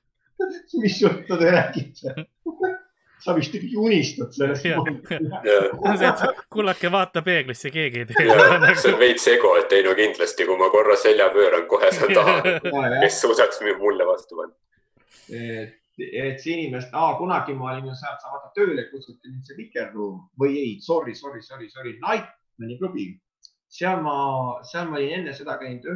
[0.83, 2.27] mis juttu te räägite.
[3.27, 4.67] sa vist ikkagi unistad sellest.
[6.53, 8.99] kullake, vaata peeglisse, keegi ei tee see on nagu.
[9.01, 12.37] veits ego, et ei no kindlasti, kui ma korra selja pööran, kohe saan taha.
[13.01, 14.55] kes suudaks mulle vastu panna?
[15.33, 19.56] et, et see inimest, kunagi ma olin ju seal, sa vaata tööle kutsuti mind see
[19.60, 23.06] Vikerruum või ei, sorry, sorry, sorry, sorry, Nightmani klubi.
[23.68, 24.16] seal ma,
[24.64, 25.86] seal ma olin enne seda käinud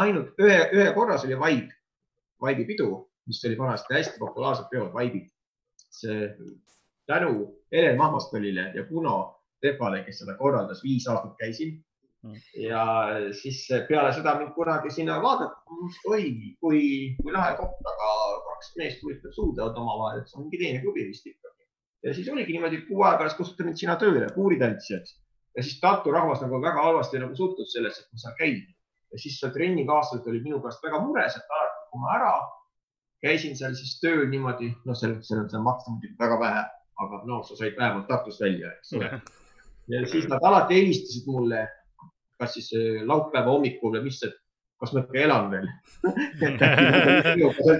[0.00, 1.72] ainult ühe, ühe korra, see oli Vibe,
[2.44, 2.90] Vibe'i pidu,
[3.28, 5.30] mis oli vanasti hästi populaarsed peod, Vibe'id.
[5.94, 6.30] see
[7.06, 11.78] tänu Helen Mahmastolile ja Kuno Tepale, kes seda korraldas, viis aastat käisin
[12.24, 12.40] Mm.
[12.56, 13.06] ja
[13.36, 15.74] siis peale seda mind kunagi sinna vaadati,
[16.08, 16.22] oi,
[16.60, 16.80] kui,
[17.18, 18.03] kui lahe koht, aga
[18.74, 21.66] kaks meest huvitav suudlevad omavahel, et see on mingi teine klubi vist ikkagi.
[22.02, 25.14] ja siis oligi niimoodi, kuu aja pärast kutsuti mind sinna tööle puuritantsijaks
[25.56, 28.74] ja siis Tartu rahvas nagu väga halvasti nagu suhtus sellesse, et ma seal käin.
[29.12, 32.34] ja siis seal trennikaaslased olid minu pärast väga mures, et alati, kui ma ära
[33.22, 36.64] käisin seal siis tööl niimoodi, noh, seal on seal maksta muidugi väga vähe,
[37.04, 39.10] aga no sa said vähemalt Tartust välja, eks ole.
[39.94, 41.62] ja siis nad alati helistasid mulle,
[42.42, 44.36] kas siis äh, laupäeva hommikul või mis, et
[44.80, 45.68] kas ma ikka elan veel.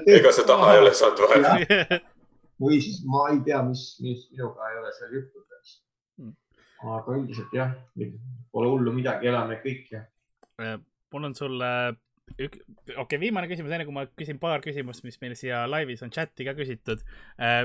[0.19, 1.99] ega sa taha ei ole saanud vahepeal.
[2.65, 5.45] või siis ma ei tea, mis, mis minuga ei ole seal juhtunud
[6.15, 6.31] Mm..
[6.95, 7.73] aga üldiselt jah,
[8.55, 10.05] pole hullu midagi, elame kõik ja
[11.15, 11.71] mul on sulle
[12.39, 16.05] ük-, okei okay,, viimane küsimus, enne kui ma küsin paar küsimust, mis meil siia laivis
[16.07, 17.03] on chati ka küsitud.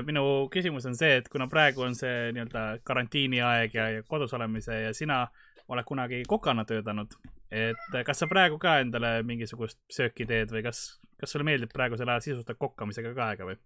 [0.06, 4.80] minu küsimus on see, et kuna praegu on see nii-öelda karantiiniaeg ja, ja kodus olemise
[4.86, 5.24] ja sina
[5.70, 7.14] oled kunagi kokana töötanud,
[7.50, 12.08] et kas sa praegu ka endale mingisugust sööki teed või kas, kas sulle meeldib praegusel
[12.08, 13.58] ajal sisustada kokkamisega ka aega või?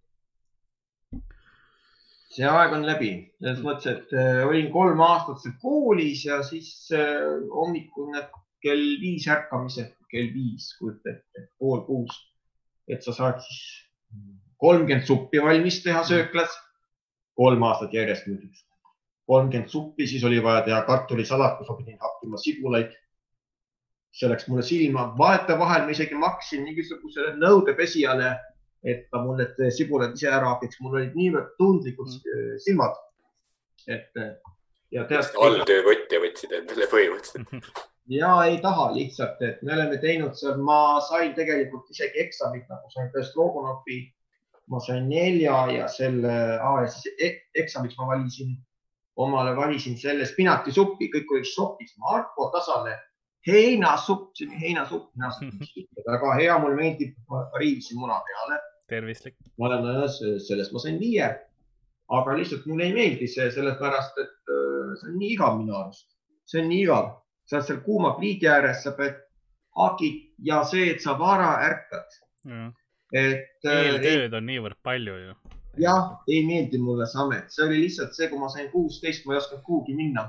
[2.35, 6.70] see aeg on läbi, selles mõttes, et äh, olin kolm aastat seal koolis ja siis
[6.97, 8.32] äh, hommikul need
[8.65, 12.16] kell viis ärkamised, kell viis, kujuta ette, pool kuus.
[12.89, 13.61] et sa saad siis
[14.61, 16.52] kolmkümmend suppi valmis teha sööklas,
[17.39, 18.65] kolm aastat järjest muidugi.
[19.31, 22.93] kolmkümmend suppi, siis oli vaja teha kartulisalat, kus ma pidin hakkima sibulaid.
[24.14, 28.28] See läks mulle silma, vahetevahel ma isegi maksin mingisugusele nõudepesijale
[28.84, 32.58] et ta mul need sibulad ise ära hakiks, mul olid niivõrd tundlikud mm.
[32.64, 32.98] silmad.
[33.88, 34.20] et
[34.94, 37.70] ja tead, alltöövõtja võtsid endale põhimõtteliselt.
[38.18, 42.92] ja ei taha lihtsalt, et me oleme teinud seal, ma sain tegelikult isegi eksamit nagu
[42.92, 44.04] sain tõesti Logonopi.
[44.72, 46.34] ma sain nelja ja selle
[46.88, 47.26] siis e
[47.60, 48.54] eksamiks ma valisin,
[49.20, 52.94] omale valisin selle spinatisuppi, kõik olid šokis, Marko Tasane
[53.46, 55.10] heinasupp, see oli heinasupp,
[56.10, 58.60] väga hea, mulle meeldib, ma riivisin muna peale
[58.90, 59.36] tervislik.
[59.58, 61.28] ma olen nõus, sellest ma sain viie.
[62.14, 66.08] aga lihtsalt mulle ei meeldi see sellepärast, et äh, see on nii igav minu arust.
[66.50, 67.10] see on nii igav,
[67.48, 69.20] sa oled seal kuuma pliidi ääres, sa pead
[69.80, 72.20] hakid ja see, et sa vara ärkad.
[73.14, 75.36] et äh, eeltööd on niivõrd palju ju.
[75.80, 79.34] jah, ei meeldi mulle see amet, see oli lihtsalt see, kui ma sain kuusteist, ma
[79.34, 80.28] ei osanud kuhugi minna.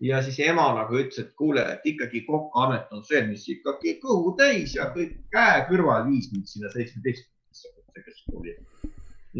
[0.00, 4.34] Ja siis ema nagu ütles, et kuule, et ikkagi kokaamet on see, mis ikkagi kõhu
[4.38, 8.56] täis ja kõik käe kõrval viis mind sinna seitsmeteistkümnendasse keskkooli.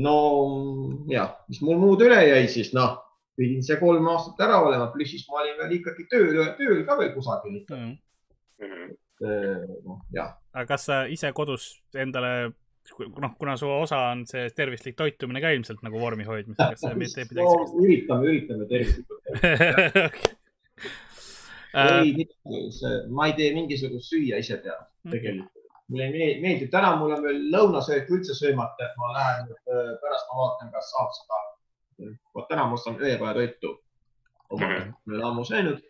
[0.03, 0.17] no
[1.11, 2.99] jah, mis mul muud üle jäi siis noh,
[3.39, 6.99] pidin see kolm aastat ära olema, pluss siis ma olin veel ikkagi tööl, tööl ka
[6.99, 7.83] veel kusagil ikka.
[8.59, 8.97] Mhm.
[9.87, 10.35] noh, jah.
[10.55, 12.51] aga kas sa ise kodus endale,
[12.99, 16.93] noh, kuna su osa on see tervislik toitumine ka ilmselt nagu vormi hoidmisega, kas sa
[16.95, 20.38] teed midagi no, üritame, üritame tervislikult sellist?
[21.75, 22.27] ei,
[23.09, 24.79] ma ei tee mingisugust süüa ise teha
[25.11, 25.53] tegelikult.
[25.89, 30.27] mulle ei meeldi, täna mul on veel lõunasöök üldse söömata, et ma lähen äh, pärast,
[30.33, 31.45] ma vaatan, kas saab seda.
[32.35, 32.99] vot täna ma ostan
[34.51, 34.73] oma Mhm.
[34.73, 35.85] käest, ma olen ammu söönud.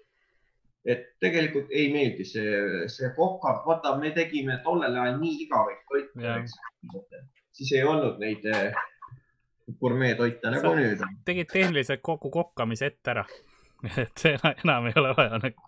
[0.84, 7.24] et tegelikult ei meeldi see, see kokad, vaata, me tegime tollel ajal nii igavaid toite.
[7.52, 8.72] siis ei olnud neid äh,
[9.80, 13.24] gurmeetoite nagu nüüd tegid tehniliselt kogu kokkamise ette ära.
[14.02, 15.66] et see ena- enam ei ole vaja nagu.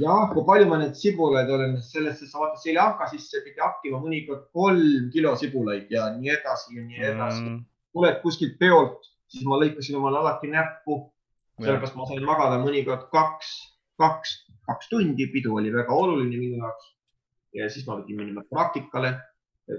[0.00, 4.00] jah, kui palju ma neid sibulaid olen, sellesse sa vaata Sri Lanka sisse pidi hakkima
[4.00, 7.58] mõnikord kolm kilo sibulaid ja nii edasi ja nii edasi mm..
[7.92, 10.96] tuled kuskilt peolt, siis ma lõikasin omale alati näppu,
[11.60, 13.50] sellepärast ma sain magada mõnikord kaks,
[14.00, 14.32] kaks,
[14.70, 16.88] kaks tundi, pidu oli väga oluline minu jaoks.
[17.52, 19.18] ja siis ma pidin minema praktikale.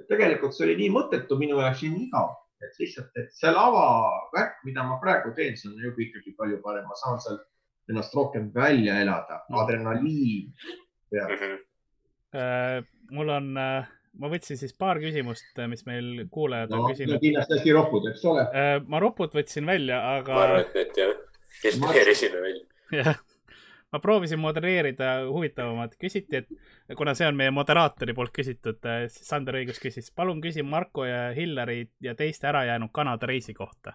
[0.09, 2.29] tegelikult see oli nii mõttetu minu jaoks ja nii igav,
[2.61, 6.85] et lihtsalt, et see lavavärk, mida ma praegu teen, see on juba ikkagi palju parem,
[6.85, 7.41] ma saan seal
[7.89, 10.53] ennast rohkem välja elada, adrenaliin
[11.11, 11.33] peab.
[11.35, 11.59] Mhm.
[12.33, 12.79] Äh,
[13.13, 17.19] mul on, ma võtsin siis paar küsimust, mis meil kuulajad on no, küsinud.
[17.21, 18.47] kindlasti hästi ropud, eks ole.
[18.87, 21.13] ma ropud võtsin välja, ma aga arvan, et need jah,
[21.61, 22.65] filtreerisime välja.
[23.03, 23.21] jah,
[23.93, 29.59] ma proovisin modereerida huvitavamat, küsiti, et kuna see on meie moderaatori poolt küsitud, siis Sander
[29.59, 33.93] Õigus küsis, palun küsi Marko ja Hillary ja teiste ärajäänud Kanada reisi kohta.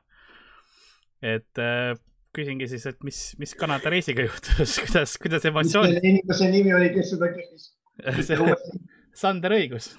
[1.23, 1.99] et äh,
[2.37, 6.93] küsingi siis, et mis, mis Kanada reisiga juhtus, kuidas, kuidas emotsioonid selle inimese nimi oli,
[6.95, 7.73] kes seda küsis?
[9.21, 9.91] Sander Õigus.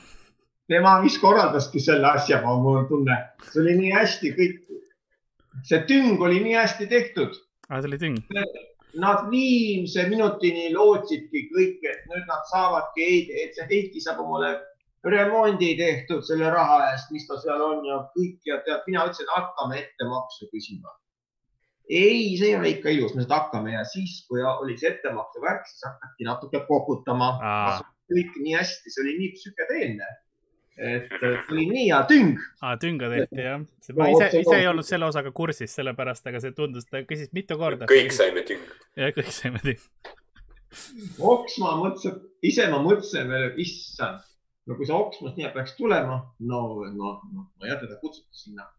[0.70, 3.18] tema vist korraldaski selle asja, mul on tunne.
[3.50, 4.58] see oli nii hästi kõik,
[5.68, 7.40] see tüng oli nii hästi tehtud.
[7.70, 8.20] aa, see oli tüng.
[9.00, 13.10] Nad viimse minutini lootsidki kõik, et nüüd nad saavadki,
[13.44, 14.56] et see Heiti saab omale
[15.06, 19.30] remondi tehtud selle raha eest, mis ta seal on ja kõik ja tead, mina ütlesin,
[19.36, 20.90] hakkame ettemaksu küsima
[21.90, 25.42] ei, see ei ole ikka ilus, me seda hakkame ja siis, kui oli see ettemaksu
[25.42, 27.32] värk, siis hakati natuke koputama.
[28.10, 30.10] kõik nii hästi, see oli nii psühhedeelne.
[30.80, 32.38] et see oli nii hea tüng.
[32.82, 33.66] tünga tehti jah.
[33.98, 37.58] ma ise, ise ei olnud selle osaga kursis, sellepärast, aga see tundus, ta küsis mitu
[37.58, 37.90] korda.
[37.90, 38.80] kõik saime tünga.
[38.98, 40.16] jah, kõik saime tünga.
[41.18, 44.22] Oksma mõtlesin, ise ma mõtlesin veel, issand,
[44.70, 48.46] no kui see Oksmast nii peaks tulema, no, no, no ma ei tea, teda kutsuti
[48.46, 48.70] sinna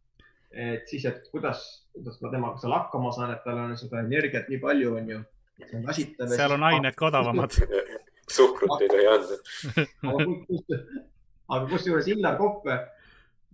[0.50, 1.62] et siis, et kuidas,
[1.94, 5.20] kuidas ma temaga seal hakkama saan, et tal on seda energiat nii palju, on ju.
[6.34, 7.58] seal on ained ka odavamad.
[8.36, 9.36] suhkrut ei tohi anda.
[11.50, 12.76] aga kusjuures Illar Koppe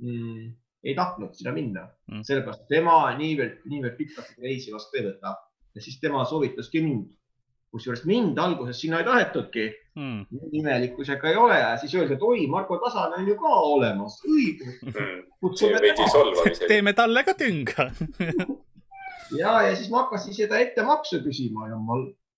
[0.02, 0.48] mm,
[0.85, 5.32] ei tahtnud sinna minna mm., sellepärast tema niivõrd, niivõrd pikalt reisi vastu ei võta
[5.77, 7.14] ja siis tema soovitaski mind
[7.77, 9.66] kusjuures mind alguses sinna ei tahetudki.
[9.97, 10.27] Mm..
[10.53, 14.82] imelikkusega ei ole ja siis öeldi, et oi, Marko Tasane on ju ka olemas, õigus.
[14.90, 15.23] Mm..
[16.73, 17.90] teeme talle ka tünga.
[19.35, 21.97] Ja, ja siis ma hakkasin seda ettemaksu küsima ja ma,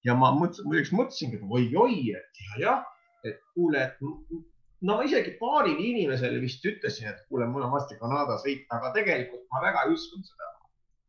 [0.09, 2.87] ja ma mõtlesin, muideks mõtlesingi, et oi-oi, et ja, jah,
[3.29, 7.99] et kuule, et no ma isegi paarile inimesele vist ütlesin, et kuule, mul on varsti
[8.01, 10.55] Kanadas sõita, aga tegelikult ma väga ei uskunud seda.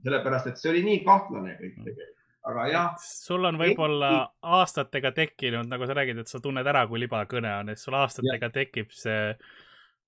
[0.04, 2.19] sellepärast, et see oli nii kahtlane kõik tegelikult
[2.50, 2.94] aga jah.
[3.00, 4.12] sul on võib-olla
[4.42, 8.50] aastatega tekkinud, nagu sa räägid, et sa tunned ära, kui libakõne on, et sul aastatega
[8.50, 8.54] ja.
[8.54, 9.34] tekib see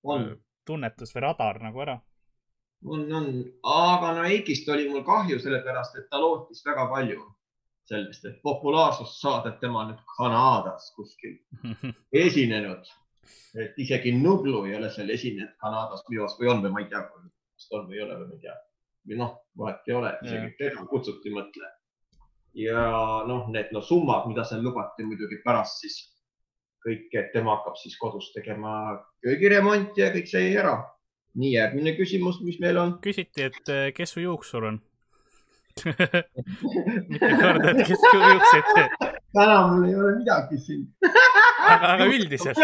[0.02, 0.32] on.
[0.66, 1.98] tunnetus või radar nagu ära.
[2.86, 3.28] on, on,
[3.74, 7.20] aga no Eikist oli mul kahju, sellepärast et ta lootis väga palju
[7.88, 11.38] sellest, et populaarsust saada, et tema nüüd Kanadas kuskil
[12.26, 12.90] esinenud.
[13.54, 16.90] et isegi Nublu ei ole seal esinenud Kanadas minu arust või on või ma ei
[16.90, 18.56] tea, kas ta on või ei ole või ma ei tea.
[19.10, 21.70] või noh, vahet ei ole, isegi teda kutsuti, mõtle
[22.54, 22.86] ja
[23.28, 25.98] noh, need no, summad, mida seal lubati muidugi pärast siis
[26.82, 30.80] kõik, et tema hakkab siis kodus tegema köögiremonti ja kõik sai ära.
[31.32, 32.96] nii, järgmine küsimus, mis meil on?
[33.04, 34.80] küsiti, et eh, kes su juuksur on
[37.12, 38.90] mitu korda, et kes su juukseid teeb?
[39.38, 40.84] täna mul ei ole midagi siin
[41.62, 42.58] aga, aga üldiselt,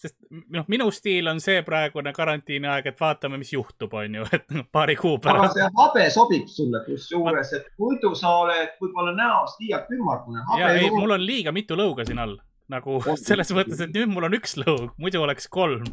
[0.00, 0.16] sest
[0.54, 4.46] noh, minu stiil on see praegune karantiini aeg, et vaatame, mis juhtub, on ju, et
[4.54, 5.44] noh, paari kuu pärast.
[5.44, 10.42] aga see habe sobib sulle kusjuures, et muidu sa oled võib-olla näost liialt ümmargune.
[10.60, 12.38] ja ei, mul on liiga mitu lõuga siin all,
[12.72, 15.86] nagu selles mõttes, et nüüd mul on üks lõug, muidu oleks kolm.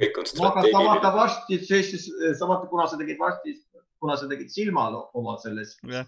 [0.00, 0.74] kõik on strateegiline.
[0.74, 3.56] aga sa vaata varsti, sa vaata, kuna sa tegid varsti,
[4.02, 6.06] kuna sa tegid silmal oma selles yeah.,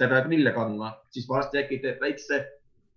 [0.00, 2.38] sa pead lille kandma, siis varsti äkki teed väikse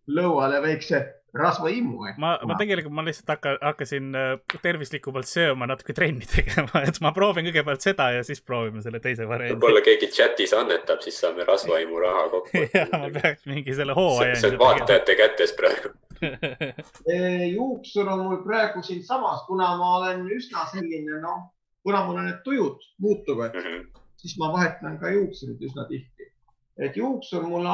[0.07, 1.01] lõuale väikse
[1.33, 1.97] rasvaimmu.
[2.17, 7.13] ma, ma tegelikult, ma lihtsalt hakka, hakkasin äh, tervislikumalt sööma, natuke trenni tegema, et ma
[7.15, 9.57] proovin kõigepealt seda ja siis proovime selle teise variandi.
[9.57, 12.63] võib-olla keegi chatis annetab, siis saame rasvaimu raha kokku.
[12.77, 14.37] ja, ma peaks mingi selle hooaja.
[14.37, 15.93] see on vaatajate kätes praegu
[17.57, 21.49] juuksur on mul praegu siinsamas, kuna ma olen üsna selline, noh,
[21.83, 24.03] kuna mul on need tujud muutuvad mm, -hmm.
[24.21, 26.29] siis ma vahetan ka juuksurid üsna tihti.
[26.77, 27.67] et juuksur mul,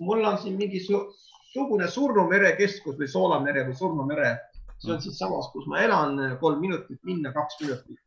[0.00, 0.80] mul on siin mingi
[1.52, 4.36] sugune Surnu mere keskus või Soolamere või Surnu mere.
[4.82, 7.98] see on siinsamas, kus ma elan, kolm minutit minna, kaks minutit.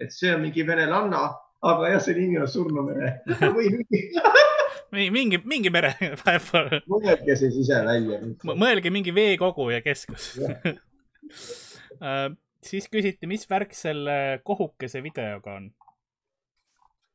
[0.00, 1.26] et see on mingi venelanna,
[1.62, 3.18] aga jah, see nimi on Surnu mere
[3.56, 3.68] või
[5.10, 6.80] mingi mingi, mere vahepeal.
[6.90, 8.20] mõelge siis ise välja.
[8.54, 10.68] mõelge mingi veekogu ja keskus uh,
[12.68, 15.70] siis küsiti, mis värk selle kohukese videoga on?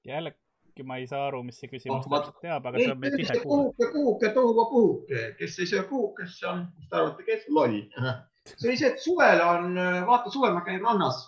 [0.06, 0.36] jälle
[0.80, 3.16] äkki ma ei saa aru, mis see küsimus oh, täpselt teab, aga see on meil
[3.18, 3.74] tihe kuulda.
[3.74, 7.46] kuhuke, kuhuke, tohuva puhuke, kes ei söö kuhukest, see on, mis te arvate, kes?
[7.50, 7.78] loll.
[8.56, 9.76] see oli see, et suvel on,
[10.08, 11.22] vaata suvel ma käin rannas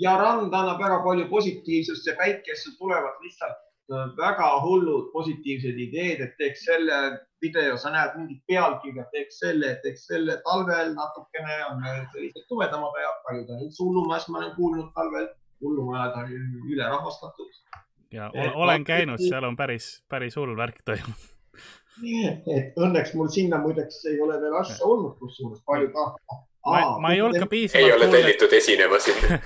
[0.00, 3.58] ja rand annab väga palju positiivsust ja päikesse tulevad lihtsalt
[3.92, 7.00] äh, väga hullud positiivsed ideed, et teeks selle
[7.42, 11.84] video, sa näed mingit pealkirja, teeks selle, teeks selle talvel natukene on
[12.14, 15.28] sellised tumedamad ajad, paljud on üldse hullumajas, ma olen kuulnud talvel,
[15.62, 16.36] hullumajad on
[16.72, 17.50] ülerahvastatud
[18.12, 21.28] ja olen käinud, seal on päris, päris hull värk toimunud.
[22.56, 26.40] et õnneks mul sinna muideks ei ole veel asja olnud, kusjuures palju tahta.
[26.66, 27.86] ma, ma ei olnud ka piisavalt.
[27.86, 29.40] ei ole tellitud esinema sinna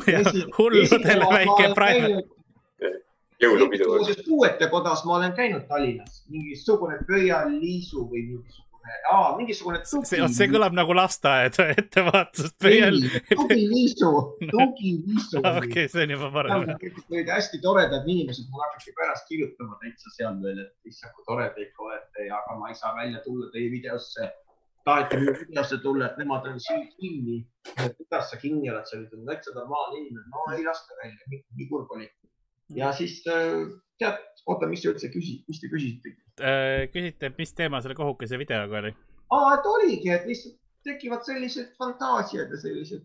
[0.58, 2.96] hulludele väike private.
[3.42, 3.92] jõulupidu.
[4.28, 8.69] puuetekodas ma olen käinud Tallinnas, mingisugune pöialiisu või mingisugune
[9.12, 12.98] aa, mingisugune see, see tugi, kõlab nagu lasteaed ettevaatust pöial.
[13.30, 14.10] tugiviisu,
[14.50, 15.42] tugiviisu.
[15.62, 16.68] okei, see on juba parem.
[16.74, 21.48] olid hästi toredad inimesed, mul hakati pärast kirjutama täitsa seal veel, et issand, kui tore
[21.56, 24.30] te ikka olete ja, aga ma ei saa välja tulla teie videosse.
[24.88, 27.42] taheti minu videosse tulla, et nemad on siin kinni.
[27.98, 31.92] kuidas sa kinni oled, sa oled täitsa normaalne inimene, no ei lasta välja, nii kurb
[31.96, 32.10] oli.
[32.74, 33.68] ja siis äh,
[34.00, 36.16] tead, oota, mis te üldse küsi-, mis te küsisite?
[36.40, 38.94] Äh, küsite, et mis teema selle kohukese videoga oli?
[39.30, 40.56] aa, et oligi, et lihtsalt
[40.86, 43.02] tekivad sellised fantaasiad ja sellised,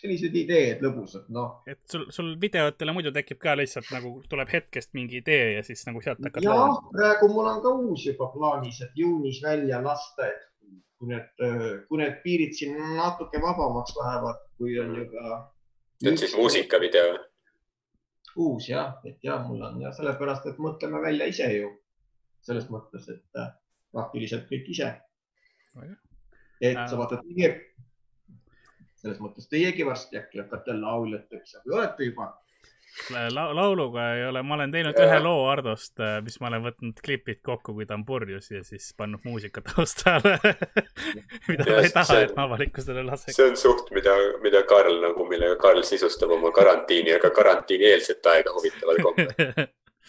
[0.00, 1.64] sellised ideed lõbusad, noh.
[1.66, 5.82] et sul, sul videotele muidu tekib ka lihtsalt nagu tuleb hetkest mingi idee ja siis
[5.88, 10.30] nagu sealt hakkad jah praegu mul on ka uus juba plaanis, et juunis välja lasta,
[10.30, 10.46] et
[11.00, 11.44] kui need,
[11.88, 15.40] kui need piirid siin natuke vabamaks lähevad, kui on juba.
[16.02, 17.18] see on siis muusikavideo.
[18.36, 21.70] Uus jah, et ja mul on ja sellepärast, et mõtleme välja ise ju
[22.46, 23.50] selles mõttes, et äh,
[23.92, 24.94] praktiliselt kõik ise.
[26.60, 26.86] et Äh.
[26.88, 27.50] sa vaatad teie,
[29.00, 32.30] selles mõttes teiegi varsti äkki hakkate lauljateks või olete juba.
[33.10, 35.06] La lauluga ei ole, ma olen teinud Jaa.
[35.06, 38.90] ühe loo Hardost, mis ma olen võtnud klipid kokku, kui ta on purjus ja siis
[38.98, 40.34] pannud muusika taustale.
[41.48, 43.36] mida ma Jah, ei taha, see- et ma avalikkusele laseks.
[43.38, 44.14] see on suht, mida,
[44.44, 49.32] mida Karl nagu, millega Karl sisustab oma karantiini, aga karantiinieelset aega huvitaval kombel.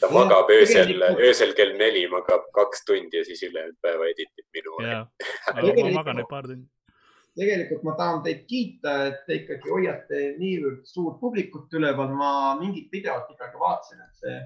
[0.01, 4.45] ta magab öösel, tegelikult- öösel kell neli magab kaks tundi ja siis ülejäänud päeva editib
[4.57, 4.77] minu.
[4.81, 6.67] ma magan nüüd paar tundi.
[7.37, 12.11] Tegelikult ma tahan teid kiita, et te ikkagi hoiate niivõrd suurt publikut üleval.
[12.15, 14.39] ma mingit videot ikkagi vaatasin, et see,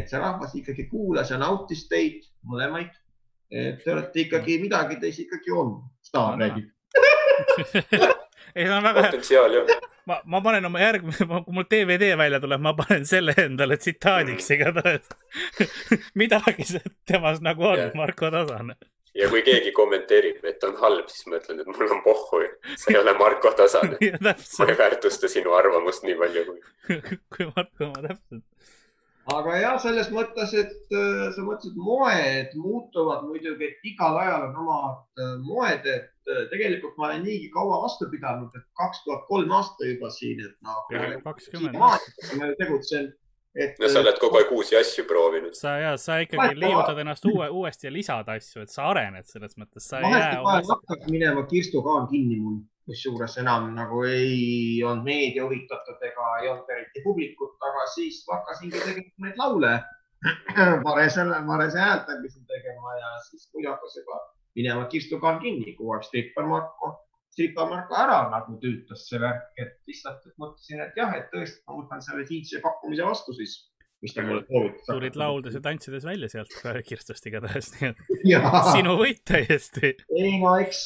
[0.00, 2.92] et see rahvas ikkagi kuulas ja nautis teid mõlemaid.
[3.52, 5.78] et te olete ikkagi, midagi teis ikkagi on.
[6.02, 6.42] staar Aa.
[6.44, 6.68] räägib.
[8.54, 9.10] ei, see on väga hea.
[9.10, 9.74] potentsiaal jah.
[10.06, 14.50] ma, ma panen oma järgmise, kui mul DVD välja tuleb, ma panen selle endale tsitaadiks
[14.56, 15.08] igatahes.
[16.20, 16.68] midagi
[17.08, 17.94] temas nagu on Jah.
[17.96, 18.76] Marko Tasane.
[19.14, 22.40] Ja kui keegi kommenteerib, et on halb, siis ma ütlen, et mul on pohhu.
[22.76, 23.98] sa ei ole Marko Tasane.
[24.58, 26.64] ma ei väärtusta sinu arvamust nii palju kui.
[27.36, 28.44] kui Marko oma täpselt.
[29.32, 34.56] aga jah, selles mõttes, et äh, sa mõtlesid, moed muutuvad muidugi, et igal ajal on
[34.64, 39.28] omad äh, moed, et äh, tegelikult ma olen niigi kaua vastu pidanud, et kaks tuhat
[39.28, 41.20] kolm aasta juba siin, et nagu.
[41.28, 41.78] kakskümmend.
[41.78, 43.12] ma tegutsen,
[43.54, 43.78] et.
[43.80, 45.54] no sa oled kogu aeg uusi asju proovinud.
[45.58, 49.56] sa ja sa ikkagi liigutad ennast uue, uuesti ja lisad asju, et sa arened selles
[49.60, 55.06] mõttes, sa ei jää vahetevahel hakkas minema kirstukaan kinni mul, kusjuures enam nagu ei olnud
[55.06, 59.74] meedia huvitatud ega ei olnud eriti publikut, aga siis hakkasingi tegema neid laule.
[60.86, 64.20] Varese, Varese häält hakkasin tegema ja siis muidu hakkas juba
[64.54, 66.92] minema kirstukaan kinni, kogu aeg strippar Marko,
[67.32, 71.62] strippar Marko ära nagu tüütas see värk, et lihtsalt et mõtlesin, et jah, et tõesti,
[71.66, 73.54] ma võtan selle DJ pakkumise vastu siis,
[74.04, 74.86] mis ta mulle soovitas.
[74.90, 76.54] tulid lauldes ja tantsides välja sealt
[76.88, 79.94] kirstust igatahes, nii et ja sinu võit täiesti.
[80.18, 80.84] ei no eks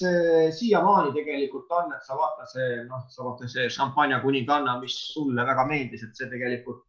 [0.61, 5.47] siiamaani tegelikult on, et sa vaata see, noh, sa vaata see šampanja kuninganna, mis sulle
[5.49, 6.85] väga meeldis, et see tegelikult,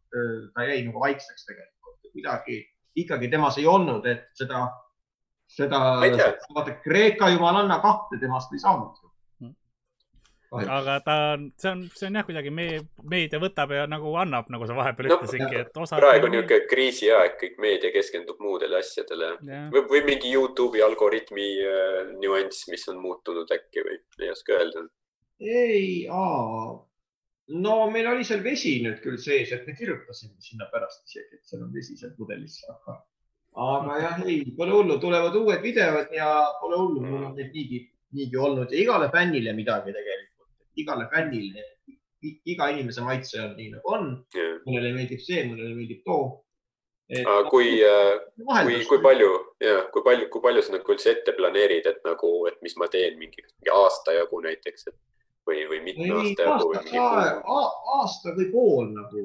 [0.54, 2.62] ta jäi nagu vaikseks tegelikult, midagi
[2.98, 4.68] ikkagi temas ei olnud, et seda,
[5.50, 9.07] seda vaata Kreeka jumalanna kahte temast ei saanud.
[10.56, 14.48] Aga ta on, see on, see on jah, kuidagi meie, meedia võtab ja nagu annab,
[14.52, 15.98] nagu sa vahepeal No, ütlesidki, et osa.
[16.00, 19.34] praegu on niisugune kriisiaeg, kõik meedia keskendub muudele asjadele.
[19.74, 24.86] või, või mingi Youtube'i algoritmi äh, nüanss, mis on muutunud äkki või ei oska öelda.
[25.38, 31.38] ei, no meil oli seal vesi nüüd küll sees, et me kirjutasime sinna pärast isegi,
[31.38, 32.98] et seal on vesi seal pudelis, aga,
[33.68, 37.84] aga jah, ei, pole hullu, tulevad uued videod ja pole hullu, mul on neid niigi,
[38.16, 40.27] niigi olnud ja igale fännile midagi tegelikult,
[40.82, 41.64] igale fännile,
[42.22, 44.12] iga inimese maitse on nii nagu on,
[44.66, 46.44] mõnele meeldib see, mõnele meeldib too.
[47.48, 47.68] kui,
[48.36, 49.28] kui, kui palju
[49.64, 52.88] ja kui palju, kui palju sa nagu üldse ette planeerid, et nagu, et mis ma
[52.92, 54.98] teen mingi, mingi aasta jagu näiteks, et
[55.48, 57.06] või, või mitme ei, aasta jagu kuu?
[57.98, 59.24] aasta või pool nagu.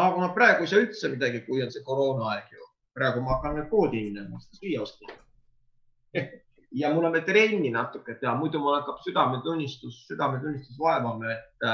[0.00, 2.66] nagu ma praegu ei saa üldse midagi, kui on see koroonaaeg ju.
[2.96, 5.14] praegu ma hakkan nüüd poodi minema, süüa ostma.
[6.72, 11.70] ja mul on veel trenni natuke teha, muidu mul hakkab südametunnistus, südametunnistus vaevama, et,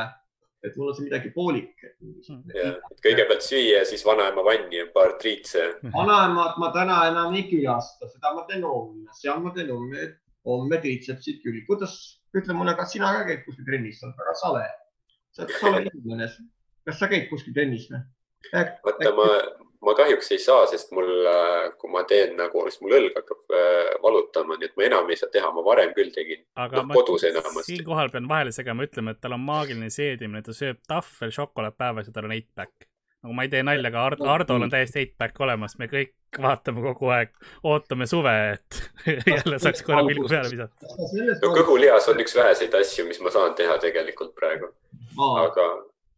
[0.66, 1.74] et mul on see midagi poolik.
[1.84, 5.66] et kõigepealt süüa, siis vanaema vanni ja paar triitse.
[5.96, 10.10] vanaemat ma täna enam ei külasta, seda ma teen homme, seal ma teen homme,
[10.48, 11.62] homme triitsepsid küll.
[11.68, 11.96] kuidas,
[12.36, 14.66] ütle mulle, kas sina ka käid kuskil trennis, sa oled väga sale.
[15.36, 16.30] sa oled sale inimene.
[16.88, 18.04] kas sa käid kuskil trennis või?
[18.54, 19.30] vaata, ma,
[19.84, 21.10] ma kahjuks ei saa, sest mul,
[21.80, 25.20] kui ma teen nagu, siis mul õlg hakkab äh, valutama, nii et ma enam ei
[25.20, 26.44] saa teha, ma varem küll tegin.
[26.56, 27.72] aga noh, ma kodus enamasti.
[27.72, 32.10] siinkohal pean vahele segama, ütlema, et tal on maagiline seedimine, ta sööb tahvel šokolaad päevas
[32.10, 32.88] ja tal on eight pack.
[33.24, 36.82] nagu ma ei tee nalja, aga Ard Hardol on täiesti eight-pack olemas, me kõik vaatame
[36.84, 37.32] kogu aeg,
[37.66, 38.80] ootame suve, et
[39.36, 40.94] jälle saaks korra pilgu peale visata.
[41.42, 44.70] no kõhulihas on üks väheseid asju, mis ma saan teha tegelikult praegu.
[45.16, 45.68] aga,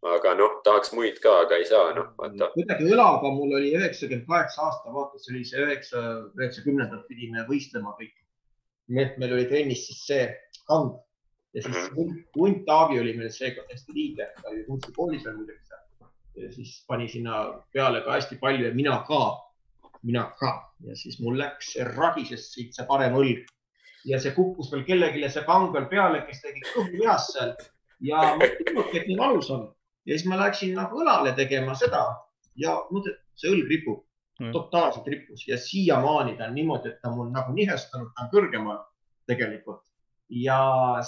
[0.07, 2.51] aga noh, tahaks muid ka, aga ei saa, noh, vaata.
[2.55, 6.05] kuidagi õlaga mul oli üheksakümmend kaheksa aasta, vaata, see oli see üheksa,
[6.39, 8.15] üheksakümnendad pidime võistlema kõik.
[8.89, 10.29] meil oli trennis siis see
[10.69, 10.95] kand
[11.55, 12.23] ja siis mm -hmm.
[12.37, 16.85] hunt Taavi oli meil seekord hästi liige, ta oli kunstikoolis veel muidugi seal ja siis
[16.87, 19.23] pani sinna peale ka hästi palju ja mina ka,
[20.03, 23.47] mina ka ja siis mul läks, ragises siit see parem õlg
[24.05, 27.55] ja see kukkus veel kellelegi see kang veel peale, kes tegi kõhulihast seal
[28.01, 29.67] ja ma ei teadnudki, et nii valus on
[30.09, 32.03] ja siis ma läksin nagu õlale tegema seda
[32.59, 34.01] ja mõtlesin, see õlg ripub
[34.41, 38.33] mm., totaalselt rippus ja siiamaani ta on niimoodi, et ta mul nagu nihestanud, ta on
[38.33, 38.81] kõrgemal
[39.29, 39.85] tegelikult
[40.29, 40.59] ja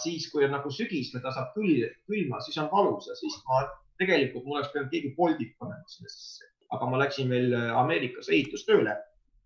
[0.01, 3.64] siis, kui on nagu sügis või ta saab külma, siis on valus ja siis ma
[4.01, 8.31] tegelikult mul oleks pidanud keegi poldid panema sinna sisse, aga ma läksin veel äh, Ameerikas
[8.32, 8.97] ehitustööle.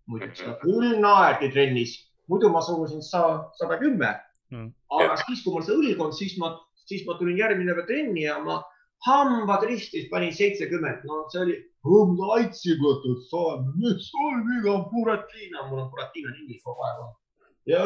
[0.05, 1.95] muidugi seda küll naerdi trennis,
[2.29, 4.13] muidu ma surusin sada kümme.
[4.53, 4.67] Mm.
[4.93, 6.51] aga siis, kui mul see õlg on, siis ma,
[6.85, 8.59] siis ma tulin järgmine päev trenni ja ma
[9.05, 13.17] hambad ristis panin seitsekümmend, no see oli laitsimatu,
[13.75, 17.13] mis sul viga on, Buratino, mul on Buratino nimi kogu aeg.
[17.69, 17.83] ja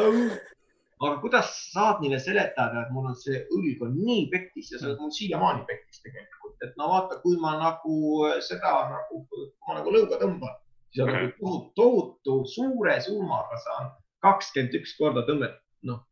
[1.00, 4.92] aga kuidas saad neile seletada, et mul on see õlg on nii pekkis ja see
[4.92, 7.96] on mul siiamaani pekkis tegelikult, et no vaata, kui ma nagu
[8.44, 9.22] seda nagu,
[9.68, 10.56] ma nagu lõuga tõmban,
[10.92, 13.92] siis on nagu tohutu, tohutu suure surmaga saan
[14.24, 16.02] kakskümmend üks korda tõmmet, noh,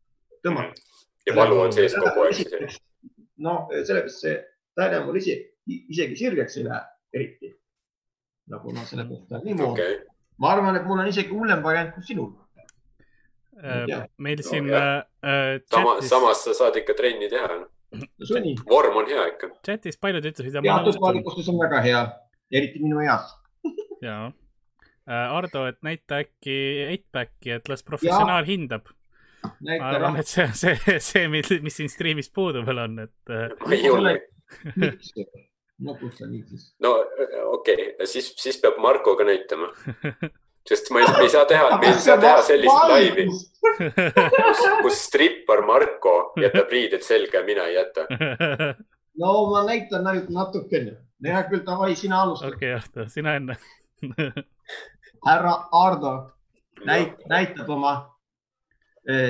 [0.45, 0.85] tõmmata.
[1.29, 2.79] ja valu on sees kogu aeg.
[3.45, 4.37] noh, sellepärast see
[4.79, 5.35] täide mul ise,
[5.67, 6.81] isegi sirgeks ei lähe
[7.13, 7.55] eriti.
[8.49, 9.97] nagu noh, sellepärast ta on niimoodi okay..
[10.41, 12.31] ma arvan, et mul on isegi hullem variant kui sinul.
[13.59, 16.09] Äh, meil siin no, äh, chatis...
[16.09, 17.65] samas sa saad ikka trenni teha no..
[18.69, 19.51] vorm on hea ikka.
[19.67, 20.61] chatis paljud ütlesid.
[20.63, 22.05] teatud valgustus on väga hea,
[22.51, 23.33] eriti minu eas.
[24.05, 26.55] Ja äh,, Ardo, et näita äkki
[26.87, 28.47] eightbacki, et las professionaal ja.
[28.47, 28.87] hindab.
[29.43, 33.49] ma arvan, et see on see, see, mis siin striimis puudu veel on, et äh....
[33.59, 34.15] ma ei julge
[36.83, 36.91] no
[37.53, 39.71] okei okay., siis, siis peab Marko ka näitama
[40.69, 43.41] sest ma ei, me ei saa teha, me ei saa teha sellist laivi, kus,
[44.83, 48.01] kus strippar Marko jätab riided selga ja mina ei jäta.
[49.19, 50.97] no ma näitan ainult natukene.
[51.25, 52.47] hea küll, davai, sina alusta.
[52.47, 53.55] okei okay,, Ardo, sina enne
[55.25, 56.31] härra Ardo
[56.85, 58.18] näit, näitab oma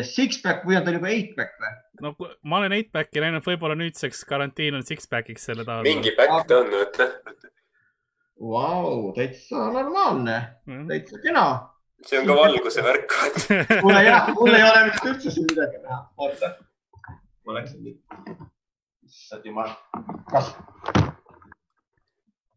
[0.03, 1.73] six-pack või on tal juba eight-pack või?
[2.03, 5.85] no ma olen eight-packi näinud, võib-olla nüüdseks karantiin on six-packiks selle taha.
[5.87, 7.09] mingi back ta on, vaata
[8.39, 11.45] Vau, täitsa normaalne mm., täitsa kena.
[12.07, 13.15] see on ka valguse värk
[13.83, 16.53] kuule jah, mul ei ole vist üldse siin midagi näha, oota.
[17.45, 17.99] ma läksin nüüd.
[19.07, 19.73] issand jumal,
[20.31, 20.53] kas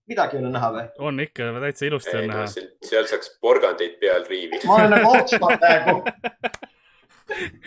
[0.07, 0.85] midagi ei ole näha või?
[1.11, 2.47] on ikka, täitsa ilusti on näha.
[2.87, 4.63] seal saaks porgandeid peal riivida.
[4.71, 5.99] ma olen nagu otsma praegu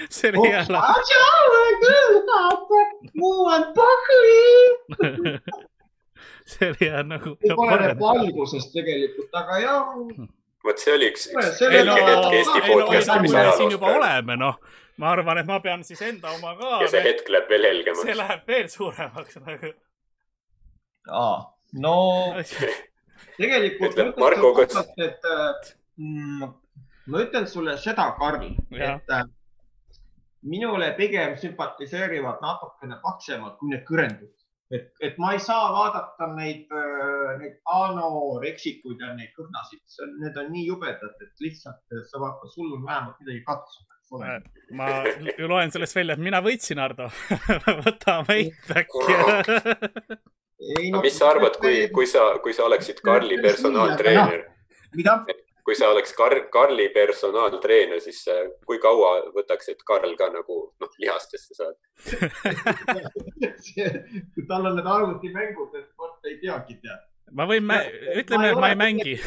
[0.10, 0.94] see lahe.
[3.14, 3.64] mul on
[6.46, 7.38] see oli jah nagu.
[7.58, 9.86] oleneb valgusest tegelikult, aga jah.
[10.66, 13.58] vot see oli üks, üks helge hetk Eesti podcast'imise ajaloos.
[13.62, 14.60] siin juba oleme, noh.
[15.02, 16.76] ma arvan, et ma pean siis enda oma ka.
[16.84, 18.06] ja see hetk läheb veel helgemaks.
[18.10, 19.74] see läheb veel suuremaks nagu.
[21.24, 21.40] aa,
[21.88, 21.96] no
[23.40, 23.92] tegelikult.
[23.92, 24.78] ütleb Marko, kas.
[25.08, 25.32] et
[25.98, 26.54] mm,
[27.08, 29.18] ma ütlen sulle seda, Karl, et
[30.46, 34.34] minule pigem sümpatiseerivad natukene paksemad kui need kõrendud.
[34.74, 39.84] Et, et ma ei saa vaadata neid, äh, neid anoreksikuid ja neid kõhnasid,
[40.24, 43.96] need on nii jubedad, et lihtsalt sa vaata, sul on vähemalt midagi katsuda
[44.72, 45.04] ma
[45.38, 47.10] ju loen sellest välja, et mina võitsin, Ardo.
[47.86, 49.18] Võtame eitbacki
[50.94, 54.46] no, mis sa arvad, kui, kui sa, kui sa oleksid Karli personaaltreener?
[54.96, 55.20] mida?
[55.66, 60.56] Kui sa oleks Kar Karli personaaltreener, siis äh, kui kaua võtaks, et Karl ka nagu
[60.82, 61.80] noh, lihastesse saada
[64.50, 67.02] tal on need arvutimängud, et vot ei teagi tead.
[67.34, 67.64] ma võin,
[68.22, 69.16] ütleme, et ma ei mängi.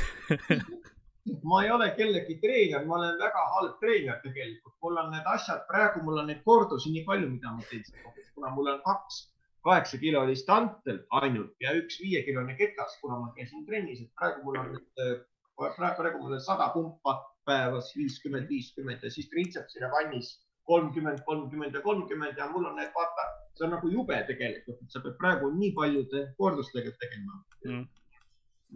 [1.45, 5.61] Ma ei ole kellegi treener, ma olen väga halb treener tegelikult, mul on need asjad,
[5.69, 7.85] praegu mul on neid kordusi nii palju, mida ma teen,
[8.33, 9.19] kuna mul on kaks
[9.67, 14.57] kaheksa kilolist antel ainult ja üks viiekilone ketas, kuna ma käisin trennis, et praegu mul
[14.63, 15.21] on nüüd äh,
[15.59, 17.17] praegu mul on sada pumpa
[17.49, 20.37] päevas, viiskümmend, viiskümmend ja siis triitsepsile vannis
[20.69, 23.25] kolmkümmend, kolmkümmend ja kolmkümmend ja mul on need, vaata,
[23.57, 27.87] see on nagu jube tegelikult, et sa pead praegu nii paljude kordustega tegema mm..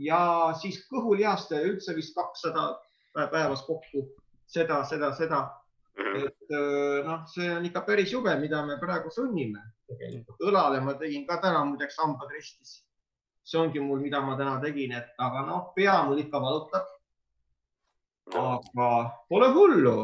[0.06, 0.20] ja
[0.60, 2.70] siis kõhulihaste üldse vist kakssada
[3.12, 4.06] päevas kokku,
[4.48, 5.42] seda, seda, seda.
[6.16, 6.52] Et
[7.04, 9.60] noh, see on ikka päris jube, mida me praegu sunnime
[9.90, 10.40] tegelikult.
[10.48, 12.78] õlale ma tegin ka täna muideks hambad ristis
[13.44, 16.86] see ongi mul, mida ma täna tegin, et aga noh, pea mul ikka valutab.
[18.32, 18.90] aga
[19.28, 19.96] pole hullu,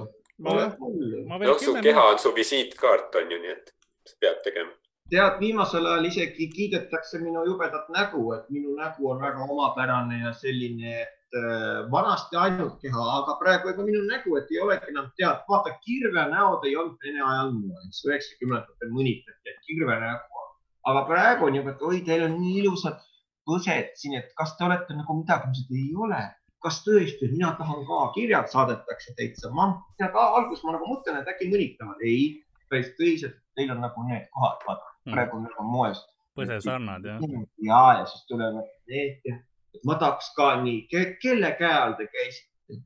[0.43, 1.23] pole hullu.
[1.27, 3.75] noh, su keha on su visiitkaart on ju, nii et
[4.21, 4.75] pead tegema.
[5.11, 10.33] tead, viimasel ajal isegi kiidetakse minu jubedat nägu, et minu nägu on väga omapärane ja
[10.37, 15.09] selline, et äh, vanasti ainult keha, aga praegu ega minu nägu, et ei olegi enam
[15.17, 20.53] tead, vaata kirvenäod ei olnud Vene ajal moes, üheksakümnendatel mõnitati, et kirvenägu on,
[20.93, 23.01] aga praegu on juba, et oi, teil on nii ilusad
[23.49, 26.21] põsed siin, et kas te olete nagu midagi, mis ei ole
[26.65, 29.71] kas tõesti, mina tahan ka, kirjad saadetakse täitsa, ma
[30.01, 34.27] tead, alguses ma nagu mõtlen, et äkki mõnitavad, ei, päris tõsiselt, teil on nagu need
[34.35, 36.03] kohad, vaata mm., praegu on nagu moes.
[36.39, 37.23] põsesarnad jah.
[37.67, 39.39] ja, ja siis tulevad need ja
[39.89, 42.79] ma tahaks ka nii Ke, kelle käe all te käisite?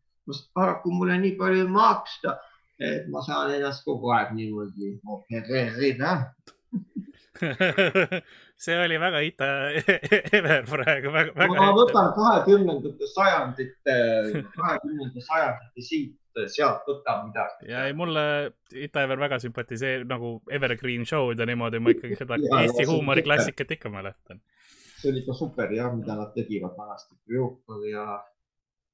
[0.55, 2.37] paraku mulle nii palju ei maksta,
[2.81, 6.13] et ma saan ennast kogu aeg niimoodi opereerida
[8.65, 9.47] see oli väga ita
[10.39, 11.55] Ever praegu, väga, väga.
[11.57, 13.97] ma võtan kahekümnendate sajandite,
[14.57, 16.19] kahekümnenda sajandite siit,
[16.53, 17.71] sealt võtan midagi.
[17.73, 18.25] ja ei, mulle
[18.73, 23.77] Ita Ever väga sümpatiseerib nagu Evergreen show'd ja niimoodi, ma ikkagi seda ja, Eesti huumoriklassikat
[23.79, 24.43] ikka mäletan.
[25.01, 28.07] see oli ikka super jah, mida nad tegivad vanasti, Krjukov ja,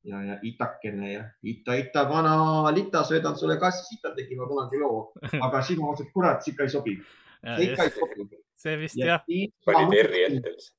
[0.06, 4.78] ja, ja Itakene ja Ita, Ita, vana Lita, söödan sulle kassi, Ita tegi ma kunagi
[4.78, 7.00] loo, aga mõtlesin, et kurat, see ikka ei sobi
[7.44, 8.28] see ikka ei sobi.
[8.64, 9.22] see vist ja jah.
[9.66, 10.76] panid R-i ette lihtsalt.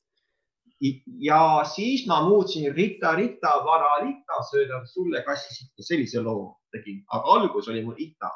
[1.29, 1.41] ja
[1.75, 7.35] siis ma muutsin Rita, Rita, vana Rita, söödan sulle kassi sitta, sellise loo tegin, aga
[7.35, 8.31] algus oli mul Ita.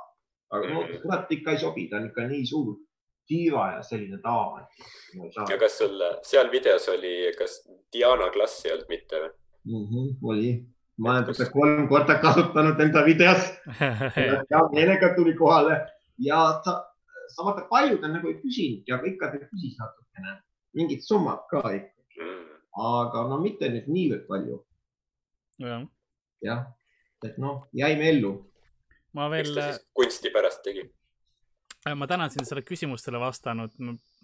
[0.50, 1.02] aga mm -hmm.
[1.02, 2.76] kurat ikka ei sobi, ta on ikka nii suur
[3.30, 4.66] diiva ja selline daam.
[5.50, 7.62] ja kas sul seal videos oli, kas
[7.94, 9.32] Diana klass ei olnud mitte või
[9.64, 9.86] mm?
[9.90, 10.54] -hmm, oli,
[10.98, 13.52] ma olen seda kolm korda kasutanud enda videos
[14.54, 15.80] ja meelega tuli kohale
[16.20, 16.82] ja ta
[17.34, 20.38] sa vaata, paljud on nagu ei küsinudki, aga ikka ta küsis natukene,
[20.78, 21.92] mingid summad ka ikkagi.
[22.14, 22.42] Mm.
[22.78, 24.56] aga no mitte nüüd niivõrd palju.
[25.62, 25.84] jah
[26.44, 26.58] ja,,
[27.26, 28.34] et noh, jäime ellu.
[29.14, 29.56] ma veel.
[29.94, 30.84] kunsti pärast tegi.
[31.88, 33.74] Äh, ma tänan sind selle küsimustele vastanud,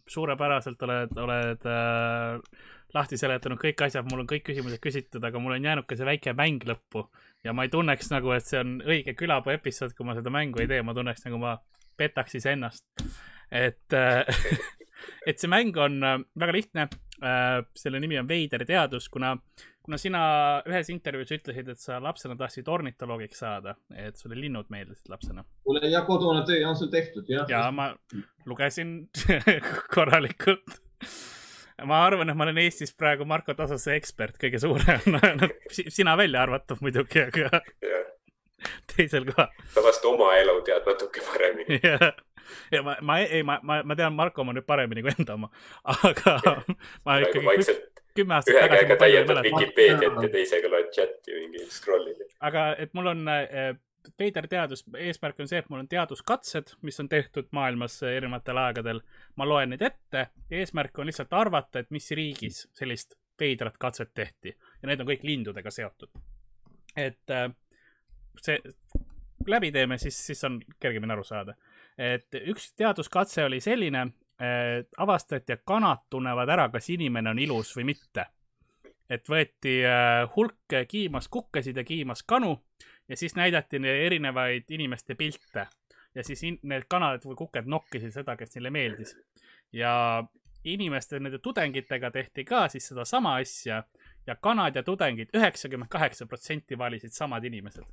[0.10, 2.62] suurepäraselt oled, oled äh,
[2.96, 6.08] lahti seletanud kõik asjad, mul on kõik küsimused küsitud, aga mul on jäänud ka see
[6.08, 7.06] väike mäng lõppu
[7.46, 10.64] ja ma ei tunneks nagu, et see on õige külapuu episood, kui ma seda mängu
[10.64, 11.58] ei tee, ma tunneks nagu ma
[12.00, 12.86] petaks iseennast.
[13.52, 14.24] et äh,
[15.28, 16.88] et see mäng on äh, väga lihtne.
[17.20, 19.34] Äh, selle nimi on Veider teadus, kuna,
[19.84, 20.22] kuna sina
[20.70, 25.44] ühes intervjuus ütlesid, et sa lapsena tahtsid ornitoloogiks saada, et sulle linnud meeldisid lapsena.
[25.68, 27.44] kuule, ja kodune töö on sul tehtud, jah?
[27.52, 27.92] ja ma
[28.48, 29.10] lugesin
[29.96, 30.80] korralikult
[31.88, 36.46] ma arvan, et ma olen Eestis praegu Marko Tasase ekspert, kõige suurem no, sina välja
[36.46, 37.62] arvatud muidugi, aga
[38.96, 39.54] teisel kohal.
[39.76, 42.12] sa vast oma elu tead natuke paremini ja,
[42.72, 45.52] ja ma, ma ei, ma, ma, ma tean Marko oma nüüd paremini kui enda oma,
[46.06, 46.38] aga
[47.06, 52.26] ma ikkagi vaikselt kümme aastat ühe käega täiendad Vikipeediat ja teisega loed chati mingi scroll'id.
[52.50, 53.78] aga et mul on äh,
[54.20, 59.02] veider teadus, eesmärk on see, et mul on teaduskatsed, mis on tehtud maailmas erinevatel aegadel.
[59.36, 64.52] ma loen need ette, eesmärk on lihtsalt arvata, et mis riigis sellist veidrat katset tehti
[64.52, 66.12] ja need on kõik lindudega seotud.
[66.96, 67.50] et äh,
[68.46, 68.60] see
[69.48, 71.56] läbi teeme, siis, siis on kergemini aru saada.
[71.98, 74.06] et üks teaduskatse oli selline,
[74.98, 78.26] avastati, et kanad tunnevad ära, kas inimene on ilus või mitte.
[79.10, 82.60] et võeti äh, hulk kiimas kukkesid ja kiimas kanu
[83.10, 85.66] ja siis näidati erinevaid inimeste pilte
[86.16, 89.16] ja siis need kanad või kuked nokkisid seda, kes neile meeldis.
[89.74, 90.24] ja
[90.64, 93.84] inimeste, nende tudengitega tehti ka siis sedasama asja
[94.30, 97.86] ja kanad ja tudengid, üheksakümmend kaheksa protsenti valisid samad inimesed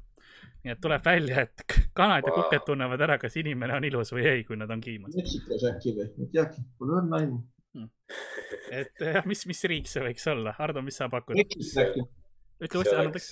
[0.67, 4.25] nii et tuleb välja, et kanad ja kuked tunnevad ära, kas inimene on ilus või
[4.31, 5.15] ei, kui nad on kiimas.
[5.17, 6.09] Meksikos äkki või?
[6.17, 7.39] ma ei teagi, pole õrna aimu
[7.77, 7.91] hmm..
[8.81, 10.57] et jah, mis, mis riik see võiks olla?
[10.59, 11.39] Hardo, mis sa pakud?
[11.39, 13.23] Ütle uuesti, Hardo.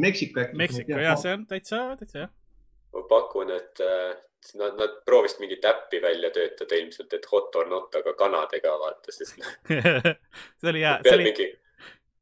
[0.00, 0.58] Meksiko äkki.
[0.60, 2.34] Meksiko, jah, see on täitsa, täitsa jah.
[2.94, 4.12] ma pakun, et äh,
[4.60, 9.12] nad, nad proovisid mingit äppi välja töötada ilmselt, et hot or not, aga kanadega vaata,
[9.12, 9.36] sest
[10.60, 11.00] see oli hea.
[11.04, 11.50] see oli mingi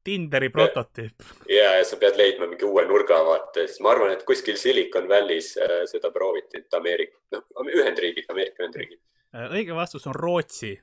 [0.09, 1.29] Tinderi prototüüp.
[1.53, 5.09] ja, ja sa pead leidma mingi uue nurga, vaata, siis ma arvan, et kuskil Silicon
[5.11, 9.01] Valley's äh, seda prooviti, et Ameerika, noh, Ühendriigid, Ameerika Ühendriigid.
[9.37, 10.79] Äh, õige vastus on Rootsi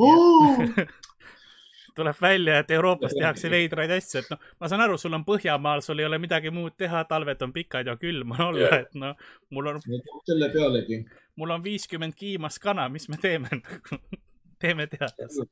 [0.00, 0.62] uh!
[1.94, 5.82] tuleb välja, et Euroopas tehakse veidraid asju, et noh, ma saan aru, sul on Põhjamaal,
[5.84, 8.98] sul ei ole midagi muud teha, talved on pikad ja külm on olla yeah., et
[8.98, 9.14] noh,
[9.54, 9.82] mul on.
[10.26, 11.04] selle pealegi.
[11.36, 13.52] mul on viiskümmend kiimast kana, mis me teeme
[14.64, 15.44] teeme teadust.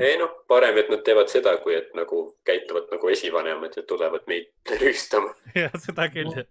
[0.00, 4.26] ei noh, parem, et nad teevad seda, kui et nagu käituvad nagu esivanemad ja tulevad
[4.30, 4.50] meid
[4.82, 5.34] rüüstama.
[5.56, 6.46] jah, seda küll no..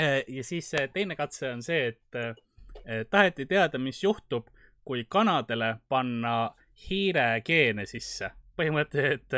[0.00, 4.46] Äh, ja siis äh, teine katse on see, et äh, taheti teada, mis juhtub,
[4.86, 6.54] kui kanadele panna
[6.88, 8.30] hiire geene sisse.
[8.58, 9.34] põhimõtteliselt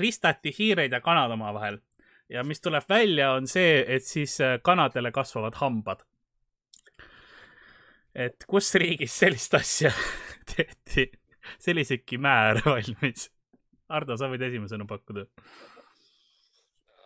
[0.00, 1.76] ristati hiired ja kanad omavahel
[2.28, 6.04] ja mis tuleb välja, on see, et siis kanadele kasvavad hambad.
[8.16, 9.92] Et kus riigis sellist asja
[10.54, 11.10] tehti,
[11.62, 13.28] selliseidki määre valmis?
[13.92, 15.26] Ardo, sa võid esimesena pakkuda.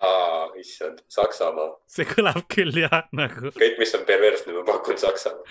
[0.06, 1.74] aa, issand, Saksamaa.
[1.90, 3.52] see kõlab küll jah, nagu.
[3.58, 5.44] kõik, mis on perversne, ma pakun Saksamaa.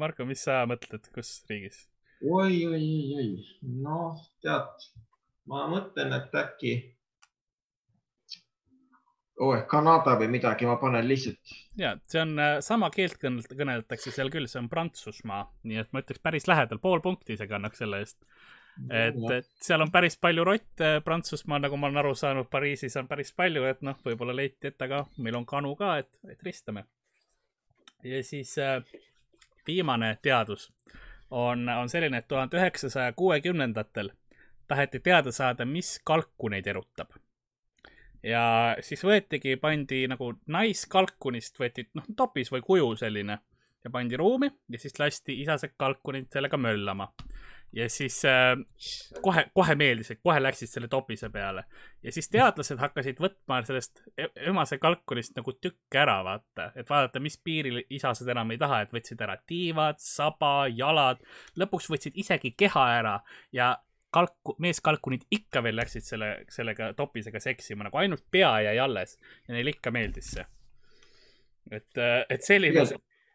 [0.00, 1.84] Marko, mis sa mõtled, kus riigis?
[2.22, 3.28] oi, oi, oi, oi,
[3.84, 4.88] noh, tead,
[5.50, 6.72] ma mõtlen, et äkki.
[9.38, 11.56] oh, Kanada või midagi, ma panen lihtsalt.
[11.78, 15.90] ja see on äh, sama keelt kõnel- kõneldakse seal küll, see on Prantsusmaa, nii et
[15.92, 18.18] ma ütleks päris lähedal, pool punkti isegi annaks selle eest.
[18.90, 23.08] et, et seal on päris palju rotte Prantsusmaal, nagu ma olen aru saanud, Pariisis on
[23.10, 26.86] päris palju, et noh, võib-olla leiti, et aga meil on kanu ka, et, et ristame.
[28.04, 28.82] ja siis äh,
[29.66, 30.70] viimane teadus
[31.30, 34.10] on, on selline, et tuhande üheksasaja kuuekümnendatel
[34.68, 37.12] taheti teada saada, mis kalku neid erutab.
[38.22, 43.38] Ja siis võetigi, pandi nagu naiskalkunist võeti, noh, topis või kuju selline.
[43.84, 47.12] Ja pandi ruumi ja siis lasti isased kalkunid sellega möllama.
[47.72, 48.56] ja siis äh,
[49.22, 51.64] kohe, kohe meeldisid, kohe läksid selle topise peale.
[52.02, 57.20] Ja siis teadlased hakkasid võtma sellest e- emase kalkunist nagu tükke ära, vaata, et vaadata,
[57.20, 61.22] mis piiril isased enam ei taha, et võtsid ära tiivad, saba, jalad,
[61.60, 63.18] lõpuks võtsid isegi keha ära
[63.52, 63.76] ja
[64.10, 69.18] kalku, meeskalkunid ikka veel läksid selle, sellega topisega seksima, nagu ainult pea jäi alles
[69.48, 70.46] ja neile ikka meeldis see.
[71.70, 72.86] et, et selline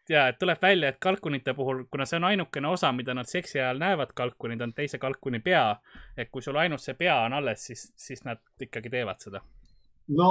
[0.08, 3.60] ja, et tuleb välja, et kalkunite puhul, kuna see on ainukene osa, mida nad seksi
[3.60, 5.76] ajal näevad, kalkunid on teise kalkuni pea.
[6.16, 9.40] et kui sul ainult see pea on alles, siis, siis nad ikkagi teevad seda.
[10.08, 10.30] no,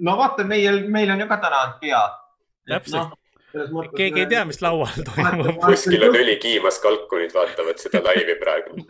[0.00, 2.02] no vaata, meil, meil on ju ka täna pea.
[2.68, 3.18] Täpselt.
[3.96, 5.60] Keegi ei tea, mis laual toimub.
[5.64, 8.76] kuskil on õli kiimas, kalkunid vaatavad seda laivi praegu.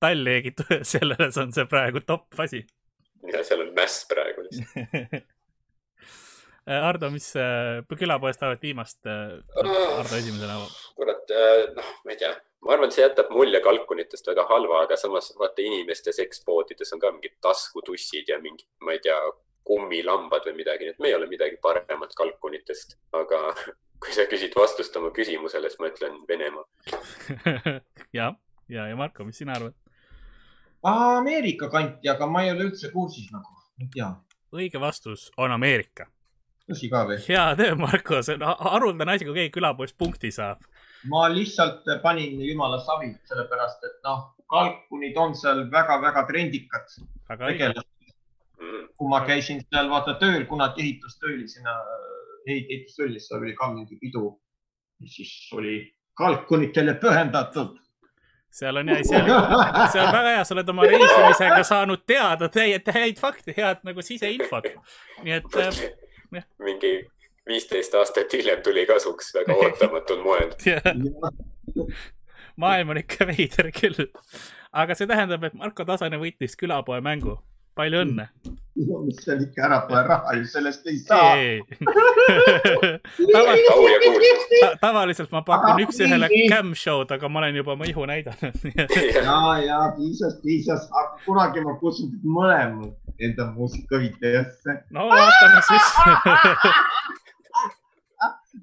[0.00, 0.54] Tallingi,
[0.88, 2.62] selles on see praegu top asi.
[3.32, 5.20] ja seal on mäss praegu lihtsalt.
[6.70, 10.58] Ardo, mis äh, külapoest tahavad viimast äh,, Ardo esimesena?
[10.94, 11.32] kurat,
[11.74, 12.30] noh, ma ei tea,
[12.64, 17.02] ma arvan, et see jätab mulje kalkunitest väga halva, aga samas vaata inimeste sekspoodides on
[17.02, 19.16] ka mingid taskutussid ja mingid, ma ei tea,
[19.64, 23.42] kummilambad või midagi, nii et me ei ole midagi paremat kalkunitest, aga
[24.02, 26.64] kui sa küsid vastust oma küsimusele, siis ma ütlen Venemaa.
[28.18, 28.32] ja,
[28.68, 29.76] ja, ja Marko, mis sina arvad?
[30.82, 34.08] Ameerika kanti, aga ma ei ole üldse kursis nagu, ei tea,
[34.56, 36.08] õige vastus on Ameerika.
[36.70, 37.20] tõsi ka või?
[37.26, 40.64] hea töö, Marko, see on ha- haruldane asi, kui keegi külapoest punkti saab.
[41.12, 46.96] ma lihtsalt panin jumala savi, sellepärast et noh, kalkunid on seal väga-väga trendikad
[47.28, 47.72] väga õige.
[48.60, 48.94] tegelased.
[48.96, 51.74] kui ma käisin seal vaata tööl, kunagi ehitustöölisena,
[52.46, 54.34] ehitustöölis, seal oli ka mingi pidu,
[55.00, 55.76] mis siis oli
[56.14, 57.78] kalkunitele pühendatud.
[58.50, 59.30] seal on ja, seal,
[59.92, 64.02] see on väga hea, sa oled oma reisimisega saanud teada täied, häid fakte, head nagu
[64.02, 64.68] siseinfot.
[65.24, 65.82] nii et äh,
[66.34, 66.46] jah.
[66.58, 66.94] mingi
[67.46, 70.50] viisteist aastat hiljem tuli kasuks väga ootamatul moel.
[72.60, 74.08] maailm on ikka veider küll.
[74.72, 77.38] aga see tähendab, et Marko Tasane võitis külapoe mängu.
[77.80, 78.26] Palju õnne.
[78.80, 81.34] mis seal ikka ära pole raha ju sellest ei saa.
[84.06, 84.78] kuulsus.
[84.80, 88.56] tavaliselt ma pakun üks-ühele cam show'd, aga ma olen juba oma ihu näidanud.
[89.26, 94.78] ja, ja piisas, piisas, aga kunagi ma kutsun teid mõlemad enda muusikavideosse.
[94.96, 95.86] no vaatame siis.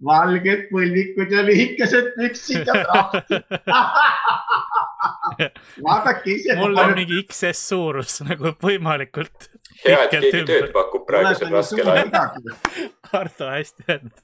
[0.06, 3.44] valged põlvikud ja lühikesed püksid ja trahtid.
[5.84, 6.56] vaadake ise.
[6.60, 9.40] mul on mingi XS suurus nagu võimalikult.
[9.84, 12.10] hea, et keegi tööd pakub praegusel raskel ajal.
[13.20, 14.18] Ardo, hästi öeldud.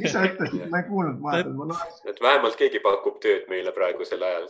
[0.00, 2.04] mis sa ütlesid, ma ei kuulnud, ma vaatan, ma naersin.
[2.12, 4.46] et vähemalt keegi pakub tööd meile praegusel ajal.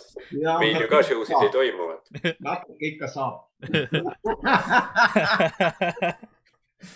[0.62, 1.84] meil ju ka show sid ei toimu.
[2.38, 3.34] natuke ikka saab.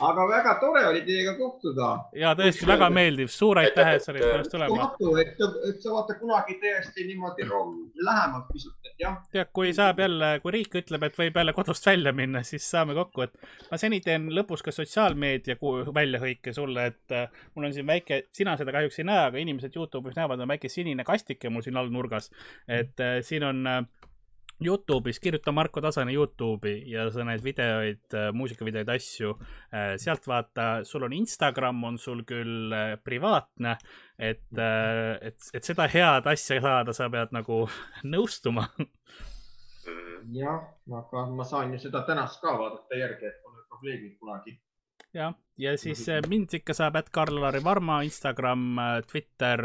[0.07, 1.89] aga väga tore oli teiega kohtuda.
[2.15, 4.89] ja tõesti väga meeldiv, suur aitäh, et sa olid pärast tulema.
[5.23, 7.47] et, et sa vaata kunagi tõesti niimoodi
[8.07, 9.17] lähemalt pisut, et jah.
[9.35, 12.95] tead, kui saab jälle, kui riik ütleb, et võib jälle kodust välja minna, siis saame
[12.99, 13.35] kokku, et
[13.71, 15.59] ma seni teen lõpus ka sotsiaalmeedia
[15.95, 19.75] väljahõike sulle, et äh, mul on siin väike, sina seda kahjuks ei näe, aga inimesed
[19.77, 22.31] Youtube'is näevad, on väike sinine kastike mul siin all nurgas.
[22.69, 23.83] et äh, siin on äh,
[24.67, 29.35] Youtube'is, kirjuta Marko Tasane Youtube'i ja sa näed videoid, muusikavideoid, asju.
[30.01, 33.77] sealt vaata, sul on Instagram on sul küll äh, privaatne,
[34.19, 37.65] et, et, et seda head asja saada, sa pead nagu
[38.15, 38.69] nõustuma
[40.23, 40.35] Mm.
[40.39, 40.61] jah,
[40.99, 44.55] aga ma saan ju seda tänast ka vaadata järgi, et pole probleemi kunagi.
[45.17, 48.81] jah, ja siis äh, mind ikka saab at Karl-Lari Varma, Instagram,
[49.11, 49.65] Twitter,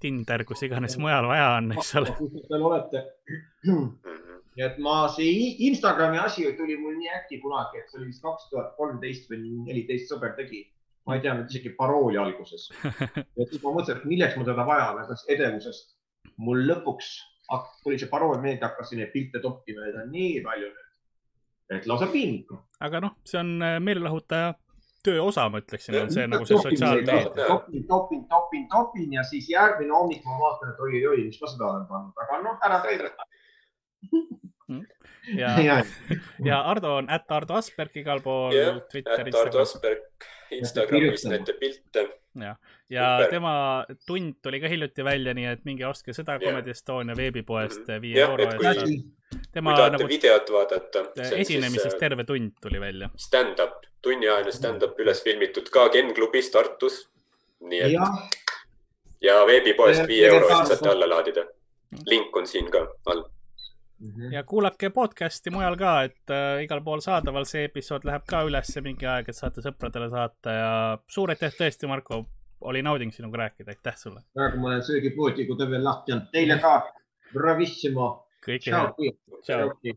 [0.00, 2.16] Tinder, kus iganes mujal vaja on, eks ole.
[2.18, 3.04] kus te veel olete?
[4.50, 8.24] Nii et ma, see Instagrami asi tuli mul nii äkki kunagi, et see oli vist
[8.24, 10.66] kaks tuhat kolmteist või neliteist sõber tegi.
[11.08, 12.68] ma ei teadnud isegi parooli alguses.
[13.38, 15.94] ja siis ma mõtlesin, et milleks ma teda vajan, aga siis edevusest
[16.44, 17.08] mul lõpuks
[17.82, 20.90] tuli see parool meelde, hakkasin neid pilte toppima ja on nii palju nüüd,
[21.78, 22.52] et lausa piinlik.
[22.80, 24.54] Aga noh, see on äh, meelelahutaja
[25.04, 27.46] töö osa, ma ütleksin, on see nagu see sotsiaalmeedia.
[27.48, 31.70] topin, topin, topin, topin ja siis järgmine hommik ma vaatan, et oi-oi, mis ma seda
[31.70, 33.12] olen pannud, aga noh, ära tee.
[35.38, 35.80] ja,
[36.50, 39.64] ja Ardo on at Ardo Asperg igal pool jah, Twitteris et Ardo.
[39.64, 40.28] Asperg
[40.58, 42.08] Instagramis näete pilte.
[42.40, 42.54] ja
[43.18, 43.30] Super.
[43.30, 46.38] tema tund tuli ka hiljuti välja, nii et minge ostke seda.
[46.38, 48.00] Comedy Estonia veebipoest Mhm.
[48.02, 48.80] viie Jah, euro kui- eest.
[48.84, 51.04] kui tema tahate nagu videot vaadata,
[51.36, 53.10] esinemisest terve tund tuli välja.
[53.16, 57.08] stand-up, tunniajane stand-up üles filmitud ka Ken klubis Tartus.
[57.60, 58.28] nii et jah,
[59.20, 61.44] ja veebipoest Ja viie euro eest saate alla laadida.
[62.06, 63.24] link on siin ka all.
[64.32, 68.82] Ja kuulake podcast'i mujal ka, et äh, igal pool saadaval, see episood läheb ka ülesse
[68.84, 70.70] mingi aeg, et saate sõpradele saata ja
[71.10, 72.22] suur aitäh tõesti, Marko,
[72.70, 74.24] oli nauding sinuga rääkida, aitäh sulle.
[74.34, 76.26] praegu ma olen söögipoodi, kui ta veel lahti on.
[76.32, 76.74] Teile ka,
[77.32, 78.10] bravissimo.
[78.46, 79.96] kõike head.